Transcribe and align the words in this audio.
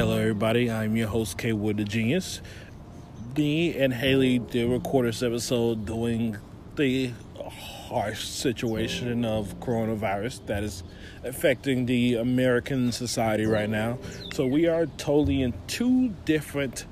Hello, 0.00 0.16
everybody. 0.16 0.70
I'm 0.70 0.96
your 0.96 1.08
host, 1.08 1.36
K 1.36 1.52
Wood 1.52 1.76
the 1.76 1.84
Genius. 1.84 2.40
Me 3.36 3.76
and 3.76 3.92
Haley 3.92 4.38
did 4.38 4.70
record 4.70 5.04
this 5.04 5.22
episode 5.22 5.84
doing 5.84 6.38
the 6.74 7.12
harsh 7.36 8.24
situation 8.26 9.26
of 9.26 9.60
coronavirus 9.60 10.46
that 10.46 10.64
is 10.64 10.84
affecting 11.22 11.84
the 11.84 12.14
American 12.14 12.92
society 12.92 13.44
right 13.44 13.68
now. 13.68 13.98
So 14.32 14.46
we 14.46 14.66
are 14.68 14.86
totally 14.86 15.42
in 15.42 15.52
two 15.66 16.14
different 16.24 16.86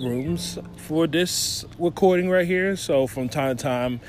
rooms 0.00 0.58
for 0.78 1.06
this 1.06 1.66
recording 1.78 2.30
right 2.30 2.46
here. 2.46 2.76
So 2.76 3.06
from 3.06 3.28
time 3.28 3.58
to 3.58 3.62
time, 3.62 4.00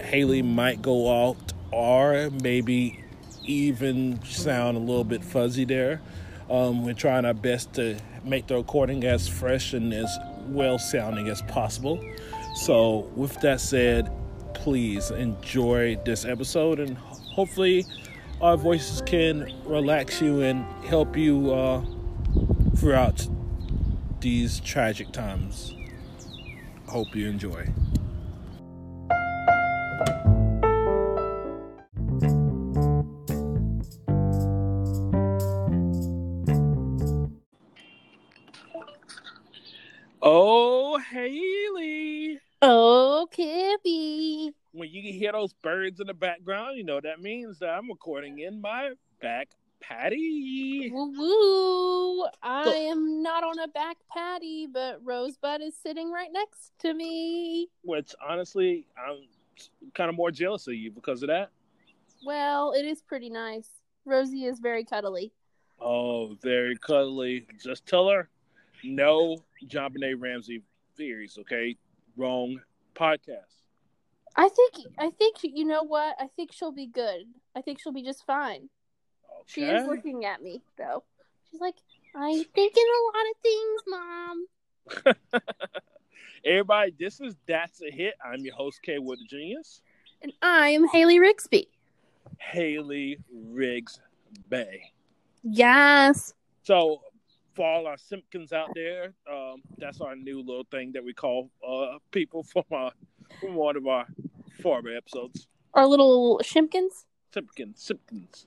Haley 0.00 0.40
might 0.40 0.80
go 0.80 1.28
out 1.28 1.52
or 1.72 2.30
maybe 2.42 3.04
even 3.44 4.22
sound 4.24 4.78
a 4.78 4.80
little 4.80 5.04
bit 5.04 5.22
fuzzy 5.22 5.66
there. 5.66 6.00
Um, 6.50 6.84
we're 6.84 6.94
trying 6.94 7.24
our 7.24 7.34
best 7.34 7.74
to 7.74 7.96
make 8.24 8.48
the 8.48 8.56
recording 8.56 9.04
as 9.04 9.28
fresh 9.28 9.72
and 9.72 9.94
as 9.94 10.18
well 10.48 10.80
sounding 10.80 11.28
as 11.28 11.42
possible. 11.42 12.04
So, 12.56 13.08
with 13.14 13.40
that 13.42 13.60
said, 13.60 14.10
please 14.52 15.12
enjoy 15.12 15.96
this 16.04 16.24
episode 16.24 16.80
and 16.80 16.98
hopefully 16.98 17.86
our 18.40 18.56
voices 18.56 19.00
can 19.02 19.52
relax 19.64 20.20
you 20.20 20.40
and 20.42 20.64
help 20.86 21.16
you 21.16 21.52
uh, 21.52 21.84
throughout 22.76 23.28
these 24.20 24.58
tragic 24.60 25.12
times. 25.12 25.74
Hope 26.88 27.14
you 27.14 27.28
enjoy. 27.28 27.68
When 44.72 44.88
you 44.90 45.12
hear 45.12 45.32
those 45.32 45.52
birds 45.52 46.00
in 46.00 46.06
the 46.06 46.14
background, 46.14 46.76
you 46.76 46.84
know 46.84 47.00
that 47.00 47.20
means 47.20 47.58
that 47.58 47.70
I'm 47.70 47.88
recording 47.88 48.40
in 48.40 48.60
my 48.60 48.92
back 49.20 49.48
patty. 49.80 50.90
Woo 50.92 51.12
woo. 51.16 52.26
I 52.42 52.64
so, 52.64 52.72
am 52.72 53.22
not 53.22 53.44
on 53.44 53.58
a 53.58 53.68
back 53.68 53.96
patty, 54.12 54.66
but 54.66 55.00
Rosebud 55.04 55.60
is 55.60 55.74
sitting 55.74 56.10
right 56.10 56.30
next 56.32 56.72
to 56.80 56.94
me. 56.94 57.68
Which 57.82 58.14
honestly, 58.26 58.86
I'm 58.98 59.22
kind 59.94 60.08
of 60.10 60.16
more 60.16 60.30
jealous 60.30 60.66
of 60.68 60.74
you 60.74 60.90
because 60.90 61.22
of 61.22 61.28
that. 61.28 61.50
Well, 62.24 62.72
it 62.72 62.84
is 62.84 63.02
pretty 63.02 63.30
nice. 63.30 63.68
Rosie 64.04 64.44
is 64.44 64.60
very 64.60 64.84
cuddly. 64.84 65.32
Oh, 65.80 66.36
very 66.42 66.76
cuddly. 66.76 67.46
Just 67.62 67.86
tell 67.86 68.08
her 68.08 68.28
no 68.84 69.38
JonBenét 69.66 70.16
Ramsey 70.18 70.62
theories, 70.96 71.38
okay? 71.40 71.76
Wrong 72.16 72.60
podcast. 72.94 73.59
I 74.36 74.48
think 74.48 74.86
I 74.98 75.10
think 75.10 75.36
you 75.42 75.64
know 75.64 75.82
what? 75.82 76.16
I 76.18 76.28
think 76.36 76.52
she'll 76.52 76.72
be 76.72 76.86
good. 76.86 77.26
I 77.54 77.60
think 77.60 77.80
she'll 77.80 77.92
be 77.92 78.02
just 78.02 78.24
fine. 78.26 78.68
Okay. 79.40 79.44
She 79.46 79.64
is 79.64 79.86
looking 79.86 80.24
at 80.24 80.42
me 80.42 80.62
though. 80.78 81.02
She's 81.50 81.60
like, 81.60 81.76
I'm 82.14 82.44
thinking 82.44 82.84
a 82.84 83.00
lot 83.06 83.24
of 83.30 83.36
things, 83.42 83.82
Mom. 83.88 84.46
Everybody, 86.44 86.94
this 86.98 87.20
is 87.20 87.36
That's 87.46 87.82
a 87.82 87.90
Hit. 87.90 88.14
I'm 88.24 88.40
your 88.40 88.54
host, 88.54 88.80
K 88.82 88.98
Wood 88.98 89.18
the 89.18 89.26
Genius. 89.26 89.82
And 90.22 90.32
I'm 90.42 90.86
Haley 90.88 91.18
Rigsby. 91.18 91.66
Haley 92.38 93.18
Riggs 93.32 94.00
Bay. 94.48 94.92
Yes. 95.42 96.34
So 96.62 97.00
for 97.54 97.66
all 97.66 97.86
our 97.86 97.98
Simpkins 97.98 98.52
out 98.52 98.70
there, 98.74 99.12
um, 99.30 99.62
that's 99.78 100.00
our 100.00 100.16
new 100.16 100.40
little 100.40 100.66
thing 100.70 100.92
that 100.92 101.04
we 101.04 101.12
call 101.12 101.50
uh, 101.66 101.98
people 102.10 102.42
from 102.42 102.64
our 102.70 102.92
from 103.40 103.54
one 103.54 103.76
of 103.76 103.86
our 103.86 104.06
former 104.62 104.96
episodes. 104.96 105.46
Our 105.74 105.86
little 105.86 106.40
Shimpkins. 106.42 107.06
Simpkins, 107.32 107.82
Simpkins. 107.82 108.46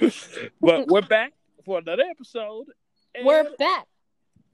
but 0.60 0.86
we're 0.88 1.02
back 1.02 1.32
for 1.64 1.78
another 1.78 2.04
episode. 2.08 2.66
We're 3.22 3.50
back. 3.58 3.86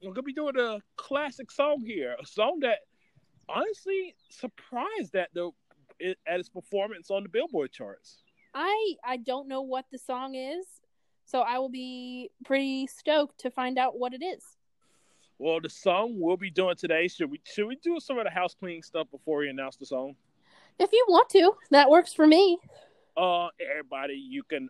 We're 0.01 0.13
gonna 0.13 0.23
be 0.23 0.33
doing 0.33 0.57
a 0.57 0.79
classic 0.97 1.51
song 1.51 1.83
here, 1.85 2.15
a 2.21 2.25
song 2.25 2.59
that 2.61 2.79
honestly 3.47 4.15
surprised 4.29 5.15
at 5.15 5.29
the 5.33 5.51
at 6.01 6.39
its 6.39 6.49
performance 6.49 7.11
on 7.11 7.23
the 7.23 7.29
Billboard 7.29 7.71
charts. 7.71 8.17
I 8.53 8.95
I 9.03 9.17
don't 9.17 9.47
know 9.47 9.61
what 9.61 9.85
the 9.91 9.99
song 9.99 10.35
is. 10.35 10.65
So 11.25 11.41
I 11.41 11.57
will 11.57 11.69
be 11.69 12.29
pretty 12.45 12.87
stoked 12.87 13.39
to 13.41 13.49
find 13.49 13.77
out 13.77 13.97
what 13.97 14.13
it 14.13 14.23
is. 14.23 14.43
Well, 15.37 15.59
the 15.61 15.69
song 15.69 16.15
we'll 16.17 16.37
be 16.37 16.49
doing 16.49 16.75
today, 16.75 17.07
should 17.07 17.29
we 17.29 17.41
should 17.43 17.67
we 17.67 17.75
do 17.77 17.99
some 17.99 18.17
of 18.17 18.23
the 18.23 18.29
house 18.29 18.55
cleaning 18.55 18.83
stuff 18.83 19.07
before 19.11 19.39
we 19.39 19.49
announce 19.49 19.75
the 19.75 19.85
song? 19.85 20.15
If 20.79 20.91
you 20.91 21.05
want 21.07 21.29
to, 21.29 21.53
that 21.71 21.89
works 21.89 22.13
for 22.13 22.27
me. 22.27 22.57
Uh 23.17 23.47
everybody, 23.59 24.15
you 24.15 24.43
can 24.43 24.69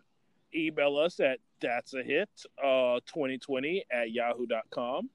email 0.54 0.96
us 0.98 1.20
at 1.20 1.38
that's 1.60 1.94
a 1.94 2.02
hit 2.02 2.28
uh 2.62 3.00
2020 3.06 3.84
at 3.90 4.12
yahoo.com. 4.12 5.10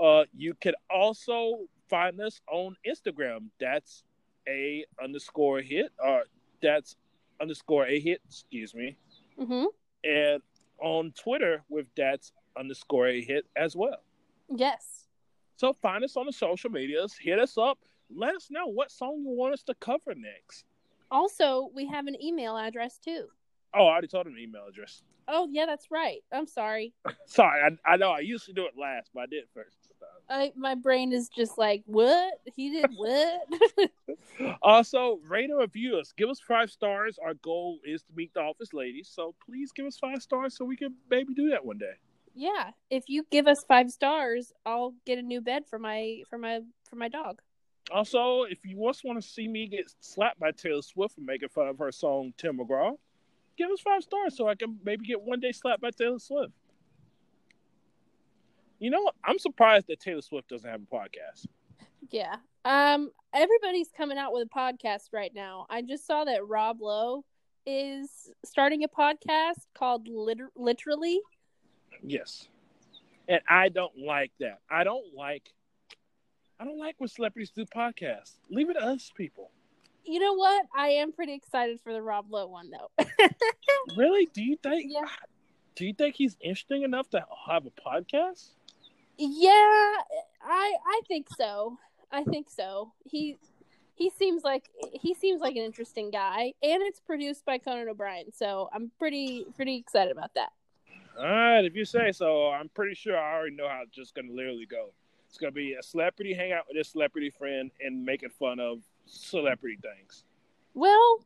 Uh 0.00 0.24
you 0.36 0.54
can 0.54 0.74
also 0.90 1.60
find 1.88 2.20
us 2.20 2.40
on 2.50 2.76
Instagram. 2.86 3.46
That's 3.60 4.02
a 4.48 4.84
underscore 5.02 5.60
hit 5.60 5.92
or 5.98 6.24
that's 6.62 6.96
underscore 7.40 7.86
a 7.86 7.98
hit, 8.00 8.20
excuse 8.28 8.74
me. 8.74 8.96
Mm-hmm 9.38 9.66
and 10.06 10.42
on 10.80 11.12
Twitter 11.12 11.62
with 11.68 11.86
that's 11.96 12.32
underscore 12.58 13.08
a 13.08 13.22
hit 13.22 13.44
as 13.56 13.74
well. 13.74 13.98
Yes. 14.54 15.06
So 15.56 15.72
find 15.72 16.04
us 16.04 16.16
on 16.16 16.26
the 16.26 16.32
social 16.32 16.70
medias, 16.70 17.14
hit 17.18 17.38
us 17.38 17.56
up, 17.56 17.78
let 18.14 18.34
us 18.34 18.48
know 18.50 18.66
what 18.66 18.90
song 18.90 19.22
you 19.24 19.30
want 19.30 19.54
us 19.54 19.62
to 19.64 19.74
cover 19.74 20.14
next. 20.14 20.64
Also, 21.10 21.70
we 21.74 21.86
have 21.86 22.06
an 22.06 22.22
email 22.22 22.56
address 22.56 22.98
too. 22.98 23.26
Oh, 23.74 23.86
I 23.86 23.92
already 23.92 24.08
told 24.08 24.26
him 24.26 24.34
the 24.34 24.42
email 24.42 24.66
address. 24.68 25.02
Oh 25.28 25.48
yeah, 25.50 25.66
that's 25.66 25.90
right. 25.90 26.22
I'm 26.32 26.46
sorry. 26.46 26.92
sorry, 27.26 27.62
I, 27.62 27.92
I 27.92 27.96
know 27.96 28.10
I 28.10 28.20
used 28.20 28.46
to 28.46 28.52
do 28.52 28.66
it 28.66 28.74
last, 28.78 29.10
but 29.14 29.22
I 29.22 29.26
did 29.26 29.44
first. 29.54 29.76
I, 30.28 30.52
my 30.56 30.74
brain 30.74 31.12
is 31.12 31.28
just 31.28 31.56
like, 31.56 31.82
what? 31.86 32.34
He 32.56 32.70
did 32.70 32.90
what? 32.96 33.46
also, 34.62 35.20
rate 35.28 35.50
and 35.50 35.58
review 35.58 35.98
us. 35.98 36.12
Give 36.16 36.28
us 36.28 36.40
five 36.40 36.70
stars. 36.70 37.18
Our 37.24 37.34
goal 37.34 37.78
is 37.84 38.02
to 38.02 38.12
meet 38.14 38.34
the 38.34 38.40
office 38.40 38.72
ladies. 38.72 39.08
So 39.12 39.34
please 39.44 39.70
give 39.72 39.86
us 39.86 39.96
five 39.98 40.20
stars 40.22 40.56
so 40.56 40.64
we 40.64 40.76
can 40.76 40.94
maybe 41.08 41.34
do 41.34 41.50
that 41.50 41.64
one 41.64 41.78
day. 41.78 41.92
Yeah. 42.36 42.70
If 42.90 43.04
you 43.08 43.24
give 43.30 43.46
us 43.46 43.64
five 43.66 43.90
stars, 43.90 44.52
I'll 44.66 44.94
get 45.06 45.18
a 45.18 45.22
new 45.22 45.40
bed 45.40 45.62
for 45.68 45.78
my 45.78 46.22
for 46.28 46.38
my 46.38 46.60
for 46.88 46.96
my 46.96 47.08
dog. 47.08 47.40
Also, 47.90 48.42
if 48.42 48.58
you 48.64 48.76
just 48.86 49.04
want 49.04 49.20
to 49.20 49.26
see 49.26 49.48
me 49.48 49.66
get 49.68 49.90
slapped 50.00 50.38
by 50.38 50.50
Taylor 50.50 50.82
Swift 50.82 51.14
for 51.14 51.22
making 51.22 51.48
fun 51.48 51.68
of 51.68 51.78
her 51.78 51.90
song 51.90 52.34
Tim 52.36 52.58
McGraw, 52.58 52.96
give 53.56 53.70
us 53.70 53.80
five 53.80 54.02
stars 54.02 54.36
so 54.36 54.48
I 54.48 54.54
can 54.54 54.78
maybe 54.84 55.06
get 55.06 55.22
one 55.22 55.40
day 55.40 55.52
slapped 55.52 55.80
by 55.80 55.90
Taylor 55.90 56.18
Swift. 56.18 56.52
You 58.78 58.90
know, 58.90 59.10
I'm 59.24 59.38
surprised 59.38 59.86
that 59.86 60.00
Taylor 60.00 60.20
Swift 60.20 60.48
doesn't 60.48 60.68
have 60.68 60.82
a 60.82 60.94
podcast. 60.94 61.46
Yeah. 62.10 62.36
Um 62.66 63.10
everybody's 63.32 63.88
coming 63.96 64.18
out 64.18 64.32
with 64.34 64.46
a 64.46 64.58
podcast 64.58 65.12
right 65.12 65.32
now. 65.34 65.66
I 65.70 65.80
just 65.80 66.06
saw 66.06 66.24
that 66.24 66.46
Rob 66.46 66.82
Lowe 66.82 67.24
is 67.64 68.30
starting 68.44 68.84
a 68.84 68.88
podcast 68.88 69.66
called 69.74 70.06
Liter- 70.06 70.52
Literally. 70.54 71.20
Yes. 72.02 72.48
And 73.28 73.40
I 73.48 73.68
don't 73.68 73.96
like 73.98 74.32
that. 74.40 74.60
I 74.70 74.84
don't 74.84 75.14
like 75.14 75.52
I 76.58 76.64
don't 76.64 76.78
like 76.78 76.94
when 76.98 77.08
celebrities 77.08 77.50
do 77.50 77.66
podcasts. 77.66 78.32
Leave 78.50 78.70
it 78.70 78.74
to 78.74 78.80
us 78.82 79.12
people. 79.14 79.50
You 80.04 80.20
know 80.20 80.34
what? 80.34 80.66
I 80.74 80.88
am 80.88 81.12
pretty 81.12 81.34
excited 81.34 81.80
for 81.82 81.92
the 81.92 82.00
Rob 82.00 82.26
Lowe 82.30 82.46
one 82.46 82.70
though. 82.70 83.04
really? 83.96 84.26
Do 84.32 84.42
you 84.42 84.56
think 84.62 84.92
yeah. 84.92 85.06
do 85.74 85.84
you 85.84 85.92
think 85.92 86.14
he's 86.14 86.36
interesting 86.40 86.82
enough 86.82 87.10
to 87.10 87.24
have 87.48 87.66
a 87.66 87.70
podcast? 87.70 88.50
Yeah, 89.18 89.50
I 89.50 90.74
I 90.86 91.00
think 91.08 91.26
so. 91.36 91.78
I 92.12 92.22
think 92.24 92.48
so. 92.48 92.92
He 93.04 93.36
he 93.96 94.10
seems 94.10 94.44
like 94.44 94.70
he 94.92 95.14
seems 95.14 95.40
like 95.40 95.56
an 95.56 95.62
interesting 95.62 96.10
guy, 96.10 96.52
and 96.62 96.82
it's 96.82 97.00
produced 97.00 97.44
by 97.44 97.58
Conan 97.58 97.88
O'Brien, 97.88 98.32
so 98.32 98.68
I'm 98.72 98.92
pretty 98.98 99.44
pretty 99.56 99.76
excited 99.76 100.12
about 100.12 100.34
that. 100.34 100.50
All 101.18 101.24
right, 101.24 101.64
if 101.64 101.74
you 101.74 101.84
say 101.84 102.12
so, 102.12 102.50
I'm 102.50 102.68
pretty 102.68 102.94
sure 102.94 103.16
I 103.16 103.34
already 103.34 103.56
know 103.56 103.68
how 103.68 103.82
it's 103.82 103.94
just 103.94 104.14
gonna 104.14 104.32
literally 104.32 104.66
go. 104.66 104.92
It's 105.28 105.38
gonna 105.38 105.52
be 105.52 105.74
a 105.74 105.82
celebrity 105.82 106.34
hang 106.34 106.52
out 106.52 106.64
with 106.68 106.76
his 106.76 106.88
celebrity 106.88 107.30
friend 107.30 107.70
and 107.80 108.04
making 108.04 108.30
fun 108.30 108.60
of 108.60 108.82
celebrity 109.06 109.78
things. 109.80 110.24
Well, 110.74 111.24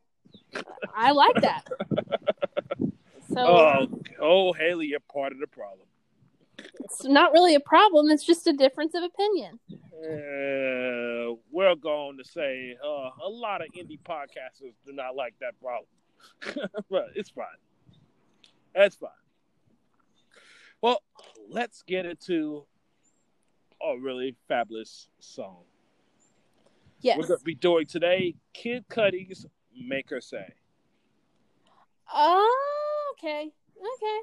I 0.95 1.11
like 1.11 1.41
that. 1.41 1.67
So, 3.33 3.39
oh, 3.47 4.01
oh, 4.19 4.51
Haley, 4.51 4.87
you're 4.87 4.99
part 4.99 5.31
of 5.31 5.39
the 5.39 5.47
problem 5.47 5.87
it's 6.79 7.03
not 7.05 7.31
really 7.31 7.55
a 7.55 7.59
problem. 7.59 8.09
It's 8.09 8.23
just 8.23 8.47
a 8.47 8.53
difference 8.53 8.93
of 8.95 9.03
opinion. 9.03 9.59
Uh, 9.71 11.35
we're 11.51 11.75
going 11.75 12.17
to 12.17 12.23
say 12.23 12.75
uh, 12.83 13.09
a 13.23 13.29
lot 13.29 13.61
of 13.61 13.67
indie 13.73 13.99
podcasters 13.99 14.73
do 14.85 14.93
not 14.93 15.15
like 15.15 15.33
that 15.39 15.59
problem, 15.59 16.69
but 16.89 17.09
it's 17.15 17.29
fine. 17.29 17.45
That's 18.73 18.95
fine. 18.95 19.09
Well, 20.81 21.03
let's 21.49 21.83
get 21.83 22.05
into 22.05 22.65
a 23.81 23.99
really 23.99 24.35
fabulous 24.47 25.09
song. 25.19 25.63
Yes. 27.01 27.17
We're 27.17 27.27
going 27.27 27.39
to 27.39 27.45
be 27.45 27.55
doing 27.55 27.85
today 27.85 28.35
Kid 28.53 28.85
Cudi's 28.89 29.45
Make 29.75 30.09
Her 30.09 30.21
Say. 30.21 30.53
Oh, 32.13 33.13
okay. 33.13 33.51
Okay. 33.77 34.19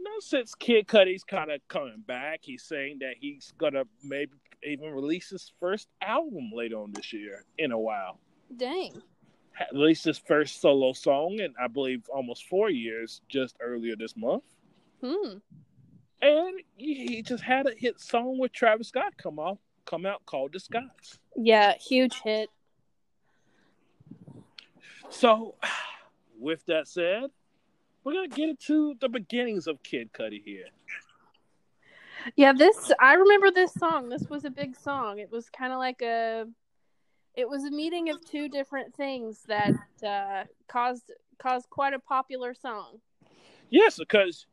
Now, 0.00 0.10
since 0.20 0.54
Kid 0.54 0.86
Cudi's 0.86 1.24
kind 1.24 1.50
of 1.50 1.60
coming 1.68 2.02
back, 2.06 2.40
he's 2.42 2.62
saying 2.62 2.98
that 3.00 3.14
he's 3.20 3.52
going 3.58 3.74
to 3.74 3.84
maybe 4.02 4.32
even 4.62 4.90
release 4.90 5.30
his 5.30 5.52
first 5.60 5.88
album 6.02 6.50
later 6.54 6.76
on 6.76 6.92
this 6.92 7.12
year 7.12 7.44
in 7.58 7.72
a 7.72 7.78
while. 7.78 8.18
Dang. 8.56 9.02
Released 9.72 10.04
his 10.04 10.18
first 10.18 10.60
solo 10.62 10.94
song 10.94 11.38
in, 11.40 11.54
I 11.62 11.68
believe, 11.68 12.02
almost 12.12 12.46
four 12.48 12.70
years 12.70 13.20
just 13.28 13.56
earlier 13.60 13.96
this 13.96 14.16
month. 14.16 14.44
Hmm. 15.02 15.38
And 16.22 16.60
he 16.76 17.22
just 17.22 17.42
had 17.42 17.66
a 17.66 17.74
hit 17.74 18.00
song 18.00 18.38
with 18.38 18.52
Travis 18.52 18.88
Scott 18.88 19.14
come 19.16 19.38
out, 19.38 19.58
come 19.86 20.04
out 20.04 20.24
called 20.26 20.52
The 20.52 20.60
Scotts. 20.60 21.18
Yeah, 21.36 21.74
huge 21.78 22.20
hit. 22.22 22.50
So, 25.08 25.54
with 26.38 26.64
that 26.66 26.88
said, 26.88 27.30
we're 28.04 28.14
gonna 28.14 28.28
get 28.28 28.50
into 28.50 28.94
the 29.00 29.08
beginnings 29.08 29.66
of 29.66 29.82
Kid 29.82 30.12
Cudi 30.12 30.42
here. 30.44 30.66
Yeah, 32.36 32.52
this 32.52 32.92
I 32.98 33.14
remember 33.14 33.50
this 33.50 33.72
song. 33.74 34.08
This 34.08 34.28
was 34.28 34.44
a 34.44 34.50
big 34.50 34.76
song. 34.76 35.18
It 35.18 35.30
was 35.30 35.48
kind 35.48 35.72
of 35.72 35.78
like 35.78 36.02
a 36.02 36.46
it 37.34 37.48
was 37.48 37.64
a 37.64 37.70
meeting 37.70 38.10
of 38.10 38.24
two 38.24 38.48
different 38.48 38.94
things 38.94 39.42
that 39.48 39.74
uh, 40.06 40.44
caused 40.68 41.12
caused 41.38 41.70
quite 41.70 41.94
a 41.94 41.98
popular 41.98 42.54
song. 42.54 43.00
Yes, 43.70 43.98
because 43.98 44.46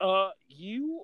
uh, 0.00 0.30
you 0.48 1.02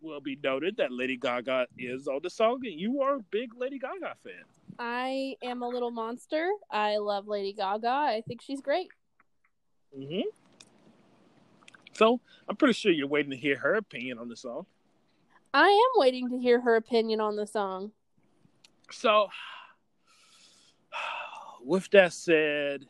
will 0.00 0.20
be 0.20 0.38
noted 0.42 0.76
that 0.76 0.92
Lady 0.92 1.16
Gaga 1.16 1.66
is 1.78 2.06
on 2.06 2.20
the 2.22 2.30
song, 2.30 2.60
and 2.64 2.78
you 2.78 3.02
are 3.02 3.16
a 3.16 3.20
big 3.30 3.52
Lady 3.56 3.78
Gaga 3.78 4.14
fan. 4.22 4.44
I 4.78 5.36
am 5.42 5.62
a 5.62 5.68
little 5.68 5.90
monster. 5.90 6.50
I 6.70 6.98
love 6.98 7.26
Lady 7.26 7.52
Gaga. 7.52 7.88
I 7.88 8.22
think 8.26 8.42
she's 8.42 8.60
great. 8.60 8.88
Mm-hmm. 9.96 10.28
So 11.92 12.20
I'm 12.48 12.56
pretty 12.56 12.74
sure 12.74 12.92
you're 12.92 13.06
waiting 13.06 13.30
to 13.30 13.36
hear 13.36 13.56
her 13.58 13.74
opinion 13.74 14.18
on 14.18 14.28
the 14.28 14.36
song. 14.36 14.66
I 15.52 15.68
am 15.68 16.00
waiting 16.00 16.28
to 16.30 16.38
hear 16.38 16.60
her 16.60 16.74
opinion 16.74 17.20
on 17.20 17.36
the 17.36 17.46
song. 17.46 17.92
So, 18.90 19.28
with 21.64 21.88
that 21.90 22.12
said, 22.12 22.86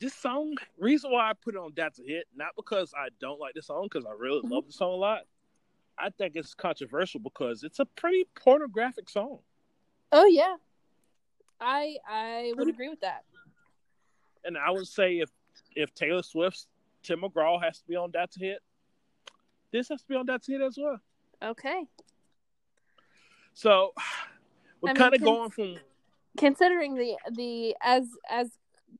this 0.00 0.14
song, 0.14 0.56
reason 0.78 1.10
why 1.10 1.30
I 1.30 1.32
put 1.32 1.54
it 1.54 1.58
on 1.58 1.72
That's 1.74 1.98
a 1.98 2.02
Hit, 2.02 2.26
not 2.34 2.54
because 2.56 2.92
I 2.96 3.08
don't 3.20 3.40
like 3.40 3.54
the 3.54 3.62
song, 3.62 3.84
because 3.84 4.06
I 4.06 4.12
really 4.12 4.40
Mhm. 4.42 4.50
love 4.50 4.66
the 4.66 4.72
song 4.72 4.92
a 4.92 4.96
lot. 4.96 5.26
I 5.96 6.10
think 6.10 6.36
it's 6.36 6.54
controversial 6.54 7.18
because 7.20 7.64
it's 7.64 7.80
a 7.80 7.84
pretty 7.84 8.24
pornographic 8.36 9.10
song. 9.10 9.42
Oh 10.12 10.26
yeah. 10.26 10.56
I 11.60 11.98
I 12.06 12.52
would 12.56 12.68
agree 12.68 12.88
with 12.88 13.00
that. 13.00 13.24
And 14.44 14.56
I 14.56 14.70
would 14.70 14.86
say 14.86 15.18
if 15.18 15.30
if 15.74 15.92
Taylor 15.94 16.22
Swift's 16.22 16.68
Tim 17.02 17.22
McGraw 17.22 17.60
has 17.62 17.80
to 17.80 17.86
be 17.86 17.96
on 17.96 18.12
That's 18.12 18.36
a 18.36 18.40
Hit, 18.40 18.62
this 19.72 19.88
has 19.88 20.02
to 20.02 20.08
be 20.08 20.14
on 20.14 20.26
That's 20.26 20.48
a 20.48 20.52
Hit 20.52 20.60
as 20.60 20.78
well. 20.78 21.00
Okay. 21.42 21.86
So 23.54 23.92
we're 24.80 24.90
I 24.90 24.92
mean, 24.92 24.96
kind 24.96 25.14
of 25.14 25.22
going 25.22 25.50
from 25.50 25.78
Considering 26.36 26.94
the 26.94 27.16
the 27.32 27.74
as 27.80 28.08
as 28.30 28.56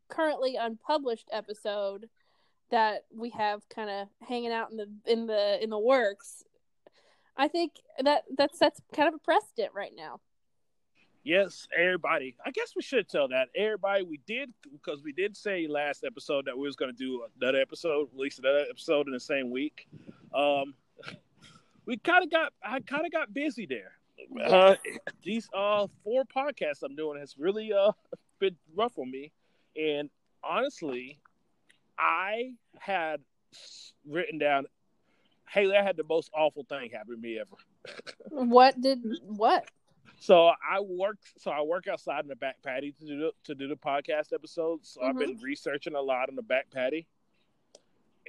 currently 0.09 0.57
unpublished 0.57 1.29
episode 1.33 2.09
that 2.71 3.05
we 3.15 3.31
have 3.31 3.69
kind 3.69 3.91
of 3.91 4.09
hanging 4.27 4.53
out 4.53 4.71
in 4.71 4.77
the 4.77 4.89
in 5.07 5.27
the 5.27 5.63
in 5.63 5.71
the 5.71 5.79
works, 5.79 6.45
I 7.37 7.49
think 7.49 7.73
that 8.03 8.25
that's 8.37 8.59
that's 8.59 8.81
kind 8.95 9.09
of 9.09 9.15
a 9.15 9.19
precedent 9.19 9.73
right 9.75 9.93
now. 9.97 10.21
Yes, 11.25 11.69
everybody. 11.77 12.37
I 12.47 12.51
guess 12.53 12.73
we 12.75 12.83
should 12.83 13.09
tell 13.09 13.29
that 13.29 13.49
everybody. 13.55 14.03
We 14.03 14.21
did 14.27 14.51
because 14.73 15.03
we 15.03 15.13
did 15.13 15.37
say 15.37 15.67
last 15.67 16.05
episode 16.05 16.47
that 16.47 16.57
we 16.57 16.67
was 16.67 16.77
going 16.77 16.91
to 16.91 16.97
do 16.97 17.25
another 17.41 17.61
episode, 17.61 18.09
release 18.15 18.39
another 18.39 18.65
episode 18.71 19.07
in 19.09 19.13
the 19.13 19.21
same 19.21 19.51
week. 19.51 19.89
Um, 20.35 20.75
we 21.87 21.97
kind 21.99 22.25
of 22.25 22.31
got, 22.31 22.53
I 22.63 22.81
kind 22.81 23.05
of 23.05 23.13
got 23.13 23.35
busy 23.35 23.67
there. 23.67 23.93
Uh, 24.43 24.77
these 25.23 25.49
uh 25.55 25.87
four 26.03 26.25
podcasts 26.25 26.83
I'm 26.83 26.97
doing 26.97 27.19
has 27.19 27.37
really 27.39 27.73
uh 27.73 27.93
been 28.41 28.57
rough 28.75 28.99
on 28.99 29.11
me, 29.11 29.33
and 29.79 30.11
honestly, 30.45 31.21
I 31.99 32.55
had 32.79 33.21
written 34.07 34.39
down, 34.39 34.67
Haley, 35.51 35.77
I 35.77 35.83
had 35.83 35.97
the 35.97 36.05
most 36.05 36.31
awful 36.35 36.65
thing 36.65 36.91
happen 36.93 37.15
to 37.17 37.21
me 37.21 37.39
ever. 37.41 37.57
What 38.31 38.81
did 38.81 39.01
what? 39.27 39.69
So 40.19 40.49
I 40.49 40.81
work. 40.81 41.19
So 41.39 41.51
I 41.51 41.63
work 41.63 41.87
outside 41.89 42.23
in 42.25 42.29
the 42.29 42.37
back 42.37 42.63
patio 42.63 42.93
to 43.01 43.07
do 43.07 43.19
the, 43.19 43.33
to 43.45 43.55
do 43.55 43.69
the 43.69 43.77
podcast 43.77 44.33
episodes. 44.35 44.91
So 44.91 45.03
I've 45.03 45.17
Mm-hmm. 45.17 45.19
been 45.19 45.39
researching 45.43 45.95
a 45.95 46.01
lot 46.01 46.29
in 46.29 46.37
the 46.37 46.43
back 46.43 46.71
patio, 46.71 47.03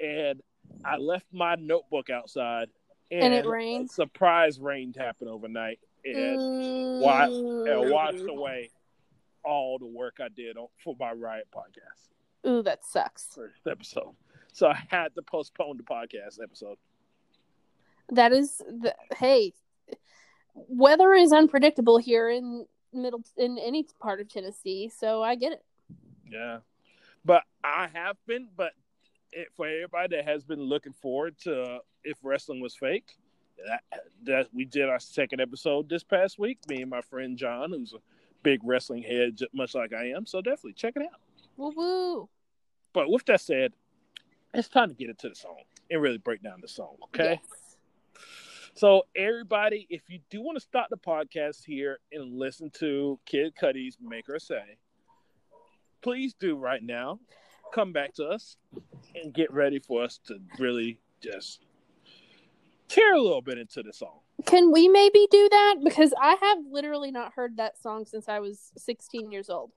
and 0.02 0.42
I 0.86 0.98
left 0.98 1.26
my 1.34 1.56
notebook 1.56 2.10
outside, 2.10 2.70
and, 3.12 3.22
And 3.22 3.34
it 3.34 3.46
rained? 3.48 3.92
Surprise 3.92 4.60
rain 4.60 4.94
happened 4.98 5.30
overnight, 5.30 5.80
and, 6.06 6.40
wa- 7.00 7.28
and 7.66 7.92
washed 7.92 8.28
away 8.28 8.72
all 9.44 9.80
the 9.80 9.86
work 9.86 10.18
I 10.22 10.30
did 10.30 10.58
on 10.58 10.68
for 10.84 10.96
my 11.00 11.12
Riot 11.12 11.48
podcast 11.56 12.10
Ooh, 12.48 12.62
that 12.64 12.86
sucks. 12.86 13.28
first 13.36 13.68
episode. 13.68 14.16
So 14.54 14.68
I 14.68 14.82
had 14.88 15.16
to 15.16 15.22
postpone 15.22 15.78
the 15.78 15.84
podcast 15.84 16.42
episode. 16.42 16.78
That 18.10 18.32
is 18.32 18.58
the 18.58 18.96
hey, 19.16 19.54
weather 20.54 21.14
is 21.14 21.32
unpredictable 21.32 21.98
here 21.98 22.30
in 22.30 22.66
middle 22.94 23.24
in 23.38 23.58
any 23.60 23.86
part 24.00 24.20
of 24.20 24.30
Tennessee, 24.30 24.90
so 24.90 25.22
I 25.22 25.36
get 25.36 25.54
it. 25.54 25.64
Yeah, 26.30 26.60
but 27.24 27.44
I 27.64 27.88
have 27.94 28.18
been. 28.26 28.48
But 28.56 28.74
it, 29.32 29.50
for 29.56 29.68
everybody 29.68 30.16
that 30.16 30.26
has 30.26 30.44
been 30.44 30.62
looking 30.62 30.94
forward 30.94 31.38
to 31.44 31.80
if 32.04 32.18
wrestling 32.24 32.62
was 32.62 32.76
fake, 32.76 33.18
that, 33.68 33.84
that 34.24 34.48
we 34.54 34.66
did 34.66 34.90
our 34.90 35.00
second 35.00 35.42
episode 35.42 35.90
this 35.90 36.04
past 36.04 36.40
week. 36.40 36.58
Me 36.68 36.82
and 36.82 36.90
my 36.90 37.02
friend 37.02 37.38
John, 37.38 37.72
who's 37.72 37.94
a 37.94 37.98
big 38.44 38.62
wrestling 38.64 39.04
head, 39.04 39.40
much 39.54 39.76
like 39.76 39.94
I 39.94 40.12
am. 40.12 40.26
So 40.26 40.42
definitely 40.42 40.74
check 40.74 40.94
it 40.96 41.04
out. 41.04 41.20
Woo 41.58 41.74
woo. 41.76 42.30
But 42.94 43.10
with 43.10 43.26
that 43.26 43.42
said, 43.42 43.74
it's 44.54 44.68
time 44.68 44.90
to 44.90 44.96
get 44.96 45.10
into 45.10 45.30
the 45.30 45.36
song 45.36 45.58
and 45.92 46.02
really 46.02 46.18
break 46.18 46.42
down 46.42 46.60
the 46.62 46.68
song. 46.68 46.96
Okay. 47.06 47.40
Yes. 47.42 47.70
So, 48.76 49.04
everybody, 49.14 49.88
if 49.90 50.04
you 50.10 50.20
do 50.30 50.42
want 50.42 50.56
to 50.56 50.62
stop 50.62 50.88
the 50.90 50.98
podcast 50.98 51.66
here 51.66 52.00
and 52.14 52.40
listen 52.40 52.72
to 52.80 53.20
Kid 53.26 53.54
Cudi's 53.60 53.98
Make 54.02 54.28
Her 54.28 54.40
Say, 54.40 54.78
please 56.02 56.34
do 56.34 56.56
right 56.56 56.82
now. 56.82 57.20
Come 57.74 57.92
back 57.92 58.14
to 58.16 58.26
us 58.26 58.56
and 59.22 59.34
get 59.34 59.52
ready 59.52 59.80
for 59.80 60.04
us 60.04 60.20
to 60.28 60.40
really 60.58 61.00
just 61.22 61.66
tear 62.88 63.16
a 63.16 63.22
little 63.22 63.42
bit 63.42 63.58
into 63.58 63.84
the 63.84 63.92
song. 63.92 64.20
Can 64.46 64.72
we 64.72 64.88
maybe 64.88 65.28
do 65.30 65.50
that? 65.50 65.76
Because 65.84 66.14
I 66.20 66.38
have 66.42 66.60
literally 66.70 67.12
not 67.12 67.34
heard 67.34 67.58
that 67.58 67.82
song 67.82 68.06
since 68.06 68.30
I 68.30 68.40
was 68.40 68.72
16 68.78 69.32
years 69.32 69.50
old. 69.50 69.72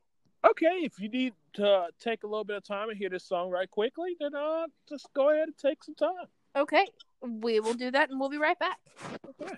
Okay, 0.48 0.80
if 0.82 0.98
you 0.98 1.08
need 1.08 1.34
to 1.54 1.86
take 2.00 2.24
a 2.24 2.26
little 2.26 2.44
bit 2.44 2.56
of 2.56 2.64
time 2.64 2.88
and 2.88 2.98
hear 2.98 3.08
this 3.08 3.24
song 3.24 3.50
right 3.50 3.70
quickly, 3.70 4.16
then 4.18 4.34
uh, 4.34 4.66
just 4.88 5.08
go 5.14 5.30
ahead 5.30 5.48
and 5.48 5.56
take 5.56 5.84
some 5.84 5.94
time. 5.94 6.26
Okay, 6.56 6.86
we 7.20 7.60
will 7.60 7.74
do 7.74 7.90
that 7.90 8.10
and 8.10 8.18
we'll 8.18 8.28
be 8.28 8.38
right 8.38 8.58
back. 8.58 8.78
Okay. 9.40 9.54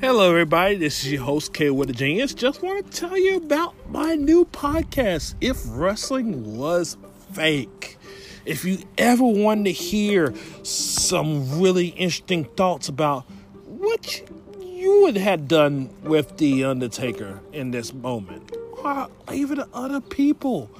Hello, 0.00 0.30
everybody. 0.30 0.76
This 0.76 1.04
is 1.04 1.12
your 1.12 1.22
host, 1.22 1.52
K 1.52 1.68
Wood 1.68 1.90
the 1.90 1.92
Genius. 1.92 2.32
Just 2.32 2.62
want 2.62 2.90
to 2.90 3.00
tell 3.00 3.18
you 3.18 3.36
about 3.36 3.74
my 3.90 4.14
new 4.14 4.46
podcast, 4.46 5.34
If 5.42 5.58
Wrestling 5.66 6.56
Was 6.56 6.96
Fake. 7.34 7.98
If 8.44 8.64
you 8.64 8.78
ever 8.96 9.24
wanted 9.24 9.64
to 9.64 9.72
hear 9.72 10.34
some 10.62 11.60
really 11.60 11.88
interesting 11.88 12.44
thoughts 12.44 12.88
about 12.88 13.24
what 13.66 14.22
you 14.60 15.02
would 15.02 15.16
have 15.16 15.46
done 15.46 15.90
with 16.02 16.38
The 16.38 16.64
Undertaker 16.64 17.40
in 17.52 17.70
this 17.70 17.92
moment, 17.92 18.56
or 18.82 19.08
even 19.32 19.62
other 19.74 20.00
people, 20.00 20.70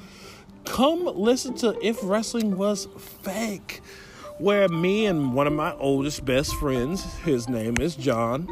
come 0.64 1.05
listen 1.05 1.55
to 1.57 1.79
If 1.87 1.99
Wrestling 2.02 2.57
Was 2.57 2.88
Fake, 3.23 3.83
where 4.38 4.69
me 4.69 5.05
and 5.05 5.35
one 5.35 5.47
of 5.47 5.52
my 5.52 5.75
oldest 5.75 6.25
best 6.25 6.55
friends, 6.57 7.05
his 7.25 7.47
name 7.49 7.76
is 7.79 7.95
John, 7.95 8.49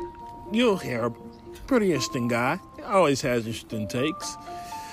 you'll 0.52 0.76
hear 0.76 1.06
a 1.06 1.10
pretty 1.66 1.92
interesting 1.92 2.28
guy, 2.28 2.60
always 2.84 3.22
has 3.22 3.46
interesting 3.46 3.88
takes. 3.88 4.36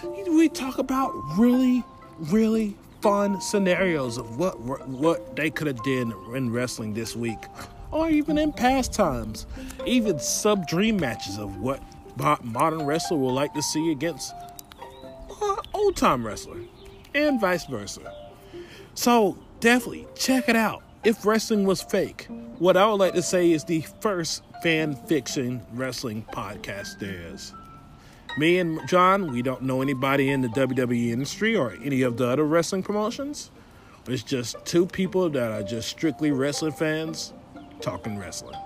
We 0.03 0.47
talk 0.47 0.77
about 0.77 1.11
really, 1.37 1.83
really 2.19 2.77
fun 3.05 3.39
scenarios 3.39 4.17
of 4.17 4.39
what 4.39 4.59
what 4.87 5.35
they 5.35 5.51
could 5.51 5.67
have 5.67 5.83
did 5.83 6.11
in 6.33 6.51
wrestling 6.51 6.91
this 6.91 7.15
week, 7.15 7.37
or 7.91 8.09
even 8.09 8.35
in 8.35 8.51
past 8.51 8.93
times, 8.93 9.45
even 9.85 10.17
sub 10.17 10.65
dream 10.65 10.97
matches 10.97 11.37
of 11.37 11.55
what 11.57 11.79
modern 12.43 12.83
wrestler 12.83 13.15
would 13.15 13.33
like 13.33 13.53
to 13.53 13.61
see 13.61 13.91
against 13.91 14.33
uh, 15.39 15.55
old 15.75 15.95
time 15.95 16.25
wrestler. 16.25 16.57
and 17.13 17.39
vice 17.39 17.65
versa. 17.65 18.11
So 18.95 19.37
definitely 19.59 20.07
check 20.15 20.49
it 20.49 20.55
out. 20.55 20.81
If 21.03 21.27
wrestling 21.27 21.63
was 21.63 21.83
fake, 21.83 22.25
what 22.57 22.75
I 22.75 22.87
would 22.87 22.95
like 22.95 23.13
to 23.13 23.21
say 23.21 23.51
is 23.51 23.63
the 23.65 23.81
first 24.01 24.41
fan 24.63 24.95
fiction 24.95 25.61
wrestling 25.73 26.25
podcast 26.33 26.97
there 26.97 27.21
is. 27.31 27.53
Me 28.37 28.59
and 28.59 28.85
John, 28.87 29.31
we 29.31 29.41
don't 29.41 29.61
know 29.61 29.81
anybody 29.81 30.29
in 30.29 30.41
the 30.41 30.49
WWE 30.49 31.11
industry 31.11 31.55
or 31.55 31.73
any 31.81 32.01
of 32.01 32.17
the 32.17 32.27
other 32.27 32.43
wrestling 32.43 32.83
promotions. 32.83 33.49
It's 34.07 34.23
just 34.23 34.57
two 34.65 34.85
people 34.85 35.29
that 35.29 35.51
are 35.51 35.63
just 35.63 35.87
strictly 35.87 36.31
wrestling 36.31 36.73
fans 36.73 37.33
talking 37.79 38.17
wrestling. 38.17 38.59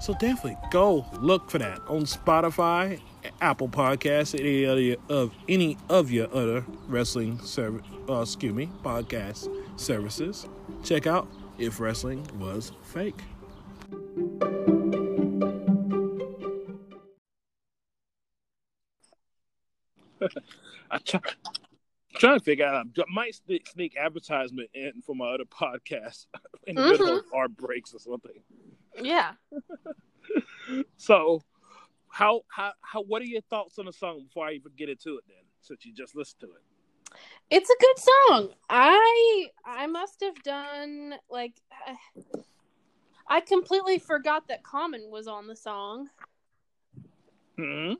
So 0.00 0.14
definitely 0.14 0.56
go 0.70 1.04
look 1.20 1.50
for 1.50 1.58
that 1.58 1.80
on 1.86 2.04
Spotify, 2.04 3.00
Apple 3.40 3.68
Podcasts, 3.68 4.38
any 4.38 4.64
other 4.66 4.96
of 5.08 5.32
any 5.48 5.76
of 5.88 6.10
your 6.10 6.34
other 6.34 6.64
wrestling 6.88 7.38
service, 7.40 7.82
uh, 8.08 8.22
excuse 8.22 8.54
me, 8.54 8.70
podcast 8.82 9.48
services. 9.78 10.46
Check 10.82 11.06
out 11.06 11.28
if 11.58 11.78
wrestling 11.78 12.26
was 12.38 12.72
fake. 12.82 13.22
I 20.90 20.98
try, 20.98 21.20
I'm 21.24 22.20
trying 22.20 22.38
to 22.38 22.44
figure 22.44 22.66
out. 22.66 22.86
I 22.98 23.02
might 23.12 23.34
sneak 23.34 23.96
advertisement 23.96 24.70
in 24.74 25.02
for 25.04 25.14
my 25.14 25.26
other 25.34 25.44
podcast 25.44 26.26
in 26.66 26.76
the 26.76 26.82
mm-hmm. 26.82 26.90
middle 26.90 27.18
of 27.18 27.24
our 27.34 27.48
breaks 27.48 27.94
or 27.94 27.98
something. 27.98 28.42
Yeah. 29.00 29.32
so, 30.96 31.42
how 32.08 32.42
how 32.48 32.72
how? 32.80 33.02
What 33.02 33.22
are 33.22 33.26
your 33.26 33.42
thoughts 33.42 33.78
on 33.78 33.86
the 33.86 33.92
song 33.92 34.24
before 34.24 34.46
I 34.46 34.52
even 34.52 34.72
get 34.76 34.88
into 34.88 35.16
it? 35.16 35.24
Then, 35.26 35.44
since 35.60 35.84
you 35.84 35.92
just 35.92 36.14
listened 36.14 36.40
to 36.40 36.46
it. 36.46 36.62
It's 37.50 37.70
a 37.70 37.76
good 37.80 37.98
song. 37.98 38.48
I 38.68 39.48
I 39.64 39.86
must 39.86 40.20
have 40.22 40.42
done 40.42 41.14
like 41.28 41.54
I 43.28 43.40
completely 43.40 43.98
forgot 43.98 44.48
that 44.48 44.62
Common 44.62 45.10
was 45.10 45.26
on 45.26 45.46
the 45.46 45.56
song. 45.56 46.08
Hmm. 47.56 47.94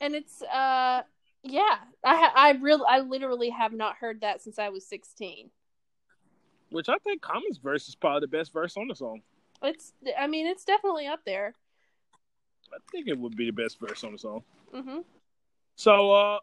And 0.00 0.14
it's 0.14 0.42
uh 0.42 1.02
yeah, 1.42 1.78
I 2.04 2.30
I 2.34 2.50
really 2.60 2.84
I 2.88 3.00
literally 3.00 3.50
have 3.50 3.72
not 3.72 3.96
heard 3.96 4.20
that 4.20 4.42
since 4.42 4.58
I 4.58 4.68
was 4.68 4.86
16. 4.86 5.50
Which 6.70 6.88
I 6.88 6.98
think 6.98 7.22
Common's 7.22 7.58
verse 7.58 7.88
is 7.88 7.94
probably 7.94 8.20
the 8.20 8.28
best 8.28 8.52
verse 8.52 8.76
on 8.76 8.88
the 8.88 8.94
song. 8.94 9.22
It's 9.62 9.92
I 10.18 10.26
mean 10.26 10.46
it's 10.46 10.64
definitely 10.64 11.06
up 11.06 11.20
there. 11.24 11.54
I 12.72 12.78
think 12.92 13.08
it 13.08 13.18
would 13.18 13.36
be 13.36 13.46
the 13.46 13.52
best 13.62 13.80
verse 13.80 14.04
on 14.04 14.12
the 14.12 14.18
song. 14.18 14.42
Mhm. 14.74 15.04
So 15.76 16.12
uh 16.12 16.38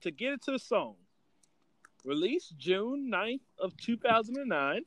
to 0.00 0.10
get 0.10 0.32
into 0.32 0.52
the 0.52 0.58
song, 0.58 0.96
released 2.04 2.56
June 2.56 3.10
9th 3.12 3.40
of 3.58 3.76
2009. 3.76 4.82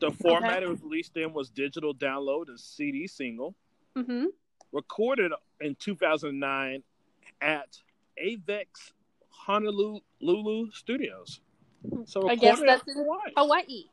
The 0.00 0.10
format 0.10 0.58
okay. 0.58 0.64
it 0.64 0.68
was 0.68 0.82
released 0.82 1.16
in 1.16 1.32
was 1.32 1.48
digital 1.48 1.94
download 1.94 2.48
and 2.48 2.60
CD 2.60 3.06
single. 3.06 3.54
Mm-hmm. 3.96 4.26
Recorded 4.72 5.32
in 5.60 5.74
2009 5.76 6.82
at 7.40 7.78
Avex 8.22 8.92
Honolulu 9.28 10.70
Studios. 10.72 11.40
So 12.04 12.28
I 12.28 12.36
guess 12.36 12.60
that's 12.60 12.86
in 12.86 12.94
Hawaii. 12.94 13.32
Hawaii. 13.36 13.84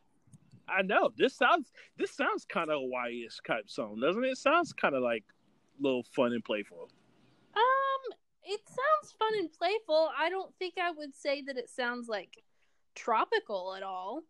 I 0.67 0.83
know 0.83 1.12
this 1.17 1.36
sounds 1.36 1.71
this 1.98 2.12
sounds 2.12 2.45
kind 2.45 2.69
of 2.69 2.79
Hawaii-ish 2.79 3.39
type 3.45 3.69
song, 3.69 4.00
doesn't 4.00 4.24
it? 4.24 4.29
It 4.29 4.38
sounds 4.38 4.74
kind 4.74 4.95
of 4.95 5.01
like 5.01 5.24
a 5.79 5.83
little 5.83 6.03
fun 6.03 6.33
and 6.33 6.43
playful. 6.43 6.89
Um, 7.55 8.17
it 8.43 8.62
sounds 8.67 9.15
fun 9.17 9.33
and 9.39 9.51
playful. 9.51 10.09
I 10.17 10.29
don't 10.29 10.53
think 10.59 10.75
I 10.81 10.91
would 10.91 11.15
say 11.15 11.41
that 11.43 11.57
it 11.57 11.69
sounds 11.69 12.07
like 12.07 12.43
tropical 12.95 13.74
at 13.75 13.83
all. 13.83 14.24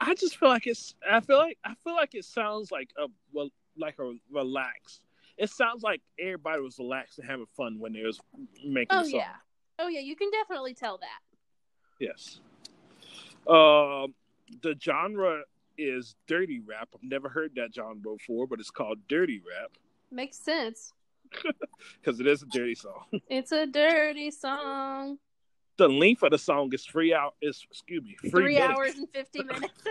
I 0.00 0.14
just 0.14 0.36
feel 0.36 0.50
like 0.50 0.66
it's. 0.66 0.94
I 1.10 1.20
feel 1.20 1.38
like 1.38 1.58
I 1.64 1.74
feel 1.82 1.94
like 1.94 2.14
it 2.14 2.24
sounds 2.24 2.70
like 2.70 2.90
a 2.98 3.06
well, 3.32 3.48
like 3.76 3.98
a 3.98 4.14
relaxed. 4.30 5.00
It 5.38 5.50
sounds 5.50 5.82
like 5.82 6.00
everybody 6.20 6.60
was 6.60 6.78
relaxed 6.78 7.18
and 7.18 7.28
having 7.28 7.46
fun 7.56 7.78
when 7.78 7.92
they 7.92 8.02
was 8.02 8.20
making. 8.64 8.88
Oh 8.90 9.02
the 9.04 9.10
song. 9.10 9.20
yeah, 9.20 9.32
oh 9.78 9.88
yeah, 9.88 10.00
you 10.00 10.14
can 10.16 10.30
definitely 10.30 10.74
tell 10.74 10.98
that. 10.98 11.20
Yes. 11.98 12.40
Um, 13.48 14.14
the 14.62 14.76
genre 14.80 15.42
is 15.78 16.14
dirty 16.28 16.60
rap. 16.60 16.88
I've 16.94 17.02
never 17.02 17.28
heard 17.28 17.52
that 17.56 17.74
genre 17.74 17.96
before, 18.16 18.46
but 18.46 18.60
it's 18.60 18.70
called 18.70 18.98
dirty 19.08 19.38
rap. 19.40 19.70
Makes 20.10 20.38
sense. 20.38 20.92
Because 22.00 22.20
it 22.20 22.26
is 22.26 22.42
a 22.42 22.46
dirty 22.46 22.74
song. 22.74 23.04
It's 23.28 23.52
a 23.52 23.66
dirty 23.66 24.30
song. 24.30 25.18
The 25.78 25.88
length 25.88 26.22
of 26.22 26.30
the 26.30 26.38
song 26.38 26.70
is 26.74 26.84
three 26.84 27.14
out 27.14 27.34
is 27.40 27.64
excuse 27.70 28.02
me 28.04 28.16
three 28.30 28.54
minutes. 28.54 28.74
hours 28.78 28.94
and 28.96 29.08
fifty 29.12 29.42
minutes. 29.42 29.82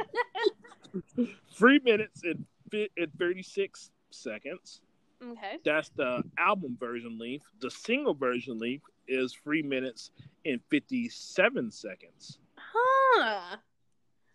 three 1.57 1.79
minutes 1.83 2.21
and, 2.23 2.45
and 2.73 3.11
thirty 3.17 3.43
six 3.43 3.91
seconds. 4.11 4.81
Okay. 5.23 5.57
That's 5.63 5.89
the 5.89 6.23
album 6.37 6.77
version 6.79 7.19
length. 7.19 7.45
The 7.59 7.69
single 7.69 8.13
version 8.13 8.57
length 8.57 8.85
is 9.07 9.33
three 9.33 9.61
minutes 9.61 10.11
and 10.45 10.59
fifty 10.69 11.09
seven 11.09 11.71
seconds. 11.71 12.39
Huh. 12.57 13.57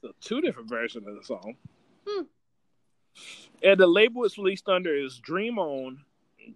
So 0.02 0.12
two 0.20 0.40
different 0.40 0.68
versions 0.68 1.06
of 1.08 1.16
the 1.16 1.24
song. 1.24 1.56
Hmm. 2.06 2.22
And 3.62 3.80
the 3.80 3.86
label 3.86 4.24
it's 4.24 4.38
released 4.38 4.68
under 4.68 4.94
is 4.94 5.18
Dream 5.18 5.58
On, 5.58 5.98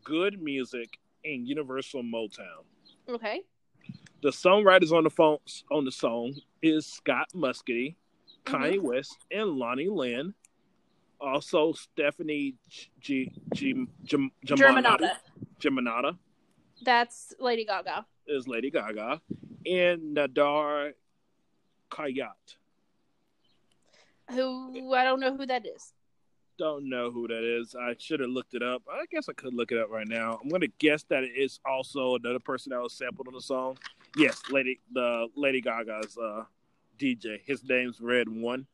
Good 0.05 0.41
Music, 0.41 0.99
and 1.25 1.49
Universal 1.49 2.03
Motown. 2.03 2.65
Okay. 3.09 3.41
The 4.23 4.29
songwriters 4.29 4.93
on 4.93 5.05
the 5.05 5.11
phone 5.11 5.39
on 5.71 5.85
the 5.85 5.91
song 5.91 6.35
is 6.63 6.87
Scott 6.87 7.29
Mescudi, 7.35 7.97
mm-hmm. 8.45 8.55
Kanye 8.55 8.81
West, 8.81 9.17
and 9.31 9.53
Lonnie 9.53 9.89
Lynn. 9.89 10.35
Also, 11.21 11.73
Stephanie 11.73 12.55
G, 12.69 12.91
G, 13.01 13.33
G, 13.55 13.87
G 14.05 14.31
Germanotta. 14.47 15.11
Germanotta. 15.61 16.17
That's 16.83 17.35
Lady 17.39 17.65
Gaga. 17.65 18.07
Is 18.27 18.49
Lady 18.49 18.71
Gaga. 18.71 19.21
And 19.67 20.15
Nadir 20.15 20.95
Khayat. 21.91 22.57
Who 24.31 24.95
I 24.95 25.05
don't 25.05 25.21
know 25.21 25.37
who 25.37 25.45
that 25.47 25.67
is. 25.67 25.93
Don't 26.57 26.89
know 26.89 27.11
who 27.11 27.27
that 27.29 27.43
is. 27.43 27.75
I 27.75 27.95
should 27.99 28.21
have 28.21 28.31
looked 28.31 28.55
it 28.55 28.63
up. 28.63 28.83
I 28.91 29.05
guess 29.11 29.29
I 29.29 29.33
could 29.33 29.55
look 29.55 29.73
it 29.73 29.79
up 29.79 29.91
right 29.91 30.07
now. 30.07 30.39
I'm 30.43 30.49
gonna 30.49 30.69
guess 30.79 31.03
that 31.05 31.25
it 31.25 31.33
is 31.37 31.59
also 31.65 32.17
another 32.17 32.39
person 32.39 32.71
that 32.71 32.81
was 32.81 32.93
sampled 32.93 33.29
on 33.29 33.35
the 33.35 33.41
song. 33.41 33.77
Yes, 34.17 34.41
Lady 34.51 34.81
the 34.93 35.29
Lady 35.37 35.61
Gaga's 35.61 36.17
uh, 36.17 36.45
DJ. 36.99 37.41
His 37.45 37.65
name's 37.65 38.01
Red 38.01 38.29
One. 38.29 38.67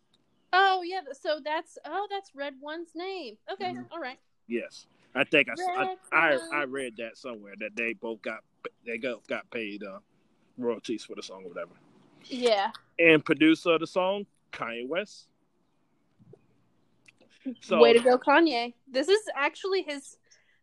Oh 0.58 0.82
yeah, 0.82 1.00
so 1.12 1.38
that's 1.44 1.76
oh 1.84 2.06
that's 2.10 2.30
Red 2.34 2.54
One's 2.62 2.88
name. 2.94 3.36
Okay, 3.52 3.72
mm-hmm. 3.72 3.92
all 3.92 4.00
right. 4.00 4.18
Yes, 4.48 4.86
I 5.14 5.25
think 5.25 5.48
I, 5.50 5.54
I, 5.62 5.96
I, 6.12 6.38
I 6.52 6.62
read 6.64 6.94
that 6.96 7.18
somewhere 7.18 7.52
that 7.60 7.76
they 7.76 7.92
both 7.92 8.22
got 8.22 8.38
they 8.86 8.96
got 8.96 9.26
got 9.26 9.50
paid 9.50 9.82
uh, 9.82 9.98
royalties 10.56 11.04
for 11.04 11.14
the 11.14 11.22
song 11.22 11.42
or 11.44 11.48
whatever. 11.50 11.72
Yeah. 12.25 12.70
And 12.98 13.22
producer 13.22 13.72
of 13.72 13.80
the 13.80 13.86
song 13.86 14.25
Kanye 14.52 14.88
West. 14.88 15.28
So, 17.60 17.78
Way 17.78 17.92
to 17.92 18.00
go, 18.00 18.18
Kanye! 18.18 18.75
This 18.90 19.08
is 19.08 19.20
actually 19.36 19.82
his 19.82 20.16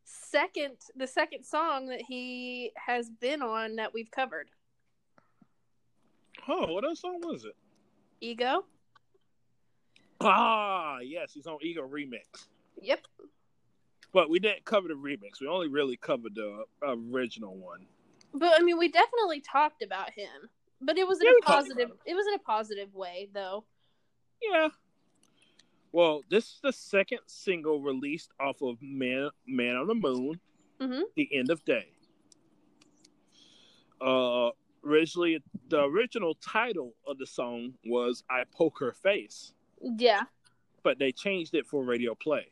second, 0.04 0.76
the 0.98 1.08
second 1.08 1.46
song 1.46 1.86
that 1.88 2.02
he 2.02 2.72
has 2.76 3.10
been 3.10 3.42
on 3.42 3.78
that 3.78 3.94
we've 3.94 4.12
covered. 4.12 4.50
Oh, 6.48 6.74
what 6.74 6.84
other 6.84 6.96
song 6.96 7.22
was 7.22 7.46
it? 7.46 7.56
Ego. 8.20 8.66
Ah, 10.24 11.00
yes, 11.00 11.32
he's 11.34 11.48
on 11.48 11.58
Ego 11.62 11.88
remix. 11.88 12.48
Yep. 12.82 13.02
But 14.14 14.30
we 14.30 14.40
didn't 14.40 14.64
cover 14.64 14.88
the 14.88 14.94
remix. 14.94 15.42
We 15.42 15.48
only 15.48 15.68
really 15.68 15.98
covered 15.98 16.36
the 16.36 16.66
original 16.84 17.56
one. 17.56 17.88
But 18.34 18.60
I 18.60 18.64
mean, 18.64 18.78
we 18.78 18.90
definitely 18.90 19.42
talked 19.42 19.82
about 19.82 20.12
him. 20.12 20.50
But 20.82 20.98
it 20.98 21.08
was 21.08 21.20
in 21.20 21.28
yeah, 21.28 21.34
a 21.42 21.46
positive. 21.46 21.92
It 22.06 22.14
was 22.14 22.28
in 22.28 22.34
a 22.34 22.40
positive 22.40 22.94
way, 22.94 23.30
though. 23.34 23.66
Yeah. 24.42 24.70
Well, 25.92 26.22
this 26.30 26.46
is 26.46 26.60
the 26.62 26.74
second 26.74 27.20
single 27.28 27.80
released 27.80 28.32
off 28.40 28.62
of 28.62 28.78
Man 28.82 29.30
Man 29.48 29.76
on 29.76 29.88
the 29.88 29.96
Moon, 29.96 30.40
mm-hmm. 30.82 31.02
The 31.16 31.30
End 31.34 31.50
of 31.50 31.64
Day. 31.64 31.88
Uh, 34.02 34.50
originally, 34.86 35.42
the 35.70 35.84
original 35.84 36.36
title 36.36 36.94
of 37.08 37.18
the 37.18 37.28
song 37.28 37.74
was 37.86 38.24
"I 38.30 38.44
Poke 38.52 38.80
Her 38.80 38.92
Face." 38.92 39.54
Yeah. 39.84 40.22
But 40.82 40.98
they 40.98 41.12
changed 41.12 41.54
it 41.54 41.68
for 41.68 41.84
radio 41.84 42.16
play. 42.16 42.48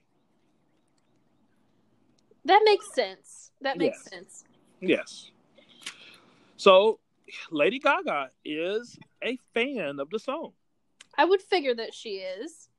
That 2.46 2.62
makes 2.66 2.94
sense. 2.94 3.52
That 3.62 3.78
makes 3.78 4.00
yes. 4.04 4.10
sense. 4.12 4.44
Yes. 4.82 5.32
So, 6.58 7.00
Lady 7.50 7.80
Gaga 7.80 8.30
is 8.44 9.00
a 9.24 9.38
fan 9.54 10.00
of 10.00 10.10
the 10.10 10.20
song. 10.20 10.52
I 11.18 11.26
would 11.26 11.42
figure 11.42 11.76
that 11.76 11.94
she 11.94 12.18
is. 12.18 12.70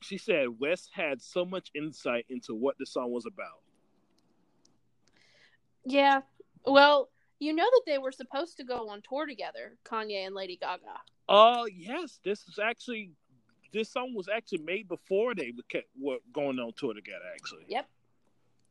She 0.00 0.16
said 0.16 0.46
West 0.58 0.90
had 0.94 1.20
so 1.20 1.44
much 1.44 1.70
insight 1.74 2.24
into 2.28 2.54
what 2.54 2.76
the 2.78 2.86
song 2.86 3.12
was 3.12 3.26
about. 3.26 3.60
Yeah. 5.84 6.22
Well, 6.64 7.10
You 7.42 7.54
know 7.54 7.64
that 7.64 7.82
they 7.86 7.96
were 7.96 8.12
supposed 8.12 8.58
to 8.58 8.64
go 8.64 8.90
on 8.90 9.00
tour 9.08 9.26
together, 9.26 9.78
Kanye 9.84 10.26
and 10.26 10.34
Lady 10.34 10.58
Gaga. 10.60 11.00
Uh, 11.26 11.64
yes, 11.74 12.20
this 12.22 12.46
is 12.48 12.58
actually 12.58 13.12
this 13.72 13.90
song 13.90 14.14
was 14.14 14.28
actually 14.28 14.58
made 14.62 14.88
before 14.88 15.34
they 15.34 15.52
were 15.56 15.62
kept, 15.68 15.88
were 15.98 16.18
going 16.32 16.58
on 16.58 16.72
tour 16.76 16.94
together. 16.94 17.24
Actually, 17.34 17.64
Yep. 17.68 17.88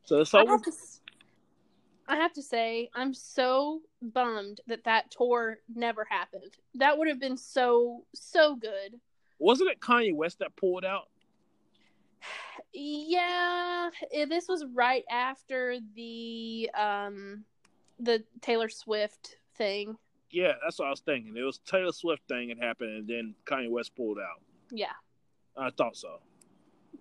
so 0.04 0.14
the 0.16 0.20
I 0.20 0.24
song 0.24 0.46
have, 0.48 0.60
was, 0.66 1.00
to, 1.06 2.12
I 2.12 2.16
have 2.16 2.32
to 2.34 2.42
say, 2.42 2.90
I'm 2.94 3.14
so 3.14 3.80
bummed 4.02 4.60
that 4.66 4.84
that 4.84 5.10
tour 5.10 5.58
never 5.74 6.04
happened. 6.08 6.56
That 6.74 6.98
would 6.98 7.08
have 7.08 7.20
been 7.20 7.36
so 7.36 8.04
so 8.14 8.56
good. 8.56 8.98
wasn't 9.38 9.70
it 9.70 9.80
Kanye 9.80 10.14
West 10.14 10.38
that 10.40 10.54
pulled 10.56 10.84
out? 10.84 11.08
Yeah, 12.72 13.90
eh, 14.12 14.26
this 14.26 14.46
was 14.48 14.64
right 14.72 15.02
after 15.10 15.78
the 15.96 16.70
um 16.78 17.44
the 17.98 18.22
Taylor 18.40 18.68
Swift 18.68 19.38
thing. 19.56 19.96
Yeah, 20.30 20.52
that's 20.62 20.78
what 20.78 20.86
I 20.86 20.90
was 20.90 21.00
thinking. 21.00 21.36
It 21.36 21.42
was 21.42 21.58
Taylor 21.66 21.90
Swift 21.92 22.22
thing 22.28 22.48
that 22.48 22.58
happened, 22.58 22.90
and 22.96 23.08
then 23.08 23.34
Kanye 23.44 23.68
West 23.70 23.96
pulled 23.96 24.18
out. 24.18 24.40
Yeah. 24.70 24.92
I 25.56 25.70
thought 25.70 25.96
so. 25.96 26.20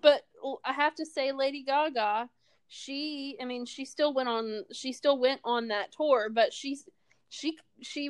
But 0.01 0.21
I 0.63 0.73
have 0.73 0.95
to 0.95 1.05
say 1.05 1.31
Lady 1.31 1.63
Gaga, 1.63 2.29
she 2.67 3.37
I 3.41 3.45
mean, 3.45 3.65
she 3.65 3.85
still 3.85 4.13
went 4.13 4.29
on 4.29 4.63
she 4.71 4.93
still 4.93 5.17
went 5.17 5.41
on 5.43 5.69
that 5.69 5.91
tour, 5.91 6.29
but 6.29 6.53
she's 6.53 6.85
she 7.29 7.57
she 7.81 8.09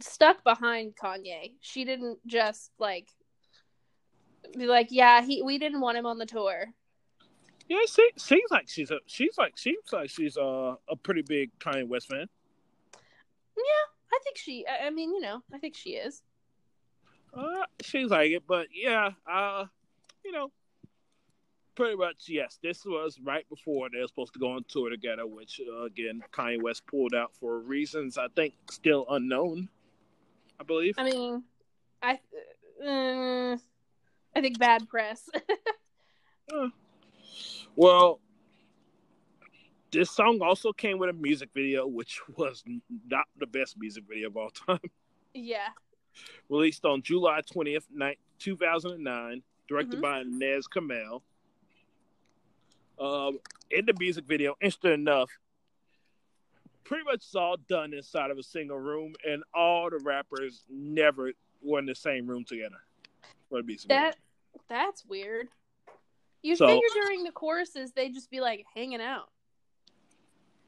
stuck 0.00 0.44
behind 0.44 0.94
Kanye. 0.96 1.52
She 1.60 1.84
didn't 1.84 2.18
just 2.26 2.72
like 2.78 3.08
be 4.56 4.66
like, 4.66 4.88
yeah, 4.90 5.22
he 5.22 5.42
we 5.42 5.58
didn't 5.58 5.80
want 5.80 5.96
him 5.96 6.06
on 6.06 6.18
the 6.18 6.26
tour. 6.26 6.66
Yeah, 7.68 7.78
she 7.86 8.10
seems 8.16 8.50
like 8.50 8.68
she's 8.68 8.90
a 8.90 8.98
she's 9.06 9.38
like 9.38 9.56
seems 9.56 9.92
like 9.92 10.10
she's 10.10 10.36
a 10.36 10.76
a 10.88 10.96
pretty 10.96 11.22
big 11.22 11.50
Kanye 11.58 11.86
West 11.86 12.08
fan. 12.08 12.28
Yeah, 13.56 13.84
I 14.12 14.18
think 14.24 14.36
she 14.36 14.66
I 14.66 14.88
I 14.88 14.90
mean, 14.90 15.14
you 15.14 15.20
know, 15.20 15.42
I 15.54 15.58
think 15.58 15.76
she 15.76 15.90
is. 15.90 16.22
Uh, 17.34 17.64
seems 17.82 18.10
like 18.10 18.30
it, 18.30 18.42
but 18.46 18.66
yeah, 18.74 19.10
uh, 19.30 19.64
you 20.24 20.32
know, 20.32 20.50
pretty 21.74 21.96
much 21.96 22.24
yes. 22.28 22.58
This 22.62 22.84
was 22.84 23.18
right 23.22 23.48
before 23.48 23.88
they 23.90 24.00
were 24.00 24.06
supposed 24.06 24.34
to 24.34 24.38
go 24.38 24.52
on 24.52 24.64
tour 24.68 24.90
together, 24.90 25.26
which 25.26 25.60
uh, 25.66 25.84
again 25.84 26.22
Kanye 26.32 26.60
West 26.60 26.86
pulled 26.86 27.14
out 27.14 27.32
for 27.40 27.58
reasons 27.60 28.18
I 28.18 28.28
think 28.36 28.54
still 28.70 29.06
unknown. 29.08 29.68
I 30.60 30.64
believe. 30.64 30.94
I 30.98 31.04
mean, 31.04 31.42
I 32.02 32.18
uh, 32.84 33.56
I 34.36 34.40
think 34.40 34.58
bad 34.58 34.88
press. 34.88 35.28
Well, 37.74 38.20
this 39.90 40.10
song 40.10 40.40
also 40.42 40.72
came 40.72 40.98
with 40.98 41.10
a 41.10 41.14
music 41.14 41.50
video, 41.54 41.86
which 41.86 42.20
was 42.36 42.62
not 43.06 43.26
the 43.38 43.46
best 43.46 43.76
music 43.78 44.04
video 44.08 44.28
of 44.28 44.36
all 44.36 44.50
time. 44.50 44.78
yeah. 45.34 45.68
Released 46.48 46.84
on 46.84 47.02
July 47.02 47.40
20th, 47.42 47.86
2009, 48.38 49.42
directed 49.68 49.98
Mhm. 49.98 50.02
by 50.02 50.22
Nez 50.24 50.66
Kamel. 50.66 51.22
Um, 52.98 53.40
in 53.70 53.86
the 53.86 53.94
music 53.98 54.24
video, 54.24 54.54
interesting 54.60 54.92
enough, 54.92 55.30
pretty 56.84 57.04
much 57.04 57.16
it's 57.16 57.34
all 57.34 57.56
done 57.56 57.94
inside 57.94 58.30
of 58.30 58.38
a 58.38 58.42
single 58.42 58.78
room, 58.78 59.14
and 59.26 59.42
all 59.54 59.88
the 59.90 59.98
rappers 59.98 60.64
never 60.68 61.32
were 61.62 61.78
in 61.78 61.86
the 61.86 61.94
same 61.94 62.26
room 62.26 62.44
together 62.44 62.76
That 63.88 64.18
that's 64.68 65.04
weird. 65.04 65.48
You 66.42 66.56
So- 66.56 66.66
figure 66.66 66.88
during 66.94 67.24
the 67.24 67.32
choruses 67.32 67.92
they'd 67.92 68.12
just 68.14 68.30
be 68.30 68.40
like 68.40 68.64
hanging 68.74 69.00
out. 69.00 69.30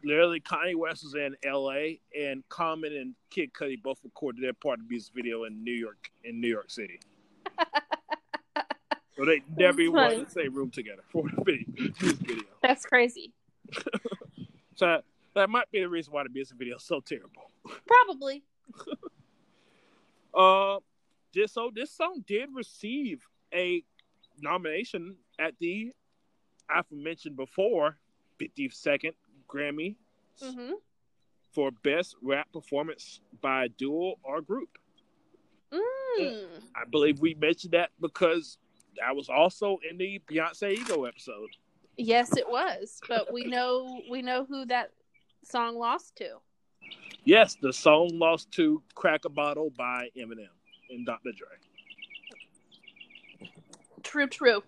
Literally, 0.05 0.41
Kanye 0.41 0.77
West 0.77 1.03
was 1.03 1.15
in 1.15 1.35
L.A. 1.45 2.01
and 2.19 2.47
Common 2.51 2.95
and 2.95 3.15
Kid 3.31 3.53
Cudi 3.55 3.83
both 3.83 3.99
recorded 4.05 4.43
their 4.43 4.53
part 4.53 4.79
of 4.79 4.87
the 4.87 4.91
music 4.91 5.15
video 5.15 5.45
in 5.45 5.65
New 5.65 5.73
York, 5.73 6.11
in 6.25 6.41
New 6.41 6.49
York 6.49 6.71
City. 6.71 7.01
So 9.17 9.25
they 9.25 9.43
never 9.57 9.81
even 9.81 9.95
were 9.95 10.09
in 10.09 10.25
the 10.25 10.31
same 10.31 10.53
room 10.53 10.71
together 10.71 11.03
for 11.09 11.29
the 11.29 11.43
video. 11.45 12.43
That's 12.63 12.85
crazy. 12.85 13.33
So 14.77 15.03
that 15.37 15.49
might 15.49 15.71
be 15.71 15.79
the 15.79 15.89
reason 15.89 16.13
why 16.13 16.25
the 16.25 16.31
music 16.31 16.59
video 16.59 16.75
is 16.75 16.83
so 16.83 16.99
terrible. 16.99 17.49
Probably. 17.87 18.43
Uh, 20.35 20.79
this 21.33 21.53
so 21.53 21.71
this 21.73 21.93
song 21.93 22.25
did 22.27 22.49
receive 22.53 23.23
a 23.55 23.85
nomination 24.41 25.15
at 25.39 25.55
the 25.61 25.93
aforementioned 26.69 27.37
before 27.37 27.99
52nd 28.41 29.13
Grammy 29.49 29.97
hmm 30.43 30.73
for 31.55 31.71
best 31.71 32.17
rap 32.21 32.49
performance 32.53 33.21
by 33.41 33.67
a 33.67 33.69
duo 33.69 34.15
or 34.25 34.41
group. 34.41 34.71
Mm. 35.73 36.35
I 36.75 36.85
believe 36.91 37.21
we 37.21 37.35
mentioned 37.35 37.73
that 37.73 37.91
because 38.01 38.59
that 38.99 39.15
was 39.15 39.29
also 39.29 39.79
in 39.89 39.97
the 39.97 40.21
Beyonce 40.29 40.73
Ego 40.73 41.05
episode. 41.05 41.51
Yes, 41.97 42.37
it 42.37 42.49
was, 42.49 43.01
but 43.09 43.33
we 43.33 43.45
know 43.45 44.03
we 44.11 44.21
know 44.21 44.45
who 44.45 44.67
that 44.67 44.91
song 45.45 45.77
lost 45.79 46.17
to. 46.17 46.39
Yes, 47.25 47.57
the 47.61 47.73
song 47.73 48.11
lost 48.15 48.51
to 48.53 48.83
"Crack 48.95 49.25
a 49.25 49.29
Bottle" 49.29 49.71
by 49.71 50.09
Eminem 50.17 50.49
and 50.91 51.07
Dr. 51.07 51.31
Dre. 51.33 51.49
True, 54.03 54.27
true. 54.27 54.63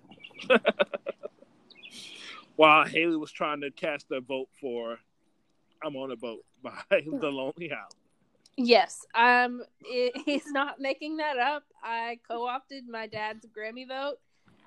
While 2.57 2.87
Haley 2.87 3.17
was 3.17 3.31
trying 3.31 3.61
to 3.61 3.71
cast 3.71 4.07
a 4.11 4.21
vote 4.21 4.49
for 4.61 4.99
"I'm 5.85 5.97
on 5.97 6.11
a 6.11 6.17
Boat" 6.17 6.45
by 6.63 6.73
The 6.91 7.29
Lonely 7.29 7.71
Island. 7.71 7.93
Yes, 8.57 9.05
um, 9.15 9.63
it, 9.83 10.13
he's 10.25 10.51
not 10.51 10.81
making 10.81 11.19
that 11.19 11.39
up. 11.39 11.65
I 11.83 12.19
co-opted 12.29 12.89
my 12.89 13.07
dad's 13.07 13.47
Grammy 13.47 13.87
vote 13.87 14.19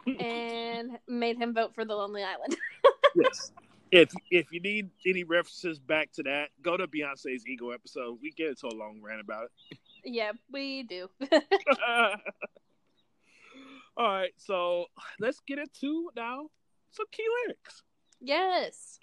and 0.20 1.00
made 1.08 1.38
him 1.38 1.54
vote 1.54 1.74
for 1.74 1.84
The 1.86 1.96
Lonely 1.96 2.24
Island. 2.24 2.56
yes. 3.16 3.52
If 3.92 4.12
if 4.30 4.52
you 4.52 4.60
need 4.60 4.92
any 5.08 5.24
references 5.24 5.80
back 5.80 6.12
to 6.14 6.24
that, 6.24 6.50
go 6.62 6.78
to 6.78 6.88
Beyonce's 6.88 7.48
Ego 7.48 7.72
episode. 7.72 8.20
We 8.22 8.30
get 8.30 8.50
into 8.50 8.68
a 8.68 8.78
long 8.78 9.02
rant 9.02 9.20
about 9.20 9.46
it. 9.46 9.52
yeah, 10.06 10.34
we 10.54 10.84
do. 10.84 11.10
All 13.98 14.08
right, 14.08 14.32
so 14.38 14.86
let's 15.20 15.42
get 15.48 15.58
into 15.58 16.12
now 16.16 16.50
some 16.92 17.06
key 17.12 17.26
lyrics. 17.46 17.84
yes. 18.22 19.00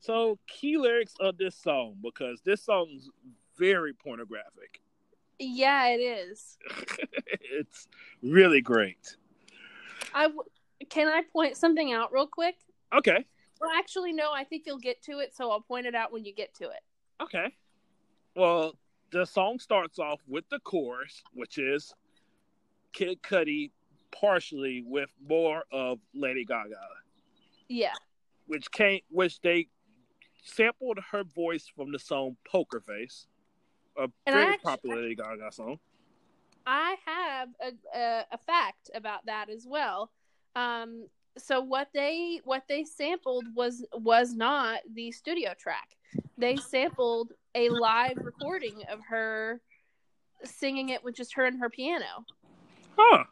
So 0.00 0.38
key 0.46 0.76
lyrics 0.78 1.14
of 1.18 1.38
this 1.38 1.56
song 1.56 1.96
because 2.00 2.40
this 2.44 2.62
song's 2.62 3.08
very 3.58 3.92
pornographic. 3.92 4.80
Yeah, 5.40 5.88
it 5.88 5.98
is. 6.00 6.56
it's 7.42 7.88
really 8.22 8.60
great. 8.60 9.16
I 10.14 10.24
w- 10.24 10.42
can 10.88 11.08
I 11.08 11.22
point 11.32 11.56
something 11.56 11.92
out 11.92 12.12
real 12.12 12.28
quick. 12.28 12.54
Okay, 12.96 13.24
Well, 13.60 13.70
actually, 13.76 14.12
no. 14.12 14.30
I 14.32 14.44
think 14.44 14.62
you'll 14.66 14.78
get 14.78 15.02
to 15.02 15.18
it, 15.18 15.34
so 15.34 15.50
I'll 15.50 15.60
point 15.60 15.86
it 15.86 15.94
out 15.96 16.12
when 16.12 16.24
you 16.24 16.32
get 16.32 16.54
to 16.54 16.64
it. 16.64 16.80
okay. 17.20 17.52
Well, 18.36 18.78
the 19.10 19.26
song 19.26 19.58
starts 19.58 19.98
off 19.98 20.20
with 20.28 20.48
the 20.48 20.60
chorus, 20.60 21.22
which 21.34 21.58
is 21.58 21.92
Kid 22.92 23.20
Cudi 23.22 23.72
partially 24.12 24.82
with 24.86 25.10
more 25.28 25.64
of 25.72 25.98
Lady 26.14 26.44
Gaga. 26.44 26.78
Yeah. 27.68 27.92
which 28.46 28.70
came 28.70 29.00
which 29.10 29.40
they 29.40 29.68
sampled 30.44 30.98
her 31.12 31.24
voice 31.24 31.66
from 31.74 31.92
the 31.92 31.98
song 31.98 32.36
Poker 32.50 32.80
Face, 32.80 33.26
a 33.96 34.02
And 34.02 34.12
very 34.26 34.46
actu- 34.54 34.62
popular 34.64 35.02
Lady 35.02 35.14
Gaga 35.16 35.52
song. 35.52 35.78
I 36.66 36.96
have 37.06 37.48
a, 37.62 37.98
a, 37.98 38.24
a 38.32 38.38
fact 38.38 38.90
about 38.94 39.26
that 39.26 39.48
as 39.50 39.66
well. 39.66 40.10
Um, 40.56 41.06
so 41.36 41.60
what 41.60 41.88
they 41.94 42.40
what 42.44 42.64
they 42.68 42.84
sampled 42.84 43.44
was 43.54 43.84
was 43.92 44.34
not 44.34 44.80
the 44.94 45.12
studio 45.12 45.54
track. 45.58 45.96
They 46.36 46.56
sampled 46.56 47.32
a 47.54 47.68
live 47.68 48.16
recording 48.16 48.82
of 48.90 49.00
her 49.08 49.60
singing 50.44 50.88
it 50.90 51.02
with 51.04 51.14
just 51.16 51.34
her 51.34 51.44
and 51.46 51.58
her 51.60 51.68
piano, 51.70 52.24
Huh. 52.96 53.24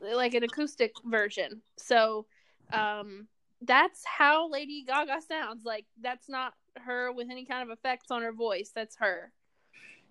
like 0.00 0.34
an 0.34 0.42
acoustic 0.44 0.92
version. 1.04 1.62
So 1.76 2.26
um, 2.72 3.26
that's 3.62 4.02
how 4.04 4.48
Lady 4.48 4.84
Gaga 4.86 5.20
sounds. 5.26 5.64
Like 5.64 5.86
that's 6.00 6.28
not 6.28 6.54
her 6.76 7.12
with 7.12 7.28
any 7.30 7.44
kind 7.44 7.68
of 7.68 7.76
effects 7.76 8.10
on 8.10 8.22
her 8.22 8.32
voice. 8.32 8.72
That's 8.74 8.96
her. 8.96 9.32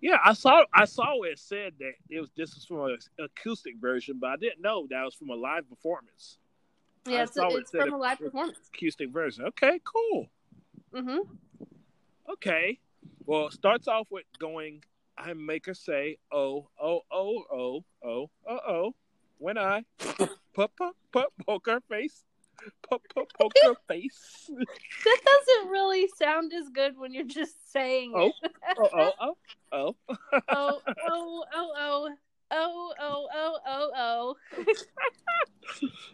Yeah, 0.00 0.18
I 0.24 0.32
saw 0.32 0.64
I 0.72 0.86
saw 0.86 1.18
where 1.18 1.32
it 1.32 1.38
said 1.38 1.74
that 1.78 1.92
it 2.08 2.20
was 2.20 2.30
this 2.36 2.54
was 2.54 2.64
from 2.64 2.84
an 2.84 2.98
acoustic 3.18 3.76
version, 3.80 4.18
but 4.20 4.30
I 4.30 4.36
didn't 4.36 4.62
know 4.62 4.86
that 4.90 5.04
was 5.04 5.14
from 5.14 5.30
a 5.30 5.34
live 5.34 5.68
performance. 5.68 6.38
Yeah, 7.06 7.22
it's, 7.22 7.36
it 7.36 7.44
it's 7.52 7.70
from 7.70 7.92
a 7.92 7.98
live 7.98 8.18
performance. 8.18 8.58
Acoustic 8.74 9.10
version. 9.10 9.44
Okay, 9.46 9.80
cool. 9.84 10.26
hmm 10.94 11.18
Okay. 12.30 12.78
Well, 13.26 13.48
it 13.48 13.52
starts 13.52 13.88
off 13.88 14.06
with 14.10 14.24
going 14.38 14.82
I 15.18 15.34
make 15.34 15.66
her 15.66 15.74
say 15.74 16.16
oh 16.32 16.68
oh 16.80 17.02
oh 17.12 17.44
oh 17.52 17.84
oh 18.02 18.30
oh 18.48 18.60
oh 18.66 18.94
when 19.38 19.58
I 19.58 19.84
put 19.98 20.30
put 20.76 20.94
put 21.12 21.26
poker 21.46 21.80
face 21.90 22.22
po- 22.22 22.22
po- 22.22 22.29
poker 22.88 23.74
face. 23.88 24.50
That 25.04 25.18
doesn't 25.24 25.70
really 25.70 26.08
sound 26.16 26.52
as 26.52 26.68
good 26.68 26.98
when 26.98 27.14
you're 27.14 27.24
just 27.24 27.72
saying 27.72 28.12
oh, 28.14 28.32
oh, 28.78 28.88
oh, 28.92 29.12
oh, 29.20 29.36
oh. 29.72 29.96
Oh. 30.08 30.16
Oh, 30.48 30.80
oh, 30.88 30.94
oh, 31.08 31.44
oh, 31.54 31.72
oh. 31.78 32.08
Oh 32.52 32.92
oh 33.00 33.58
oh 33.64 33.90
oh 33.96 34.64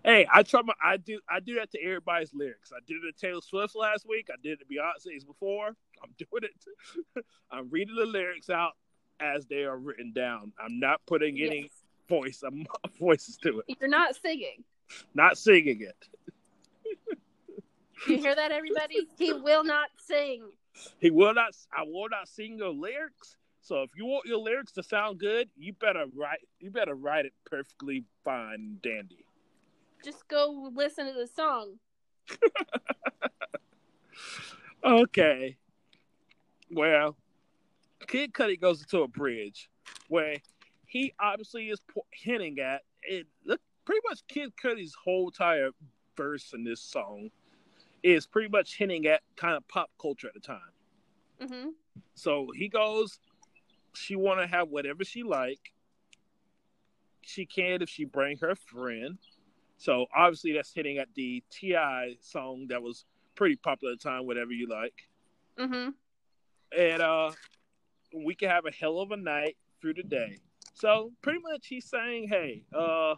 hey, 0.05 0.27
I 0.31 0.43
try 0.43 0.61
my 0.63 0.75
I 0.85 0.99
do 0.99 1.19
I 1.31 1.41
do 1.41 1.55
that 1.55 1.71
to 1.71 1.83
everybody's 1.83 2.35
lyrics. 2.35 2.73
I 2.77 2.81
did 2.87 2.97
it 2.97 3.17
to 3.17 3.27
Taylor 3.27 3.41
Swift 3.41 3.75
last 3.75 4.07
week. 4.07 4.29
I 4.31 4.37
did 4.43 4.53
it 4.53 4.59
to 4.59 4.65
Beyonce's 4.67 5.25
before. 5.25 5.69
I'm 6.03 6.11
doing 6.19 6.43
it. 6.43 7.25
I'm 7.51 7.71
reading 7.71 7.97
the 7.97 8.05
lyrics 8.05 8.51
out 8.51 8.73
as 9.19 9.47
they 9.47 9.65
are 9.65 9.79
written 9.79 10.13
down. 10.13 10.53
I'm 10.63 10.79
not 10.79 11.01
putting 11.07 11.41
any 11.41 11.63
yes. 11.63 11.71
voice. 12.07 12.43
I'm 12.47 12.67
voices 13.01 13.39
to 13.39 13.63
it. 13.67 13.77
You're 13.81 13.89
not 13.89 14.15
singing. 14.17 14.63
Not 15.15 15.39
singing 15.39 15.81
it. 15.81 16.09
You 18.07 18.19
hear 18.19 18.35
that, 18.35 18.53
everybody? 18.53 19.09
He 19.19 19.33
will 19.33 19.65
not 19.65 19.89
sing. 19.99 20.51
He 20.99 21.11
will 21.11 21.35
not. 21.35 21.57
I 21.73 21.83
will 21.85 22.09
not 22.11 22.29
sing 22.29 22.59
your 22.59 22.73
lyrics. 22.73 23.37
So 23.63 23.83
if 23.83 23.91
you 23.97 24.07
want 24.07 24.27
your 24.27 24.39
lyrics 24.39 24.73
to 24.73 24.83
sound 24.83 25.19
good, 25.19 25.49
you 25.57 25.73
better 25.73 26.05
write. 26.15 26.47
You 26.61 26.71
better 26.71 26.95
write 26.95 27.25
it 27.25 27.33
perfectly 27.45 28.05
fine, 28.25 28.79
dandy. 28.83 29.25
Just 30.05 30.29
go 30.29 30.71
listen 30.75 31.07
to 31.07 31.13
the 31.13 31.27
song. 31.27 31.79
Okay. 34.87 35.57
Well, 36.71 37.17
Kid 38.07 38.33
Cudi 38.33 38.61
goes 38.61 38.83
into 38.83 39.03
a 39.03 39.09
bridge 39.09 39.69
where 40.09 40.37
he 40.87 41.13
obviously 41.19 41.71
is 41.71 41.81
hinting 42.13 42.61
at 42.61 42.83
it. 43.03 43.27
Look, 43.45 43.61
pretty 43.85 44.01
much 44.09 44.21
Kid 44.29 44.53
Cudi's 44.63 44.95
whole 44.95 45.29
entire 45.29 45.71
verse 46.17 46.53
in 46.53 46.65
this 46.65 46.81
song 46.81 47.31
is 48.03 48.27
pretty 48.27 48.49
much 48.49 48.77
hinting 48.77 49.07
at 49.07 49.23
kind 49.37 49.57
of 49.57 49.67
pop 49.69 49.91
culture 50.01 50.29
at 50.29 50.35
the 50.35 50.41
time. 50.41 50.61
hmm 51.41 51.69
So 52.15 52.49
he 52.55 52.69
goes, 52.69 53.19
she 53.95 54.17
want 54.17 54.41
to 54.41 54.47
have 54.47 54.69
whatever 54.69 55.05
she 55.05 55.23
like. 55.23 55.73
She 57.23 57.45
can 57.45 57.83
if 57.83 57.89
she 57.89 58.05
bring 58.05 58.39
her 58.39 58.55
friend. 58.55 59.19
So 59.79 60.07
obviously 60.15 60.53
that's 60.53 60.73
hitting 60.73 60.99
at 60.99 61.09
the 61.15 61.43
T.I. 61.51 62.17
song 62.21 62.67
that 62.69 62.83
was 62.83 63.05
pretty 63.35 63.57
popular 63.57 63.93
at 63.93 64.01
the 64.01 64.09
time. 64.09 64.27
Whatever 64.27 64.53
you 64.53 64.69
like, 64.69 65.09
hmm 65.59 65.91
and 66.77 67.03
uh, 67.03 67.31
we 68.15 68.35
can 68.35 68.49
have 68.51 68.65
a 68.67 68.71
hell 68.73 68.99
of 69.01 69.11
a 69.11 69.17
night 69.17 69.57
through 69.81 69.95
the 69.95 70.03
day. 70.03 70.39
So 70.75 71.13
pretty 71.23 71.41
much 71.43 71.67
he's 71.67 71.89
saying, 71.89 72.29
hey, 72.29 72.65
uh, 72.75 73.15